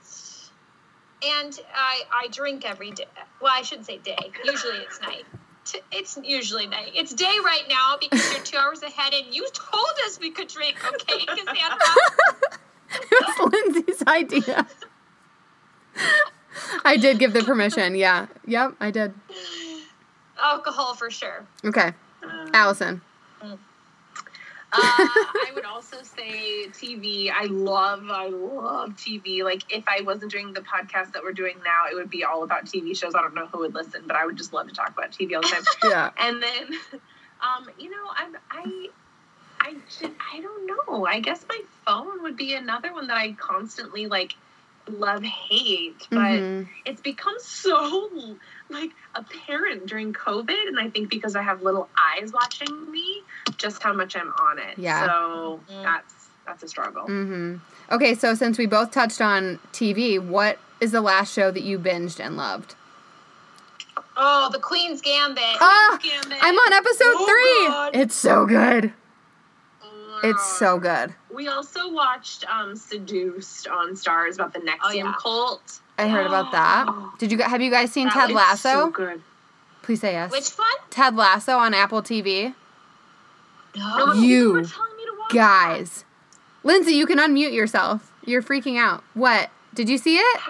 And 1.22 1.60
I, 1.74 2.02
I 2.12 2.28
drink 2.28 2.68
every 2.68 2.90
day. 2.90 3.06
Well, 3.40 3.52
I 3.54 3.62
shouldn't 3.62 3.86
say 3.86 3.98
day. 3.98 4.18
Usually 4.44 4.78
it's 4.78 5.00
night. 5.00 5.24
It's 5.92 6.18
usually 6.24 6.66
night. 6.66 6.92
It's 6.94 7.12
day 7.14 7.36
right 7.44 7.64
now 7.68 7.96
because 8.00 8.32
you're 8.32 8.42
two 8.42 8.56
hours 8.56 8.82
ahead 8.82 9.12
and 9.12 9.34
you 9.34 9.46
told 9.52 9.92
us 10.06 10.18
we 10.18 10.30
could 10.30 10.48
drink, 10.48 10.76
okay, 10.94 11.24
Cassandra? 11.26 11.78
it 12.92 13.38
was 13.38 13.52
Lindsay's 13.52 14.02
idea. 14.06 14.66
I 16.84 16.96
did 16.96 17.18
give 17.18 17.32
the 17.32 17.42
permission. 17.42 17.94
Yeah. 17.94 18.26
Yep, 18.46 18.74
I 18.80 18.90
did. 18.90 19.14
alcohol 20.42 20.94
for 20.94 21.10
sure. 21.10 21.44
Okay, 21.64 21.92
Um, 22.22 22.50
Allison. 22.54 23.00
Uh, 24.72 24.76
I 24.78 25.50
would 25.52 25.64
also 25.64 25.96
say 26.02 26.68
TV. 26.68 27.28
I 27.28 27.46
love, 27.46 28.04
I 28.08 28.28
love 28.28 28.90
TV. 28.90 29.42
Like 29.42 29.62
if 29.68 29.82
I 29.88 30.02
wasn't 30.02 30.30
doing 30.30 30.52
the 30.52 30.60
podcast 30.60 31.12
that 31.12 31.24
we're 31.24 31.32
doing 31.32 31.56
now, 31.64 31.90
it 31.90 31.96
would 31.96 32.08
be 32.08 32.22
all 32.22 32.44
about 32.44 32.66
TV 32.66 32.96
shows. 32.96 33.16
I 33.16 33.20
don't 33.20 33.34
know 33.34 33.46
who 33.46 33.58
would 33.60 33.74
listen, 33.74 34.04
but 34.06 34.14
I 34.14 34.24
would 34.24 34.36
just 34.36 34.52
love 34.52 34.68
to 34.68 34.74
talk 34.74 34.90
about 34.90 35.10
TV 35.10 35.34
all 35.34 35.42
the 35.42 35.48
time. 35.48 35.64
Yeah. 35.84 36.10
and 36.20 36.40
then, 36.40 36.68
um, 37.42 37.68
you 37.80 37.90
know, 37.90 38.06
I'm, 38.16 38.36
I, 38.48 38.88
I 39.60 39.74
I 40.32 40.40
don't 40.40 40.66
know. 40.66 41.04
I 41.04 41.18
guess 41.18 41.44
my 41.48 41.60
phone 41.84 42.22
would 42.22 42.36
be 42.36 42.54
another 42.54 42.92
one 42.92 43.08
that 43.08 43.16
I 43.16 43.32
constantly 43.32 44.06
like 44.06 44.34
love 44.90 45.22
hate, 45.22 46.06
but 46.10 46.16
Mhm. 46.18 46.68
it's 46.84 47.00
become 47.00 47.34
so 47.38 48.36
like 48.68 48.90
apparent 49.14 49.86
during 49.86 50.12
COVID, 50.12 50.68
and 50.68 50.78
I 50.78 50.88
think 50.90 51.08
because 51.10 51.34
I 51.36 51.42
have 51.42 51.62
little 51.62 51.88
eyes 52.16 52.32
watching 52.32 52.90
me, 52.90 53.22
just 53.56 53.82
how 53.82 53.92
much 53.92 54.16
I'm 54.16 54.32
on 54.32 54.58
it. 54.58 54.78
Yeah. 54.78 55.06
So 55.06 55.60
Mm. 55.70 55.82
that's 55.82 56.14
that's 56.46 56.62
a 56.64 56.68
struggle. 56.68 57.02
Mm-hmm. 57.04 57.56
Okay, 57.94 58.14
so 58.14 58.34
since 58.34 58.58
we 58.58 58.66
both 58.66 58.90
touched 58.90 59.20
on 59.20 59.60
TV, 59.72 60.18
what 60.18 60.58
is 60.80 60.90
the 60.90 61.00
last 61.00 61.32
show 61.32 61.50
that 61.50 61.62
you 61.62 61.78
binged 61.78 62.18
and 62.18 62.36
loved? 62.36 62.74
Oh, 64.16 64.48
the 64.50 64.58
Queen's 64.58 65.00
Gambit. 65.00 65.42
Ah, 65.60 65.98
Gambit. 66.02 66.38
I'm 66.42 66.54
on 66.56 66.72
episode 66.72 67.14
Oh, 67.16 67.26
three. 67.26 67.68
God. 67.68 67.90
It's 67.96 68.14
so 68.14 68.46
good. 68.46 68.92
It's 70.22 70.58
so 70.58 70.78
good. 70.78 71.14
We 71.32 71.48
also 71.48 71.90
watched 71.90 72.44
um, 72.50 72.76
Seduced 72.76 73.68
on 73.68 73.94
Starz 73.94 74.34
about 74.34 74.52
the 74.52 74.60
NXIVM 74.60 74.78
Oh, 74.84 74.90
yeah. 74.92 75.14
cult. 75.20 75.80
I 75.98 76.08
heard 76.08 76.26
about 76.26 76.50
that. 76.52 76.86
Did 77.18 77.30
you 77.32 77.38
gu- 77.38 77.44
have 77.44 77.60
you 77.62 77.70
guys 77.70 77.92
seen 77.92 78.06
That 78.06 78.14
Ted 78.14 78.28
was 78.28 78.36
Lasso? 78.36 78.68
So 78.86 78.90
good. 78.90 79.22
Please 79.82 80.00
say 80.00 80.12
yes. 80.12 80.30
Which 80.30 80.50
one? 80.58 80.68
Ted 80.90 81.16
Lasso 81.16 81.56
on 81.58 81.72
Apple 81.74 82.02
TV. 82.02 82.54
No. 83.76 83.96
No, 84.06 84.12
You 84.14 84.38
people 84.48 84.52
were 84.62 84.64
telling 84.68 84.96
me 84.96 85.04
to 85.04 85.12
watch 85.18 85.32
Guys, 85.32 86.04
Lindsay, 86.64 86.92
you 86.92 87.06
can 87.06 87.18
unmute 87.18 87.52
yourself. 87.52 88.12
You're 88.24 88.42
freaking 88.42 88.78
out. 88.78 89.02
What? 89.14 89.50
Did 89.74 89.88
you 89.88 89.96
see 89.98 90.16
it? 90.18 90.40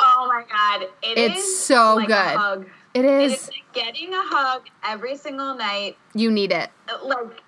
Oh 0.00 0.26
my 0.28 0.42
god, 0.50 0.88
it 1.02 1.18
It's 1.18 1.38
is 1.40 1.58
so 1.64 1.96
like 1.96 2.08
good. 2.08 2.16
A 2.16 2.38
hug. 2.38 2.66
It 2.94 3.04
It 3.04 3.22
is. 3.22 3.32
is 3.34 3.48
like 3.48 3.72
getting 3.72 4.12
a 4.14 4.22
hug 4.22 4.62
every 4.84 5.16
single 5.16 5.54
night. 5.54 5.96
You 6.14 6.30
need 6.30 6.52
it. 6.52 6.70
Like 7.04 7.42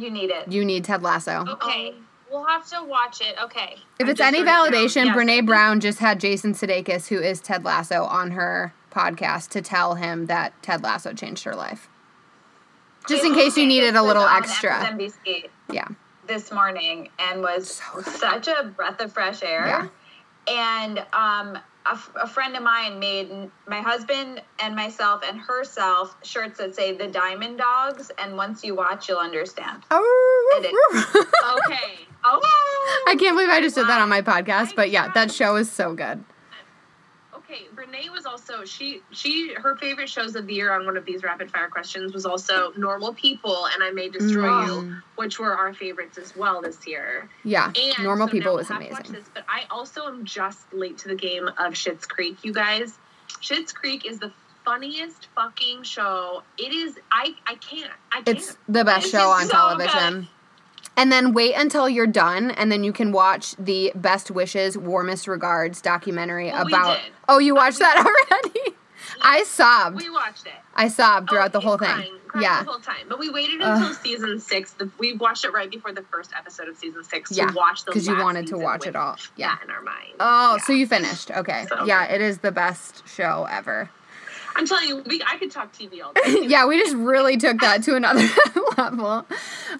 you 0.00 0.10
need 0.10 0.30
it. 0.30 0.50
You 0.50 0.64
need 0.64 0.84
Ted 0.84 1.02
Lasso. 1.02 1.44
Okay. 1.48 1.94
We'll 2.30 2.44
have 2.44 2.68
to 2.70 2.84
watch 2.84 3.20
it. 3.22 3.36
Okay. 3.42 3.76
If 3.98 4.06
I 4.06 4.10
it's 4.10 4.20
any 4.20 4.42
wrote 4.42 4.48
it 4.68 4.74
validation, 4.74 5.06
Yes. 5.06 5.16
Brene 5.16 5.46
Brown 5.46 5.80
just 5.80 5.98
had 5.98 6.20
Jason 6.20 6.52
Sudeikis, 6.52 7.08
who 7.08 7.18
is 7.18 7.40
Ted 7.40 7.64
Lasso, 7.64 8.04
on 8.04 8.32
her 8.32 8.74
podcast 8.90 9.48
to 9.50 9.62
tell 9.62 9.94
him 9.94 10.26
that 10.26 10.52
Ted 10.62 10.82
Lasso 10.82 11.12
changed 11.14 11.44
her 11.44 11.54
life. 11.54 11.88
Just 13.08 13.24
in 13.24 13.32
case 13.34 13.56
you 13.56 13.66
needed 13.66 13.96
a 13.96 14.02
little 14.02 14.24
extra. 14.24 14.70
MSNBC 14.72 15.48
Yeah. 15.70 15.88
this 16.26 16.52
morning 16.52 17.08
and 17.18 17.40
was 17.40 17.80
So 17.94 18.02
such 18.02 18.48
a 18.48 18.64
breath 18.64 19.00
of 19.00 19.10
fresh 19.12 19.42
air. 19.42 19.66
Yeah. 19.66 19.88
And 20.46 20.98
um, 21.14 21.58
a, 21.88 21.92
f- 21.92 22.12
a 22.16 22.26
friend 22.26 22.56
of 22.56 22.62
mine 22.62 22.98
made 22.98 23.30
n- 23.30 23.50
my 23.66 23.80
husband 23.80 24.42
and 24.60 24.74
myself 24.76 25.22
and 25.26 25.38
herself 25.38 26.14
shirts 26.22 26.58
that 26.58 26.74
say 26.74 26.96
the 26.96 27.06
Diamond 27.06 27.58
Dogs. 27.58 28.10
And 28.18 28.36
once 28.36 28.62
you 28.64 28.74
watch, 28.74 29.08
you'll 29.08 29.18
understand. 29.18 29.82
Oh. 29.90 30.50
Okay. 31.66 32.06
Oh, 32.24 33.04
I 33.06 33.14
can't 33.16 33.36
believe 33.36 33.48
I 33.48 33.60
just 33.60 33.76
did 33.76 33.86
that 33.86 34.00
on 34.00 34.08
my 34.08 34.22
podcast, 34.22 34.74
but 34.74 34.90
yeah, 34.90 35.12
that 35.12 35.30
show 35.30 35.56
is 35.56 35.70
so 35.70 35.94
good. 35.94 36.24
Okay, 37.50 37.62
Renee 37.74 38.10
was 38.10 38.26
also 38.26 38.64
she 38.66 39.00
she 39.10 39.54
her 39.54 39.74
favorite 39.76 40.10
shows 40.10 40.36
of 40.36 40.46
the 40.46 40.54
year 40.54 40.70
on 40.72 40.84
one 40.84 40.98
of 40.98 41.06
these 41.06 41.22
rapid 41.22 41.50
fire 41.50 41.68
questions 41.68 42.12
was 42.12 42.26
also 42.26 42.72
Normal 42.76 43.14
People 43.14 43.66
and 43.72 43.82
I 43.82 43.90
May 43.90 44.10
Destroy 44.10 44.64
You, 44.64 44.72
Mm. 44.72 45.02
which 45.16 45.38
were 45.38 45.56
our 45.56 45.72
favorites 45.72 46.18
as 46.18 46.36
well 46.36 46.60
this 46.60 46.86
year. 46.86 47.28
Yeah, 47.44 47.72
And 47.74 48.04
Normal 48.04 48.28
so 48.28 48.32
People 48.32 48.54
was 48.54 48.68
we'll 48.68 48.78
have 48.80 48.86
to 48.88 48.92
watch 48.92 49.08
amazing. 49.08 49.24
This, 49.24 49.30
but 49.32 49.44
I 49.48 49.64
also 49.70 50.06
am 50.06 50.26
just 50.26 50.70
late 50.74 50.98
to 50.98 51.08
the 51.08 51.14
game 51.14 51.48
of 51.48 51.72
Schitt's 51.72 52.06
Creek, 52.06 52.36
you 52.44 52.52
guys. 52.52 52.98
Schitt's 53.40 53.72
Creek 53.72 54.04
is 54.04 54.18
the 54.18 54.30
funniest 54.66 55.28
fucking 55.34 55.84
show. 55.84 56.42
It 56.58 56.72
is. 56.74 56.98
I 57.10 57.34
I 57.46 57.54
can't. 57.54 57.90
I 58.12 58.16
can't. 58.16 58.28
It's 58.28 58.58
the 58.68 58.84
best 58.84 59.10
show 59.10 59.30
on 59.30 59.46
so 59.46 59.52
television. 59.52 60.28
And 60.98 61.12
then 61.12 61.32
wait 61.32 61.54
until 61.54 61.88
you're 61.88 62.06
done, 62.08 62.50
and 62.50 62.70
then 62.72 62.82
you 62.84 62.92
can 62.92 63.12
watch 63.12 63.54
the 63.56 63.92
Best 63.94 64.30
Wishes, 64.32 64.76
Warmest 64.76 65.28
Regards 65.28 65.80
documentary 65.80 66.46
Well, 66.46 66.64
we 66.66 66.72
about. 66.72 66.96
did. 67.02 67.12
Oh, 67.28 67.38
you 67.38 67.54
watched 67.54 67.76
oh, 67.80 67.84
that 67.84 67.96
already? 68.04 68.76
I 69.22 69.44
sobbed. 69.44 69.96
we 69.96 70.10
watched 70.10 70.46
it. 70.46 70.52
I 70.74 70.88
sobbed 70.88 71.28
oh, 71.30 71.32
throughout 71.34 71.46
Oh, 71.50 71.52
the 71.52 71.60
whole 71.60 71.78
crying, 71.78 72.02
thing. 72.02 72.18
crying 72.26 72.42
Yeah. 72.42 72.62
the 72.64 72.70
whole 72.70 72.80
time. 72.80 73.06
But 73.08 73.18
we 73.20 73.30
waited 73.30 73.60
Ugh. 73.62 73.76
until 73.80 73.94
season 73.94 74.40
six. 74.40 74.72
The, 74.72 74.90
we 74.98 75.14
watched 75.14 75.44
it 75.44 75.52
right 75.52 75.70
before 75.70 75.92
the 75.92 76.02
first 76.02 76.32
episode 76.36 76.68
of 76.68 76.76
season 76.76 77.02
six 77.04 77.30
Yeah, 77.36 77.52
watch 77.54 77.84
the 77.84 77.92
because 77.92 78.06
you 78.06 78.18
wanted 78.18 78.48
to 78.48 78.58
watch 78.58 78.86
it 78.86 78.96
all. 78.96 79.16
Yeah. 79.36 79.56
in 79.64 79.70
our 79.70 79.82
mind. 79.82 80.14
Oh, 80.20 80.56
Yeah. 80.56 80.62
so 80.64 80.72
you 80.72 80.86
finished. 80.86 81.30
Okay. 81.30 81.64
So 81.68 81.84
yeah, 81.84 82.04
it 82.12 82.20
is 82.20 82.38
the 82.38 82.52
best 82.52 83.08
show 83.08 83.46
ever. 83.50 83.88
I'm 84.58 84.66
telling 84.66 84.88
you, 84.88 85.02
we, 85.06 85.22
I 85.24 85.38
could 85.38 85.52
talk 85.52 85.72
TV 85.72 86.02
all 86.04 86.12
day. 86.12 86.46
yeah, 86.48 86.66
we 86.66 86.78
just 86.78 86.96
really 86.96 87.36
took 87.36 87.60
that 87.60 87.84
to 87.84 87.94
another 87.94 88.26
level. 88.76 89.24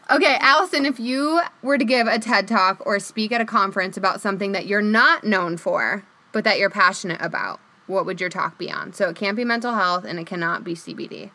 Okay, 0.08 0.36
Allison, 0.40 0.86
if 0.86 1.00
you 1.00 1.40
were 1.62 1.76
to 1.76 1.84
give 1.84 2.06
a 2.06 2.18
TED 2.20 2.46
talk 2.46 2.80
or 2.86 3.00
speak 3.00 3.32
at 3.32 3.40
a 3.40 3.44
conference 3.44 3.96
about 3.96 4.20
something 4.20 4.52
that 4.52 4.66
you're 4.66 4.80
not 4.80 5.24
known 5.24 5.56
for, 5.56 6.04
but 6.30 6.44
that 6.44 6.60
you're 6.60 6.70
passionate 6.70 7.20
about, 7.20 7.58
what 7.88 8.06
would 8.06 8.20
your 8.20 8.30
talk 8.30 8.56
be 8.56 8.70
on? 8.70 8.92
So 8.92 9.08
it 9.08 9.16
can't 9.16 9.36
be 9.36 9.44
mental 9.44 9.74
health 9.74 10.04
and 10.04 10.18
it 10.20 10.26
cannot 10.28 10.62
be 10.62 10.74
CBD. 10.74 11.30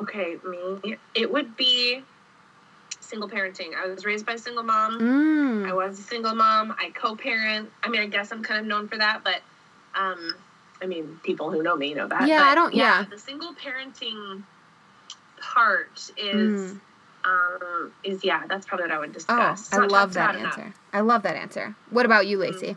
Okay, 0.00 0.36
me. 0.44 0.96
It 1.14 1.32
would 1.32 1.56
be 1.56 2.02
single 3.00 3.28
parenting. 3.28 3.74
I 3.74 3.86
was 3.86 4.04
raised 4.04 4.26
by 4.26 4.34
a 4.34 4.38
single 4.38 4.64
mom. 4.64 4.98
I 4.98 5.70
Mm. 5.70 5.74
was 5.76 5.98
a 5.98 6.02
single 6.02 6.34
mom. 6.34 6.74
I 6.78 6.90
co-parent. 6.90 7.70
I 7.82 7.88
mean, 7.88 8.02
I 8.02 8.06
guess 8.06 8.32
I'm 8.32 8.42
kind 8.42 8.60
of 8.60 8.66
known 8.66 8.86
for 8.86 8.98
that, 8.98 9.24
but 9.24 9.40
um, 9.94 10.34
I 10.80 10.86
mean, 10.86 11.20
people 11.22 11.50
who 11.50 11.62
know 11.62 11.76
me 11.76 11.94
know 11.94 12.06
that. 12.08 12.28
Yeah, 12.28 12.38
But 12.38 12.46
I 12.46 12.54
don't- 12.54 12.74
yeah. 12.74 13.04
The 13.10 13.18
single 13.18 13.54
parenting 13.54 14.42
part 15.40 16.10
is. 16.16 16.72
Mm. 16.72 16.80
Um, 17.24 17.92
is 18.04 18.24
yeah, 18.24 18.46
that's 18.46 18.64
probably 18.64 18.84
what 18.86 18.92
I 18.92 18.98
would 19.00 19.10
Oh, 19.10 19.12
discuss. 19.12 19.70
Oh, 19.72 19.82
I 19.82 19.86
love 19.86 20.14
that 20.14 20.30
about 20.30 20.40
enough. 20.40 20.58
answer. 20.58 20.74
I 20.92 21.00
love 21.00 21.22
that 21.24 21.36
answer. 21.36 21.74
What 21.90 22.06
about 22.06 22.26
you, 22.26 22.38
Lacey? 22.38 22.76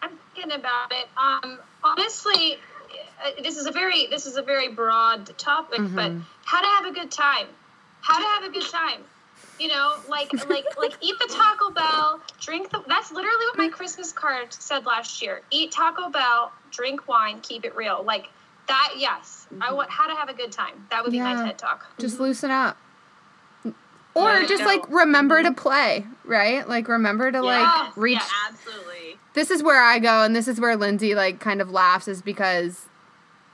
I'm 0.00 0.10
thinking 0.34 0.52
about 0.52 0.92
it. 0.92 1.08
Um, 1.18 1.58
honestly, 1.82 2.58
uh, 3.24 3.42
this 3.42 3.56
is 3.58 3.66
a 3.66 3.72
very 3.72 4.06
this 4.06 4.26
is 4.26 4.36
a 4.36 4.42
very 4.42 4.68
broad 4.68 5.26
topic, 5.38 5.80
but 5.80 6.12
Mhm. 6.12 6.22
how 6.44 6.60
to 6.60 6.66
have 6.66 6.86
a 6.86 6.92
good 6.92 7.10
time, 7.10 7.48
how 8.00 8.18
to 8.18 8.24
have 8.24 8.44
a 8.44 8.48
good 8.50 8.70
time. 8.70 9.04
You 9.58 9.68
know, 9.68 9.94
like 10.08 10.32
like 10.48 10.64
like 10.78 10.92
eat 11.00 11.14
the 11.18 11.32
Taco 11.32 11.70
Bell, 11.70 12.20
drink 12.40 12.70
the. 12.70 12.82
That's 12.86 13.10
literally 13.10 13.46
what 13.46 13.58
my 13.58 13.68
Christmas 13.68 14.12
card 14.12 14.52
said 14.52 14.84
last 14.84 15.22
year. 15.22 15.40
Eat 15.50 15.72
Taco 15.72 16.10
Bell, 16.10 16.52
drink 16.70 17.08
wine, 17.08 17.40
keep 17.40 17.64
it 17.64 17.74
real. 17.74 18.02
Like 18.04 18.26
that. 18.68 18.94
Yes, 18.98 19.46
I 19.50 19.66
mm-hmm. 19.66 19.76
want 19.76 19.90
how 19.90 20.06
to 20.08 20.14
have 20.14 20.28
a 20.28 20.34
good 20.34 20.52
time. 20.52 20.86
That 20.90 21.02
would 21.02 21.10
be 21.10 21.18
Yeah. 21.18 21.34
my 21.34 21.46
TED 21.46 21.58
talk. 21.58 21.86
Just 21.98 22.14
mm-hmm. 22.14 22.24
loosen 22.24 22.50
up. 22.50 22.76
Or 24.14 24.40
you 24.40 24.48
just 24.48 24.64
like 24.64 24.88
remember 24.88 25.42
to 25.42 25.50
mm-hmm. 25.50 25.54
play, 25.54 26.06
right? 26.24 26.66
Like 26.66 26.88
remember 26.88 27.30
to 27.30 27.42
like 27.42 27.96
reach 27.96 28.14
Yeah, 28.14 28.50
absolutely. 28.50 29.18
this 29.34 29.50
is 29.50 29.62
where 29.62 29.82
I 29.82 29.98
go, 29.98 30.22
and 30.22 30.34
this 30.34 30.48
is 30.48 30.58
where 30.58 30.74
Lindsay 30.74 31.14
like 31.14 31.38
kind 31.38 31.60
of 31.60 31.70
laughs, 31.70 32.08
is 32.08 32.22
because 32.22 32.86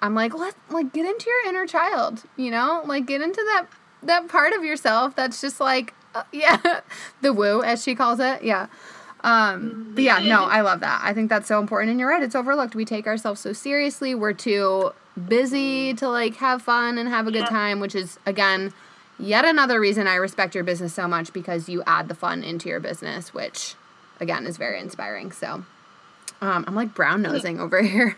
I'm 0.00 0.14
like, 0.14 0.34
let 0.34 0.54
like 0.70 0.92
get 0.92 1.04
into 1.04 1.30
your 1.30 1.48
inner 1.48 1.66
child, 1.66 2.22
you 2.36 2.50
know, 2.50 2.82
like 2.86 3.06
get 3.06 3.20
into 3.20 3.42
that 3.52 3.66
that 4.02 4.28
part 4.28 4.52
of 4.52 4.64
yourself 4.64 5.14
that's 5.14 5.40
just 5.40 5.60
like, 5.60 5.94
uh, 6.14 6.24
yeah, 6.32 6.80
the 7.20 7.32
woo 7.32 7.62
as 7.62 7.82
she 7.82 7.94
calls 7.94 8.20
it, 8.20 8.42
yeah. 8.42 8.66
Um, 9.24 9.92
but 9.94 10.02
yeah, 10.02 10.18
no, 10.18 10.44
I 10.44 10.62
love 10.62 10.80
that. 10.80 11.00
I 11.04 11.14
think 11.14 11.28
that's 11.28 11.46
so 11.46 11.60
important, 11.60 11.90
and 11.90 12.00
you're 12.00 12.08
right, 12.08 12.22
it's 12.22 12.34
overlooked. 12.34 12.74
We 12.74 12.84
take 12.84 13.06
ourselves 13.06 13.40
so 13.40 13.52
seriously. 13.52 14.14
We're 14.14 14.32
too 14.32 14.92
busy 15.28 15.94
to 15.94 16.08
like 16.08 16.36
have 16.36 16.62
fun 16.62 16.98
and 16.98 17.08
have 17.08 17.26
a 17.26 17.30
good 17.30 17.46
time, 17.46 17.80
which 17.80 17.94
is 17.94 18.18
again 18.26 18.72
yet 19.18 19.44
another 19.44 19.78
reason 19.78 20.06
I 20.06 20.16
respect 20.16 20.54
your 20.54 20.64
business 20.64 20.94
so 20.94 21.06
much 21.06 21.32
because 21.32 21.68
you 21.68 21.82
add 21.86 22.08
the 22.08 22.14
fun 22.14 22.42
into 22.42 22.68
your 22.68 22.80
business, 22.80 23.32
which 23.32 23.76
again 24.20 24.46
is 24.46 24.56
very 24.56 24.80
inspiring. 24.80 25.30
So 25.30 25.64
um, 26.40 26.64
I'm 26.66 26.74
like 26.74 26.94
brown 26.94 27.22
nosing 27.22 27.60
over 27.60 27.82
here. 27.82 28.16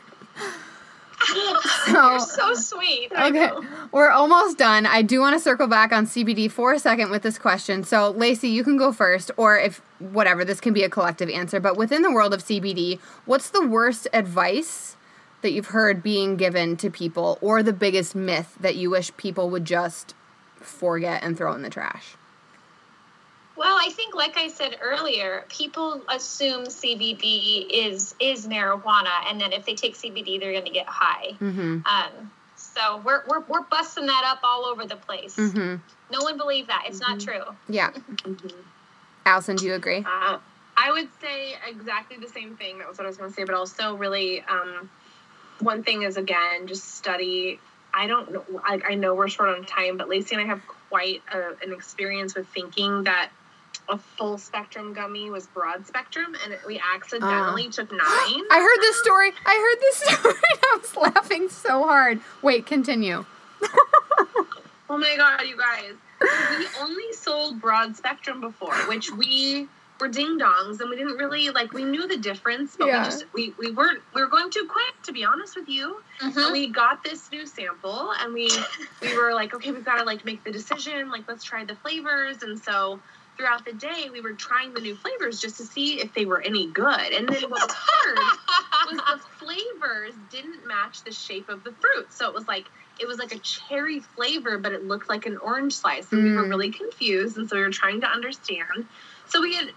You're 1.34 2.18
So 2.18 2.18
so 2.18 2.54
sweet. 2.54 3.12
I 3.14 3.28
okay, 3.28 3.46
know. 3.46 3.64
we're 3.92 4.10
almost 4.10 4.58
done. 4.58 4.86
I 4.86 5.02
do 5.02 5.20
want 5.20 5.34
to 5.36 5.40
circle 5.40 5.66
back 5.66 5.92
on 5.92 6.06
CBD 6.06 6.50
for 6.50 6.72
a 6.72 6.78
second 6.78 7.10
with 7.10 7.22
this 7.22 7.38
question. 7.38 7.84
So 7.84 8.10
Lacey, 8.10 8.48
you 8.48 8.64
can 8.64 8.76
go 8.76 8.92
first, 8.92 9.30
or 9.36 9.58
if 9.58 9.80
whatever, 9.98 10.44
this 10.44 10.60
can 10.60 10.72
be 10.72 10.82
a 10.82 10.88
collective 10.90 11.28
answer. 11.30 11.60
But 11.60 11.76
within 11.76 12.02
the 12.02 12.12
world 12.12 12.34
of 12.34 12.42
CBD, 12.44 13.00
what's 13.24 13.50
the 13.50 13.66
worst 13.66 14.08
advice 14.12 14.96
that 15.42 15.52
you've 15.52 15.66
heard 15.66 16.02
being 16.02 16.36
given 16.36 16.76
to 16.78 16.90
people, 16.90 17.38
or 17.40 17.62
the 17.62 17.72
biggest 17.72 18.14
myth 18.14 18.56
that 18.60 18.76
you 18.76 18.90
wish 18.90 19.14
people 19.16 19.50
would 19.50 19.64
just 19.64 20.14
forget 20.56 21.22
and 21.22 21.36
throw 21.36 21.52
in 21.54 21.62
the 21.62 21.70
trash? 21.70 22.16
Well, 23.56 23.76
I 23.80 23.90
think 23.90 24.04
think, 24.04 24.14
like 24.14 24.36
I 24.36 24.48
said 24.48 24.76
earlier, 24.80 25.44
people 25.48 26.02
assume 26.08 26.64
CBD 26.64 27.66
is 27.70 28.14
is 28.20 28.46
marijuana, 28.46 29.28
and 29.28 29.40
then 29.40 29.52
if 29.52 29.64
they 29.64 29.74
take 29.74 29.94
CBD, 29.94 30.40
they're 30.40 30.52
going 30.52 30.64
to 30.64 30.70
get 30.70 30.86
high. 30.86 31.32
Mm-hmm. 31.40 31.80
Um, 31.86 32.30
so 32.56 33.02
we're, 33.04 33.22
we're 33.28 33.40
we're 33.48 33.62
busting 33.62 34.06
that 34.06 34.24
up 34.26 34.40
all 34.42 34.64
over 34.64 34.86
the 34.86 34.96
place. 34.96 35.36
Mm-hmm. 35.36 35.76
No 36.12 36.22
one 36.22 36.36
believe 36.36 36.68
that. 36.68 36.84
It's 36.86 37.00
not 37.00 37.20
true. 37.20 37.42
Yeah. 37.68 37.90
Mhm. 37.90 38.52
Allison, 39.26 39.56
do 39.56 39.66
you 39.66 39.74
agree? 39.74 40.04
Uh, 40.06 40.38
I 40.76 40.90
would 40.90 41.08
say 41.20 41.54
exactly 41.66 42.18
the 42.18 42.28
same 42.28 42.56
thing. 42.56 42.78
That 42.78 42.88
was 42.88 42.98
what 42.98 43.04
I 43.04 43.08
was 43.08 43.16
going 43.16 43.30
to 43.30 43.34
say, 43.34 43.44
but 43.44 43.54
also 43.54 43.94
really, 43.94 44.42
um, 44.42 44.90
one 45.60 45.82
thing 45.82 46.02
is 46.02 46.16
again, 46.16 46.66
just 46.66 46.94
study. 46.96 47.58
I 47.96 48.08
don't 48.08 48.32
know. 48.32 48.44
I, 48.64 48.80
I 48.90 48.94
know 48.96 49.14
we're 49.14 49.28
short 49.28 49.56
on 49.56 49.64
time, 49.64 49.96
but 49.96 50.08
Lacey 50.08 50.34
and 50.34 50.44
I 50.44 50.46
have 50.48 50.60
quite 50.90 51.22
a, 51.32 51.52
an 51.64 51.72
experience 51.72 52.34
with 52.34 52.48
thinking 52.48 53.04
that 53.04 53.30
a 53.88 53.98
full 53.98 54.38
spectrum 54.38 54.92
gummy 54.94 55.30
was 55.30 55.46
broad 55.48 55.86
spectrum, 55.86 56.34
and 56.44 56.56
we 56.66 56.80
accidentally 56.94 57.68
took 57.68 57.90
nine. 57.90 58.00
I 58.50 58.60
heard 58.60 58.80
this 58.82 58.96
story. 59.00 59.30
I 59.44 59.54
heard 59.54 59.80
this 59.80 59.96
story. 60.20 60.34
I 60.62 60.78
was 60.80 60.96
laughing 60.96 61.48
so 61.48 61.84
hard. 61.84 62.20
Wait, 62.42 62.66
continue. 62.66 63.24
Oh 64.90 64.98
my 64.98 65.16
god, 65.16 65.40
you 65.46 65.56
guys. 65.56 65.94
We 66.20 66.66
only 66.80 67.12
sold 67.14 67.60
broad 67.60 67.96
spectrum 67.96 68.40
before, 68.40 68.74
which 68.86 69.10
we 69.10 69.66
were 69.98 70.08
ding 70.08 70.38
dongs 70.38 70.80
and 70.80 70.90
we 70.90 70.96
didn't 70.96 71.16
really 71.16 71.50
like 71.50 71.72
we 71.72 71.84
knew 71.84 72.06
the 72.06 72.16
difference, 72.18 72.76
but 72.76 72.88
Yeah. 72.88 72.98
we 72.98 73.04
just 73.04 73.24
we, 73.32 73.54
we 73.58 73.70
weren't 73.72 74.02
we 74.14 74.20
were 74.20 74.28
going 74.28 74.50
too 74.50 74.68
quick 74.70 74.94
to 75.04 75.12
be 75.12 75.24
honest 75.24 75.56
with 75.56 75.68
you. 75.68 75.96
Mm-hmm. 76.20 76.38
And 76.38 76.52
we 76.52 76.68
got 76.68 77.02
this 77.02 77.30
new 77.32 77.46
sample 77.46 78.12
and 78.20 78.34
we 78.34 78.50
we 79.00 79.16
were 79.16 79.32
like, 79.34 79.54
okay, 79.54 79.72
we've 79.72 79.84
got 79.84 79.96
to 79.98 80.04
like 80.04 80.24
make 80.24 80.44
the 80.44 80.52
decision, 80.52 81.10
like 81.10 81.26
let's 81.26 81.42
try 81.44 81.64
the 81.64 81.74
flavors. 81.76 82.42
And 82.42 82.58
so 82.58 83.00
throughout 83.36 83.64
the 83.64 83.72
day 83.72 84.08
we 84.12 84.20
were 84.20 84.32
trying 84.32 84.72
the 84.74 84.80
new 84.80 84.94
flavors 84.96 85.40
just 85.40 85.56
to 85.56 85.64
see 85.64 86.00
if 86.00 86.12
they 86.14 86.24
were 86.24 86.40
any 86.40 86.68
good. 86.68 87.12
And 87.12 87.28
then 87.28 87.42
what 87.42 87.50
was 87.68 87.70
hard 87.70 88.38
was 88.86 88.96
the 88.98 89.20
flavors 89.38 90.14
didn't 90.30 90.66
match 90.66 91.02
the 91.04 91.12
shape 91.12 91.48
of 91.48 91.64
the 91.64 91.72
fruit. 91.72 92.12
So 92.12 92.28
it 92.28 92.34
was 92.34 92.46
like 92.46 92.70
it 93.00 93.08
was 93.08 93.18
like 93.18 93.32
a 93.32 93.38
cherry 93.38 94.00
flavor, 94.00 94.56
but 94.58 94.72
it 94.72 94.84
looked 94.84 95.08
like 95.08 95.26
an 95.26 95.36
orange 95.38 95.74
slice. 95.74 96.12
And 96.12 96.22
we 96.22 96.32
were 96.32 96.44
Mm. 96.44 96.50
really 96.50 96.70
confused. 96.70 97.36
And 97.36 97.48
so 97.48 97.56
we 97.56 97.62
were 97.62 97.70
trying 97.70 98.00
to 98.02 98.06
understand. 98.06 98.86
So 99.28 99.40
we 99.40 99.54
had, 99.54 99.72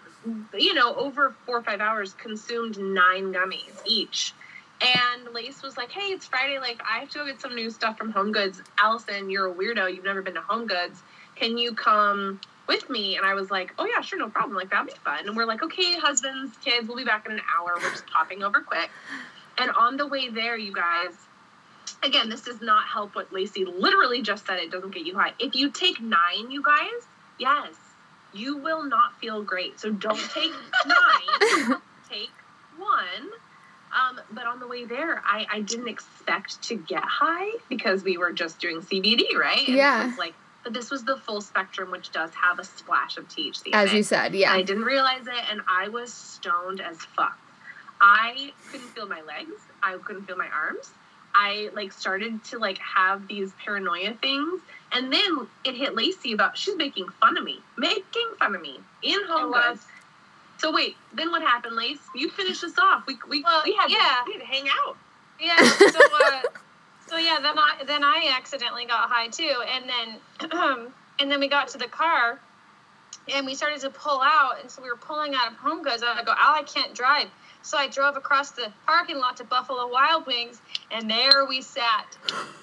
you 0.53 0.73
know, 0.75 0.93
over 0.95 1.35
four 1.45 1.57
or 1.57 1.63
five 1.63 1.81
hours 1.81 2.13
consumed 2.13 2.77
nine 2.77 3.33
gummies 3.33 3.81
each. 3.87 4.35
And 4.79 5.33
Lace 5.33 5.63
was 5.63 5.77
like, 5.77 5.91
hey, 5.91 6.11
it's 6.11 6.27
Friday. 6.27 6.59
Like, 6.59 6.79
I 6.87 6.99
have 6.99 7.09
to 7.09 7.19
go 7.19 7.25
get 7.25 7.41
some 7.41 7.55
new 7.55 7.71
stuff 7.71 7.97
from 7.97 8.11
Home 8.11 8.31
Goods. 8.31 8.61
Allison, 8.79 9.31
you're 9.31 9.51
a 9.51 9.55
weirdo. 9.55 9.91
You've 9.91 10.05
never 10.05 10.21
been 10.21 10.35
to 10.35 10.41
Home 10.41 10.67
Goods. 10.67 11.01
Can 11.35 11.57
you 11.57 11.73
come 11.73 12.39
with 12.68 12.89
me? 12.89 13.18
And 13.18 13.26
I 13.26 13.34
was 13.34 13.49
like, 13.49 13.74
oh, 13.78 13.86
yeah, 13.86 14.01
sure, 14.01 14.20
no 14.20 14.30
problem. 14.30 14.55
Like, 14.55 14.70
that'd 14.70 14.88
be 14.88 14.99
fun. 15.03 15.28
And 15.28 15.36
we're 15.36 15.45
like, 15.45 15.63
okay, 15.63 15.97
husbands, 15.97 16.55
kids, 16.63 16.88
we'll 16.88 16.97
be 16.97 17.05
back 17.05 17.26
in 17.26 17.34
an 17.34 17.41
hour. 17.57 17.74
We're 17.76 17.91
just 17.91 18.07
popping 18.07 18.43
over 18.43 18.61
quick. 18.61 18.89
And 19.57 19.72
on 19.72 19.97
the 19.97 20.05
way 20.05 20.30
there, 20.30 20.57
you 20.57 20.74
guys, 20.74 21.13
again, 22.03 22.30
this 22.30 22.41
does 22.41 22.61
not 22.61 22.86
help 22.86 23.15
what 23.15 23.34
Lacey 23.34 23.65
literally 23.65 24.22
just 24.22 24.45
said. 24.45 24.59
It 24.59 24.72
doesn't 24.72 24.93
get 24.93 25.05
you 25.05 25.18
high. 25.18 25.34
If 25.39 25.55
you 25.55 25.70
take 25.72 25.99
nine, 26.01 26.51
you 26.51 26.61
guys, 26.61 27.07
yes, 27.39 27.74
you 28.34 28.57
will 28.57 28.84
not 28.84 29.20
feel 29.20 29.41
great. 29.43 29.80
So 29.80 29.91
don't 29.91 30.20
take 30.32 30.51
nine, 30.86 31.80
take 32.09 32.32
one. 32.78 33.30
Um, 33.97 34.20
but 34.32 34.45
on 34.45 34.59
the 34.59 34.68
way 34.68 34.86
there, 34.86 35.24
I, 35.26 35.47
I 35.51 35.61
didn't 35.61 35.88
expect 35.88 36.61
to 36.63 36.76
get 36.76 37.03
high 37.03 37.57
because 37.70 38.03
we 38.03 38.18
were 38.18 38.32
just 38.34 38.59
doing 38.59 38.82
CBD, 38.82 39.34
right? 39.36 39.65
And 39.68 39.78
Yeah. 39.78 40.03
It 40.03 40.07
was 40.07 40.18
like, 40.18 40.34
but 40.68 40.74
this 40.74 40.91
was 40.91 41.05
the 41.05 41.15
full 41.15 41.39
spectrum, 41.39 41.91
which 41.91 42.11
does 42.11 42.30
have 42.34 42.59
a 42.59 42.63
splash 42.65 43.15
of 43.15 43.26
THC. 43.30 43.70
As 43.72 43.93
it. 43.93 43.95
you 43.95 44.03
said, 44.03 44.36
yeah. 44.36 44.51
I 44.51 44.63
didn't 44.63 44.84
realize 44.84 45.26
it, 45.26 45.43
and 45.49 45.61
I 45.65 45.88
was 45.88 46.11
stoned 46.11 46.82
as 46.82 46.97
fuck. 46.97 47.39
I 48.01 48.51
couldn't 48.70 48.88
feel 48.88 49.07
my 49.07 49.22
legs. 49.22 49.53
I 49.82 49.97
couldn't 49.97 50.26
feel 50.26 50.36
my 50.36 50.49
arms. 50.49 50.89
I 51.34 51.70
like 51.74 51.93
started 51.93 52.43
to 52.45 52.59
like 52.59 52.80
have 52.80 53.30
these 53.30 53.53
paranoia 53.63 54.15
things, 54.15 54.59
and 54.91 55.13
then 55.13 55.47
it 55.63 55.76
hit 55.76 55.95
Lacey 55.95 56.34
about 56.34 56.57
she's 56.57 56.76
making 56.76 57.07
fun 57.22 57.38
of 57.38 57.45
me, 57.45 57.61
making 57.78 58.28
fun 58.38 58.53
of 58.53 58.61
me 58.61 58.78
in 59.03 59.20
Home 59.30 59.51
was. 59.51 59.80
So 60.57 60.74
wait, 60.74 60.97
then 61.13 61.32
what 61.32 61.43
happened, 61.43 61.78
Lace? 61.78 61.99
You 62.13 62.30
finished 62.30 62.65
us 62.65 62.78
off. 62.78 63.07
We 63.07 63.18
we, 63.30 63.41
Well, 63.41 63.61
we 63.63 63.74
had 63.74 63.89
yeah. 63.89 64.18
we 64.26 64.34
had 64.34 64.39
to 64.41 64.45
hang 64.45 64.68
out. 64.68 64.97
Yeah. 65.39 65.63
So, 65.63 65.99
uh, 66.26 66.41
so 67.07 67.17
yeah, 67.17 67.39
then 67.41 67.57
I 67.57 67.83
then 67.85 68.03
I 68.03 68.33
accidentally 68.37 68.85
got 68.85 69.09
high 69.09 69.27
too, 69.27 69.63
and 69.73 69.85
then 69.89 70.91
and 71.19 71.31
then 71.31 71.39
we 71.39 71.47
got 71.47 71.69
to 71.69 71.77
the 71.77 71.87
car, 71.87 72.39
and 73.33 73.45
we 73.45 73.55
started 73.55 73.81
to 73.81 73.89
pull 73.89 74.21
out, 74.21 74.61
and 74.61 74.69
so 74.69 74.81
we 74.81 74.89
were 74.89 74.97
pulling 74.97 75.33
out 75.35 75.47
of 75.51 75.53
Home 75.57 75.83
Goods. 75.83 76.03
I 76.03 76.23
go, 76.23 76.31
Al, 76.31 76.55
I 76.55 76.63
can't 76.63 76.93
drive. 76.93 77.27
So 77.63 77.77
I 77.77 77.87
drove 77.87 78.15
across 78.15 78.51
the 78.51 78.71
parking 78.85 79.17
lot 79.17 79.37
to 79.37 79.43
Buffalo 79.43 79.91
Wild 79.91 80.25
Wings, 80.25 80.61
and 80.89 81.09
there 81.09 81.45
we 81.45 81.61
sat. 81.61 82.17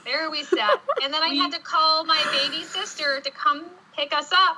There 0.04 0.30
we 0.30 0.44
sat. 0.44 0.80
And 1.02 1.12
then 1.12 1.22
I 1.22 1.34
had 1.34 1.52
to 1.52 1.58
call 1.58 2.04
my 2.04 2.22
baby 2.32 2.64
sister 2.64 3.20
to 3.20 3.30
come 3.30 3.66
pick 3.94 4.14
us 4.14 4.32
up 4.32 4.56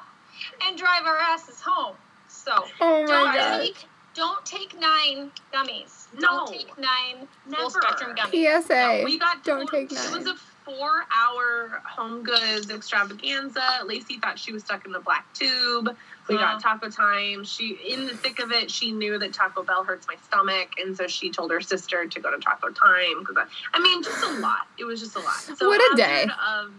and 0.64 0.78
drive 0.78 1.04
our 1.04 1.18
asses 1.18 1.60
home. 1.60 1.96
So 2.28 2.52
oh 2.80 3.02
my 3.02 3.06
don't 3.06 3.34
god. 3.34 3.70
Take 4.16 4.24
don't 4.24 4.46
take 4.46 4.80
nine 4.80 5.30
gummies. 5.52 6.06
No. 6.14 6.20
Don't 6.20 6.48
take 6.52 6.78
nine 6.78 7.28
full 7.54 7.70
spectrum 7.70 8.14
gummies. 8.16 8.62
PSA. 8.62 8.98
No, 8.98 9.04
we 9.04 9.18
got 9.18 9.44
Don't 9.44 9.68
told- 9.68 9.90
take 9.90 9.92
It 9.92 10.10
was 10.12 10.26
a 10.26 10.34
four-hour 10.64 11.80
Home 11.84 12.22
Goods 12.24 12.70
extravaganza. 12.70 13.62
Lacey 13.84 14.18
thought 14.18 14.38
she 14.38 14.52
was 14.52 14.64
stuck 14.64 14.84
in 14.84 14.92
the 14.92 14.98
black 15.00 15.32
tube. 15.32 15.96
We 16.28 16.34
Wow. 16.34 16.54
got 16.58 16.60
taco 16.60 16.90
time. 16.90 17.44
She, 17.44 17.74
in 17.86 18.06
the 18.06 18.16
thick 18.16 18.40
of 18.40 18.50
it, 18.50 18.68
she 18.70 18.90
knew 18.90 19.16
that 19.18 19.32
Taco 19.32 19.62
Bell 19.62 19.84
hurts 19.84 20.08
my 20.08 20.16
stomach, 20.24 20.70
and 20.82 20.96
so 20.96 21.06
she 21.06 21.30
told 21.30 21.52
her 21.52 21.60
sister 21.60 22.06
to 22.06 22.20
go 22.20 22.32
to 22.32 22.38
Taco 22.38 22.70
Time. 22.70 23.20
Because 23.20 23.36
I, 23.36 23.44
I 23.74 23.80
mean, 23.80 24.02
just 24.02 24.24
a 24.24 24.32
lot. 24.40 24.66
It 24.76 24.84
was 24.84 24.98
just 25.00 25.14
a 25.14 25.20
lot. 25.20 25.34
So 25.56 25.68
What 25.68 25.80
a 25.92 25.96
day. 25.96 26.24
Of, 26.24 26.72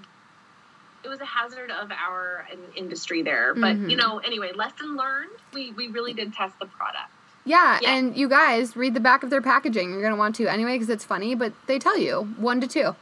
it 1.05 1.07
was 1.07 1.21
a 1.21 1.25
hazard 1.25 1.71
of 1.71 1.89
our 1.91 2.45
industry 2.75 3.21
there, 3.21 3.53
but 3.53 3.77
Mhm. 3.77 3.89
you 3.89 3.95
know, 3.95 4.17
anyway, 4.19 4.51
lesson 4.53 4.97
learned. 4.97 5.29
We 5.53 5.71
we 5.71 5.87
really 5.87 6.11
did 6.13 6.33
test 6.33 6.59
the 6.59 6.65
product. 6.65 7.09
Yeah, 7.47 7.79
Yeah. 7.81 7.91
and 7.93 8.15
you 8.17 8.27
guys 8.29 8.75
read 8.75 8.93
the 8.93 8.99
back 8.99 9.23
of 9.23 9.29
their 9.29 9.41
packaging. 9.41 9.91
You're 9.91 10.01
gonna 10.01 10.15
want 10.15 10.35
to 10.35 10.47
anyway 10.47 10.73
because 10.75 10.89
it's 10.89 11.03
funny, 11.05 11.33
but 11.33 11.53
they 11.67 11.79
tell 11.79 11.97
you 11.97 12.27
one 12.37 12.59
to 12.61 12.67
two, 12.67 12.95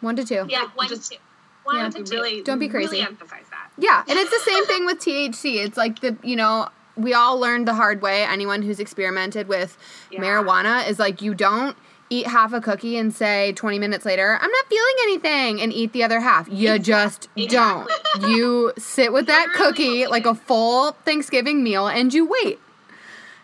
one 0.00 0.16
to 0.16 0.24
two. 0.24 0.46
Yeah, 0.48 0.64
one 0.74 0.88
Just- 0.88 1.10
to 1.12 1.16
two. 1.16 1.22
One 1.64 1.76
Yeah. 1.76 1.88
to 1.90 1.98
We 1.98 2.04
two. 2.04 2.14
really 2.16 2.42
Don't 2.42 2.58
be 2.58 2.68
crazy. 2.68 2.86
Really 2.96 3.04
crazy. 3.04 3.08
emphasize 3.22 3.44
that. 3.50 3.68
Yeah, 3.78 4.02
and 4.08 4.18
it's 4.18 4.30
the 4.30 4.50
same 4.50 4.64
thing 4.66 4.86
with 4.86 4.98
THC. 4.98 5.58
It's 5.62 5.76
like 5.76 6.00
the 6.00 6.16
you 6.22 6.36
know 6.36 6.68
we 6.96 7.12
all 7.14 7.38
learned 7.38 7.68
the 7.68 7.74
hard 7.74 8.00
way. 8.02 8.24
Anyone 8.24 8.62
who's 8.62 8.80
experimented 8.80 9.46
with 9.46 9.76
Yeah. 10.10 10.20
marijuana 10.20 10.88
is 10.88 10.98
like 10.98 11.20
you 11.22 11.34
don't 11.34 11.76
eat 12.12 12.26
half 12.26 12.52
a 12.52 12.60
cookie 12.60 12.96
and 12.96 13.14
say 13.14 13.52
20 13.52 13.78
minutes 13.78 14.04
later 14.04 14.36
I'm 14.42 14.50
not 14.50 14.66
feeling 14.68 14.94
anything 15.04 15.60
and 15.60 15.72
eat 15.72 15.92
the 15.92 16.02
other 16.02 16.18
half. 16.20 16.48
You 16.50 16.78
just 16.78 17.28
don't. 17.36 17.88
Exactly. 17.88 18.32
You 18.34 18.72
sit 18.78 19.12
with 19.12 19.26
that 19.32 19.48
Literally 19.50 19.72
cookie 19.72 20.06
like 20.08 20.26
a 20.26 20.34
full 20.34 20.92
Thanksgiving 21.04 21.62
meal 21.62 21.86
and 21.86 22.12
you 22.12 22.24
wait. 22.24 22.58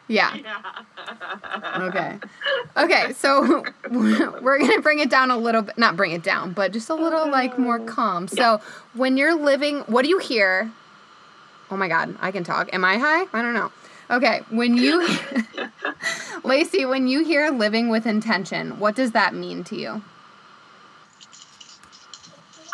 Yeah. 0.08 0.36
Okay. 1.76 2.18
Okay, 2.76 3.12
so 3.12 3.62
we're 3.90 4.58
going 4.58 4.72
to 4.72 4.80
bring 4.80 4.98
it 4.98 5.10
down 5.10 5.30
a 5.30 5.36
little 5.36 5.62
bit, 5.62 5.78
not 5.78 5.96
bring 5.96 6.12
it 6.12 6.22
down, 6.22 6.52
but 6.52 6.72
just 6.72 6.90
a 6.90 6.94
little 6.94 7.30
like 7.30 7.58
more 7.58 7.78
calm. 7.78 8.26
So, 8.28 8.60
when 8.94 9.16
you're 9.16 9.34
living, 9.34 9.80
what 9.80 10.02
do 10.02 10.08
you 10.08 10.18
hear? 10.18 10.72
Oh 11.70 11.76
my 11.76 11.86
god, 11.88 12.16
I 12.20 12.30
can 12.32 12.44
talk. 12.44 12.72
Am 12.72 12.84
I 12.84 12.98
high? 12.98 13.26
I 13.32 13.42
don't 13.42 13.54
know. 13.54 13.70
Okay, 14.10 14.40
when 14.50 14.76
you 14.76 15.06
Lacey, 16.44 16.84
when 16.84 17.08
you 17.08 17.24
hear 17.24 17.50
living 17.50 17.88
with 17.88 18.06
intention, 18.06 18.78
what 18.78 18.94
does 18.94 19.12
that 19.12 19.34
mean 19.34 19.64
to 19.64 19.76
you? 19.76 19.90
Um, 19.90 20.02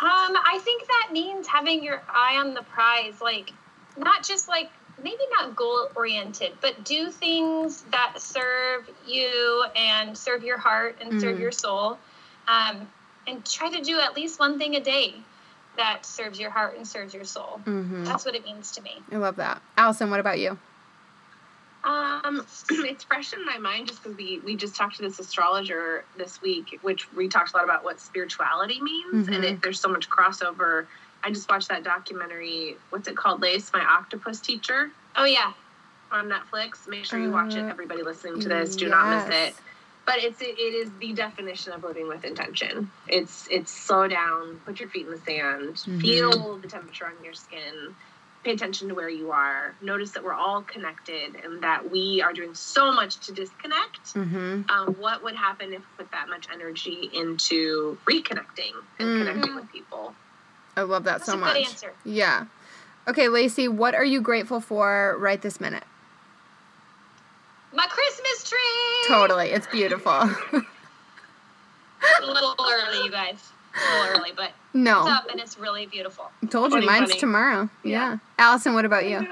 I 0.01 0.59
think 0.63 0.87
that 0.87 1.11
means 1.13 1.47
having 1.47 1.83
your 1.83 2.03
eye 2.13 2.37
on 2.37 2.55
the 2.55 2.63
prize, 2.63 3.21
like 3.21 3.53
not 3.97 4.25
just 4.25 4.49
like 4.49 4.71
maybe 5.03 5.23
not 5.39 5.57
goal 5.57 5.89
oriented, 5.95 6.53
but 6.61 6.85
do 6.85 7.11
things 7.11 7.83
that 7.91 8.21
serve 8.21 8.89
you 9.07 9.65
and 9.77 10.17
serve 10.17 10.45
your 10.45 10.59
heart 10.59 10.97
and 11.01 11.21
serve 11.21 11.37
Mhm. 11.37 11.41
your 11.41 11.53
soul. 11.53 11.99
Um, 12.49 12.89
and 13.27 13.45
try 13.49 13.71
to 13.71 13.81
do 13.83 14.01
at 14.01 14.17
least 14.17 14.41
one 14.41 14.59
thing 14.59 14.75
a 14.75 14.81
day 14.81 15.15
that 15.77 16.05
serves 16.05 16.39
your 16.41 16.51
heart 16.51 16.77
and 16.77 16.87
serves 16.87 17.15
your 17.15 17.25
soul. 17.25 17.61
Mhm. 17.65 18.05
That's 18.05 18.25
what 18.25 18.35
it 18.35 18.45
means 18.45 18.73
to 18.73 18.83
me. 18.83 19.03
I 19.13 19.17
love 19.17 19.37
that. 19.37 19.63
Allison, 19.77 20.11
what 20.11 20.21
about 20.21 20.39
you? 20.39 20.59
Um, 21.85 22.47
it's 22.71 23.05
fresh 23.05 23.33
in 23.33 23.45
my 23.45 23.59
mind 23.59 23.89
just 23.89 24.03
because 24.03 24.17
we 24.17 24.41
we 24.45 24.55
just 24.57 24.77
talked 24.77 24.97
to 24.97 25.03
this 25.03 25.19
astrologer 25.19 26.05
this 26.17 26.41
week, 26.41 26.79
which 26.83 27.11
we 27.13 27.29
talked 27.29 27.53
a 27.55 27.57
lot 27.57 27.65
about 27.65 27.83
what 27.85 28.01
spirituality 28.01 28.81
means, 28.81 29.29
and 29.29 29.43
Mhm. 29.43 29.45
it, 29.45 29.63
there's 29.63 29.81
so 29.81 29.89
much 29.89 30.09
crossover. 30.09 30.87
I 31.25 31.31
just 31.31 31.49
watched 31.49 31.69
that 31.69 31.85
documentary. 31.85 32.77
What's 32.91 33.09
it 33.09 33.17
called? 33.17 33.43
Lace, 33.43 33.71
my 33.73 33.85
octopus 33.85 34.41
teacher 34.41 34.91
Oh 35.15 35.25
yeah, 35.25 35.53
on 36.11 36.31
Netflix. 36.31 36.89
Make 36.89 37.05
sure 37.05 37.19
you 37.19 37.31
watch 37.31 37.55
it. 37.55 37.65
Uh, 37.65 37.69
Everybody 37.69 38.03
listening 38.03 38.41
to 38.41 38.49
this, 38.49 38.77
do 38.77 38.89
not 38.89 39.09
miss 39.09 39.29
it. 39.29 39.55
But 40.05 40.17
it's 40.19 40.41
it, 40.41 40.59
it 40.59 40.75
is 40.75 40.91
the 40.99 41.13
definition 41.13 41.73
of 41.73 41.85
living 41.85 42.09
with 42.09 42.25
intention. 42.25 42.91
It's 43.09 43.47
it's 43.51 43.71
slow 43.71 44.09
down, 44.09 44.61
put 44.65 44.81
your 44.81 44.89
feet 44.89 45.07
in 45.07 45.13
the 45.13 45.19
sand, 45.19 45.77
Mhm. 45.77 46.01
feel 46.01 46.59
the 46.59 46.69
temperature 46.69 47.07
on 47.07 47.23
your 47.23 47.35
skin, 47.35 47.95
pay 48.43 48.53
attention 48.53 48.89
to 48.89 48.95
where 48.95 49.09
you 49.09 49.31
are. 49.31 49.77
Notice 49.81 50.13
that 50.13 50.25
we're 50.25 50.35
all 50.35 50.63
connected 50.63 51.37
and 51.37 51.63
that 51.63 51.89
we 51.89 52.21
are 52.25 52.33
doing 52.33 52.55
so 52.55 52.91
much 52.93 53.21
to 53.27 53.33
disconnect. 53.33 54.15
Mm-hmm. 54.15 54.63
Um, 54.71 54.95
what 54.95 55.23
would 55.23 55.37
happen 55.37 55.73
if 55.73 55.81
we 55.81 55.87
put 55.99 56.11
that 56.13 56.29
much 56.29 56.49
energy 56.53 57.11
into 57.13 57.99
reconnecting 58.11 58.73
and 58.99 59.09
Mm. 59.09 59.19
connecting 59.19 59.55
with 59.55 59.69
people? 59.71 60.17
I 60.77 60.83
love 60.83 61.05
that 61.05 61.19
That's 61.19 61.27
so 61.27 61.35
a 61.35 61.37
much. 61.37 61.55
good 61.55 61.67
answer. 61.67 61.93
Yeah. 62.05 62.47
Okay, 63.09 63.29
Lacey, 63.29 63.69
what 63.69 63.95
are 63.95 64.05
you 64.05 64.21
grateful 64.21 64.61
for 64.61 65.17
right 65.19 65.41
this 65.41 65.61
minute? 65.61 65.85
My 67.75 67.87
Christmas 67.89 68.49
tree. 68.49 68.59
Totally. 69.09 69.51
It's 69.51 69.67
beautiful. 69.67 70.13
a 70.13 70.27
little 72.27 72.55
early, 72.61 73.05
you 73.05 73.11
guys. 73.11 73.51
A 73.75 73.99
little 74.03 74.21
early, 74.21 74.33
but 74.37 74.47
it's 74.49 74.55
no. 74.75 75.07
up 75.09 75.29
and 75.31 75.41
it's 75.41 75.59
really 75.59 75.87
beautiful. 75.87 76.31
Told 76.51 76.73
you 76.73 76.77
Funny, 76.83 76.87
mine's 76.87 77.11
funny. 77.11 77.21
tomorrow. 77.21 77.71
Yeah. 77.83 77.91
Yeah. 78.13 78.19
Allison, 78.39 78.75
what 78.75 78.85
about 78.85 79.07
you? 79.09 79.27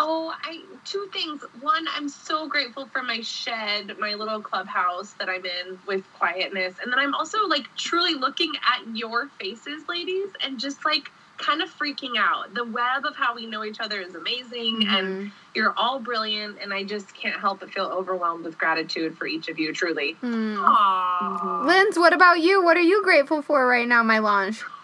Oh, 0.00 0.32
I 0.44 0.62
two 0.84 1.08
things. 1.12 1.42
One, 1.60 1.86
I'm 1.94 2.08
so 2.08 2.48
grateful 2.48 2.86
for 2.86 3.02
my 3.02 3.20
shed, 3.20 3.96
my 3.98 4.14
little 4.14 4.40
clubhouse 4.40 5.14
that 5.14 5.28
I'm 5.28 5.44
in 5.44 5.78
with 5.86 6.04
quietness. 6.14 6.74
And 6.82 6.92
then 6.92 7.00
I'm 7.00 7.14
also 7.14 7.46
like 7.48 7.66
truly 7.76 8.14
looking 8.14 8.52
at 8.64 8.96
your 8.96 9.28
faces, 9.40 9.82
ladies, 9.88 10.28
and 10.44 10.58
just 10.58 10.84
like 10.84 11.10
kind 11.36 11.62
of 11.62 11.68
freaking 11.68 12.16
out. 12.18 12.54
The 12.54 12.64
web 12.64 13.04
of 13.06 13.16
how 13.16 13.34
we 13.34 13.46
know 13.46 13.64
each 13.64 13.80
other 13.80 14.00
is 14.00 14.14
amazing 14.14 14.86
and 14.88 15.06
Mhm. 15.06 15.30
you're 15.54 15.72
all 15.76 16.00
brilliant 16.00 16.58
and 16.60 16.72
I 16.74 16.82
just 16.84 17.14
can't 17.14 17.38
help 17.40 17.60
but 17.60 17.70
feel 17.72 17.86
overwhelmed 17.86 18.44
with 18.44 18.58
gratitude 18.58 19.16
for 19.16 19.26
each 19.26 19.48
of 19.48 19.58
you, 19.58 19.72
truly. 19.72 20.16
Mm. 20.22 20.56
Aww. 20.58 21.64
Linz, 21.64 21.96
what 21.98 22.12
about 22.12 22.40
you? 22.40 22.62
What 22.62 22.76
are 22.76 22.80
you 22.80 23.02
grateful 23.04 23.42
for 23.42 23.66
right 23.66 23.86
now, 23.86 24.02
my 24.02 24.18
launch? 24.20 24.62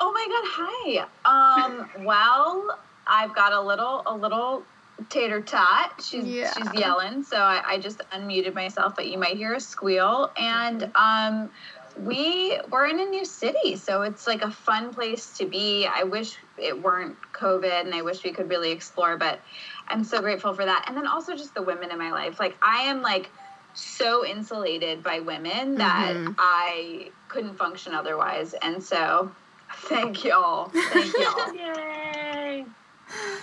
Oh 0.00 0.12
my 0.12 0.26
god, 0.28 1.06
hi. 1.24 1.64
Um, 1.64 2.04
well, 2.04 2.78
I've 3.06 3.34
got 3.34 3.52
a 3.52 3.60
little 3.60 4.02
a 4.06 4.14
little 4.14 4.64
tater 5.08 5.40
tot. 5.40 6.02
She's 6.02 6.24
Yeah. 6.24 6.52
she's 6.54 6.72
yelling, 6.74 7.22
so 7.22 7.36
I, 7.36 7.62
I 7.66 7.78
just 7.78 8.00
unmuted 8.10 8.54
myself, 8.54 8.94
but 8.94 9.08
you 9.08 9.18
might 9.18 9.36
hear 9.36 9.54
a 9.54 9.60
squeal. 9.60 10.32
And 10.36 10.90
um 10.94 11.50
we 11.98 12.58
we're 12.70 12.86
in 12.86 13.00
a 13.00 13.04
new 13.04 13.24
city, 13.24 13.76
so 13.76 14.02
it's 14.02 14.26
like 14.26 14.42
a 14.42 14.50
fun 14.50 14.94
place 14.94 15.36
to 15.38 15.46
be. 15.46 15.86
I 15.86 16.04
wish 16.04 16.36
it 16.56 16.80
weren't 16.80 17.16
COVID 17.34 17.84
and 17.84 17.94
I 17.94 18.02
wish 18.02 18.24
we 18.24 18.32
could 18.32 18.48
really 18.48 18.70
explore, 18.70 19.16
but 19.16 19.40
I'm 19.88 20.04
so 20.04 20.20
grateful 20.20 20.54
for 20.54 20.64
that. 20.64 20.84
And 20.88 20.96
then 20.96 21.06
also 21.06 21.36
just 21.36 21.54
the 21.54 21.62
women 21.62 21.90
in 21.90 21.98
my 21.98 22.10
life. 22.12 22.40
Like 22.40 22.56
I 22.62 22.82
am 22.82 23.02
like 23.02 23.30
so 23.74 24.24
insulated 24.24 25.02
by 25.02 25.20
women 25.20 25.76
that 25.76 26.14
Mhm. 26.14 26.34
I 26.38 27.10
couldn't 27.28 27.56
function 27.56 27.94
otherwise. 27.94 28.54
And 28.54 28.82
so 28.82 29.30
thank 29.88 30.24
y'all. 30.24 30.68
Thank 30.68 31.16
y'all. 31.18 31.54
Yay! 31.54 32.66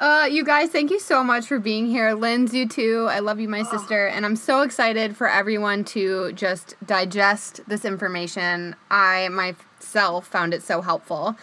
Uh, 0.00 0.24
you 0.24 0.42
guys, 0.42 0.70
thank 0.70 0.90
you 0.90 0.98
so 0.98 1.22
much 1.22 1.46
for 1.46 1.58
being 1.58 1.84
here. 1.84 2.14
Linz, 2.14 2.54
you 2.54 2.66
too. 2.66 3.06
I 3.10 3.18
love 3.18 3.38
you, 3.38 3.50
my 3.50 3.62
sister. 3.64 4.06
And 4.06 4.24
I'm 4.24 4.34
so 4.34 4.62
excited 4.62 5.14
for 5.14 5.28
everyone 5.28 5.84
to 5.92 6.32
just 6.32 6.74
digest 6.86 7.60
this 7.68 7.84
information. 7.84 8.76
I 8.90 9.28
myself 9.28 10.26
found 10.26 10.54
it 10.54 10.62
so 10.62 10.80
helpful. 10.80 11.36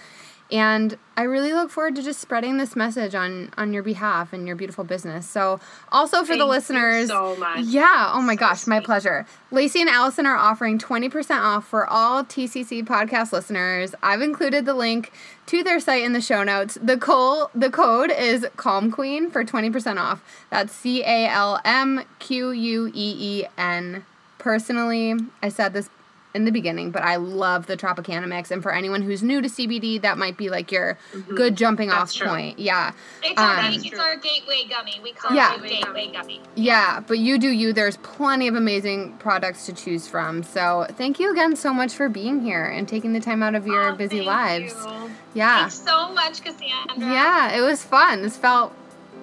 And 0.49 0.97
I 1.17 1.23
really 1.23 1.51
look 1.51 1.69
forward 1.69 1.95
to 1.97 2.03
just 2.03 2.21
spreading 2.21 2.57
this 2.57 2.73
message 2.75 3.13
on 3.15 3.51
on 3.57 3.73
your 3.73 3.83
behalf 3.83 4.31
and 4.31 4.47
your 4.47 4.55
beautiful 4.55 4.85
business. 4.85 5.27
So, 5.27 5.59
also 5.91 6.21
for 6.21 6.27
Thank 6.27 6.39
the 6.39 6.45
you 6.45 6.51
listeners, 6.51 7.07
so 7.09 7.35
much. 7.35 7.65
yeah, 7.65 8.11
oh 8.13 8.21
my 8.21 8.35
So 8.35 8.39
gosh, 8.39 8.65
my 8.65 8.79
pleasure. 8.79 9.25
Lacey 9.51 9.81
and 9.81 9.89
Allison 9.89 10.25
are 10.25 10.37
offering 10.37 10.77
20% 10.79 11.41
off 11.41 11.67
for 11.67 11.85
all 11.85 12.23
TCC 12.23 12.85
podcast 12.85 13.31
listeners. 13.33 13.93
I've 14.01 14.21
included 14.21 14.65
the 14.65 14.73
link 14.73 15.11
to 15.47 15.63
their 15.63 15.79
site 15.81 16.03
in 16.03 16.13
the 16.13 16.21
show 16.21 16.43
notes. 16.43 16.77
The 16.81 16.97
col- 16.97 17.49
the 17.53 17.69
code 17.69 18.11
is 18.11 18.45
Calm 18.55 18.89
Queen 18.91 19.29
for 19.29 19.43
20% 19.43 19.97
off. 19.99 20.21
That's 20.49 20.71
C 20.71 21.01
A 21.03 21.27
L 21.27 21.59
M 21.65 22.03
Q 22.19 22.51
U 22.51 22.87
E 22.93 23.41
E 23.41 23.45
N. 23.57 24.05
Personally, 24.37 25.13
I 25.43 25.49
said 25.49 25.73
this 25.73 25.89
in 26.37 26.45
the 26.45 26.51
beginning, 26.51 26.91
but 26.91 27.01
I 27.03 27.17
love 27.17 27.65
the 27.67 27.75
Tropicana 27.75 28.27
mix. 28.27 28.51
And 28.51 28.63
for 28.63 28.71
anyone 28.73 29.01
who's 29.01 29.21
new 29.21 29.41
to 29.41 29.49
CBD, 29.49 29.99
that 30.03 30.17
might 30.17 30.37
be 30.37 30.49
like 30.49 30.71
your 30.71 30.97
good 31.35 31.57
jumping 31.57 31.91
off 31.91 32.13
true. 32.13 32.27
point. 32.27 32.59
Yeah. 32.59 32.91
It's 33.23 33.41
our, 33.41 33.57
Um, 33.59 33.73
it's 33.73 33.99
our 33.99 34.15
gateway 34.15 34.63
gummy. 34.69 35.01
We 35.03 35.11
call 35.11 35.35
Yeah. 35.35 35.55
it 35.55 35.63
gateway 35.67 36.11
gummy. 36.13 36.41
Yeah, 36.55 37.01
but 37.05 37.17
you 37.19 37.37
do 37.37 37.49
you. 37.49 37.73
There's 37.73 37.97
plenty 37.97 38.47
of 38.47 38.55
amazing 38.55 39.17
products 39.17 39.65
to 39.65 39.73
choose 39.73 40.07
from. 40.07 40.43
So 40.43 40.85
thank 40.97 41.19
you 41.19 41.31
again 41.31 41.55
so 41.57 41.73
much 41.73 41.93
for 41.93 42.07
being 42.07 42.39
here 42.41 42.63
and 42.65 42.87
taking 42.87 43.11
the 43.13 43.19
time 43.19 43.43
out 43.43 43.55
of 43.55 43.67
your 43.67 43.89
Oh, 43.89 43.95
busy 43.95 44.17
thank 44.19 44.27
lives. 44.27 44.75
you. 44.85 45.11
Yeah. 45.33 45.59
Thanks 45.61 45.79
so 45.79 46.09
much, 46.13 46.43
Cassandra. 46.43 46.95
Yeah, 46.97 47.57
it 47.57 47.61
was 47.61 47.83
fun. 47.83 48.21
This 48.21 48.37
felt 48.37 48.73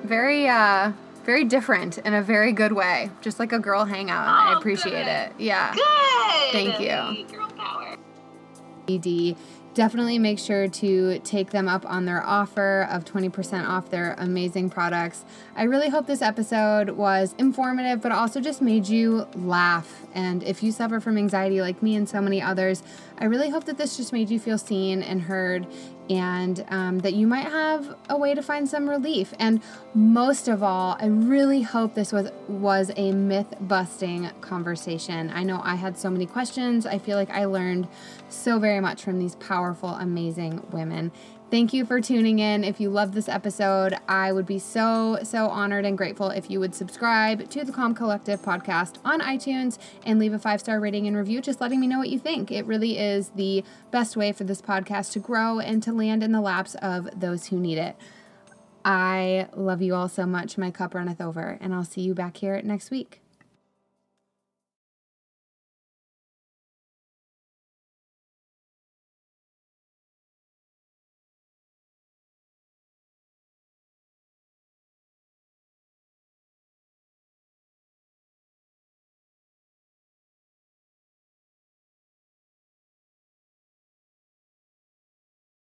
very 0.02 0.48
uh 0.48 0.92
very 1.24 1.44
different 1.44 1.98
in 1.98 2.14
a 2.14 2.22
very 2.22 2.52
good 2.52 2.72
way. 2.72 3.10
Just 3.20 3.38
like 3.38 3.52
a 3.52 3.58
girl 3.58 3.84
hangout. 3.84 4.26
I 4.28 4.54
Oh, 4.54 4.58
appreciate 4.58 4.92
good. 4.92 5.06
it. 5.06 5.32
Yeah. 5.38 5.74
Good. 5.74 6.52
Thank 6.52 6.80
you. 6.80 7.26
Girl 7.36 7.48
power. 7.50 7.96
ED, 8.88 9.36
definitely 9.74 10.18
make 10.18 10.38
sure 10.38 10.68
to 10.68 11.18
take 11.20 11.50
them 11.50 11.68
up 11.68 11.84
on 11.84 12.04
their 12.04 12.22
offer 12.24 12.86
of 12.90 13.04
20% 13.04 13.68
off 13.68 13.90
their 13.90 14.14
amazing 14.18 14.70
products. 14.70 15.24
I 15.56 15.64
really 15.64 15.88
hope 15.88 16.06
this 16.06 16.22
episode 16.22 16.90
was 16.90 17.34
informative, 17.38 18.00
but 18.00 18.12
also 18.12 18.40
just 18.40 18.62
made 18.62 18.88
you 18.88 19.26
laugh. 19.34 20.02
And 20.14 20.42
if 20.44 20.62
you 20.62 20.72
suffer 20.72 21.00
from 21.00 21.18
anxiety 21.18 21.60
like 21.60 21.82
me 21.82 21.96
and 21.96 22.08
so 22.08 22.20
many 22.20 22.40
others, 22.40 22.82
I 23.18 23.26
really 23.26 23.50
hope 23.50 23.64
that 23.64 23.78
this 23.78 23.96
just 23.96 24.12
made 24.12 24.30
you 24.30 24.38
feel 24.38 24.58
seen 24.58 25.02
and 25.02 25.22
heard 25.22 25.66
and 26.10 26.64
um, 26.68 26.98
that 26.98 27.14
you 27.14 27.26
might 27.26 27.46
have 27.46 27.96
a 28.10 28.18
way 28.18 28.34
to 28.34 28.42
find 28.42 28.68
some 28.68 28.88
relief. 28.88 29.32
And 29.38 29.62
most 29.94 30.48
of 30.48 30.62
all, 30.62 30.96
I 31.00 31.06
really 31.06 31.62
hope 31.62 31.94
this 31.94 32.12
was 32.12 32.30
was 32.48 32.90
a 32.96 33.12
myth 33.12 33.54
busting 33.60 34.30
conversation. 34.40 35.30
I 35.30 35.44
know 35.44 35.60
I 35.64 35.76
had 35.76 35.96
so 35.96 36.10
many 36.10 36.26
questions. 36.26 36.84
I 36.86 36.98
feel 36.98 37.16
like 37.16 37.30
I 37.30 37.46
learned 37.46 37.88
so 38.34 38.58
very 38.58 38.80
much 38.80 39.02
from 39.02 39.18
these 39.18 39.36
powerful, 39.36 39.90
amazing 39.90 40.66
women. 40.70 41.12
Thank 41.50 41.72
you 41.72 41.84
for 41.84 42.00
tuning 42.00 42.40
in. 42.40 42.64
If 42.64 42.80
you 42.80 42.90
love 42.90 43.12
this 43.12 43.28
episode, 43.28 43.96
I 44.08 44.32
would 44.32 44.46
be 44.46 44.58
so, 44.58 45.18
so 45.22 45.46
honored 45.48 45.84
and 45.84 45.96
grateful 45.96 46.30
if 46.30 46.50
you 46.50 46.58
would 46.58 46.74
subscribe 46.74 47.48
to 47.50 47.64
the 47.64 47.70
Calm 47.70 47.94
Collective 47.94 48.42
podcast 48.42 48.96
on 49.04 49.20
iTunes 49.20 49.78
and 50.04 50.18
leave 50.18 50.32
a 50.32 50.38
five 50.38 50.60
star 50.60 50.80
rating 50.80 51.06
and 51.06 51.16
review, 51.16 51.40
just 51.40 51.60
letting 51.60 51.80
me 51.80 51.86
know 51.86 51.98
what 51.98 52.08
you 52.08 52.18
think. 52.18 52.50
It 52.50 52.66
really 52.66 52.98
is 52.98 53.28
the 53.36 53.62
best 53.90 54.16
way 54.16 54.32
for 54.32 54.44
this 54.44 54.60
podcast 54.60 55.12
to 55.12 55.20
grow 55.20 55.60
and 55.60 55.82
to 55.84 55.92
land 55.92 56.22
in 56.22 56.32
the 56.32 56.40
laps 56.40 56.74
of 56.76 57.08
those 57.18 57.46
who 57.46 57.58
need 57.58 57.78
it. 57.78 57.96
I 58.84 59.48
love 59.54 59.80
you 59.80 59.94
all 59.94 60.08
so 60.08 60.26
much. 60.26 60.58
My 60.58 60.70
cup 60.70 60.94
runneth 60.94 61.20
over, 61.20 61.56
and 61.60 61.74
I'll 61.74 61.84
see 61.84 62.02
you 62.02 62.14
back 62.14 62.38
here 62.38 62.60
next 62.62 62.90
week. 62.90 63.23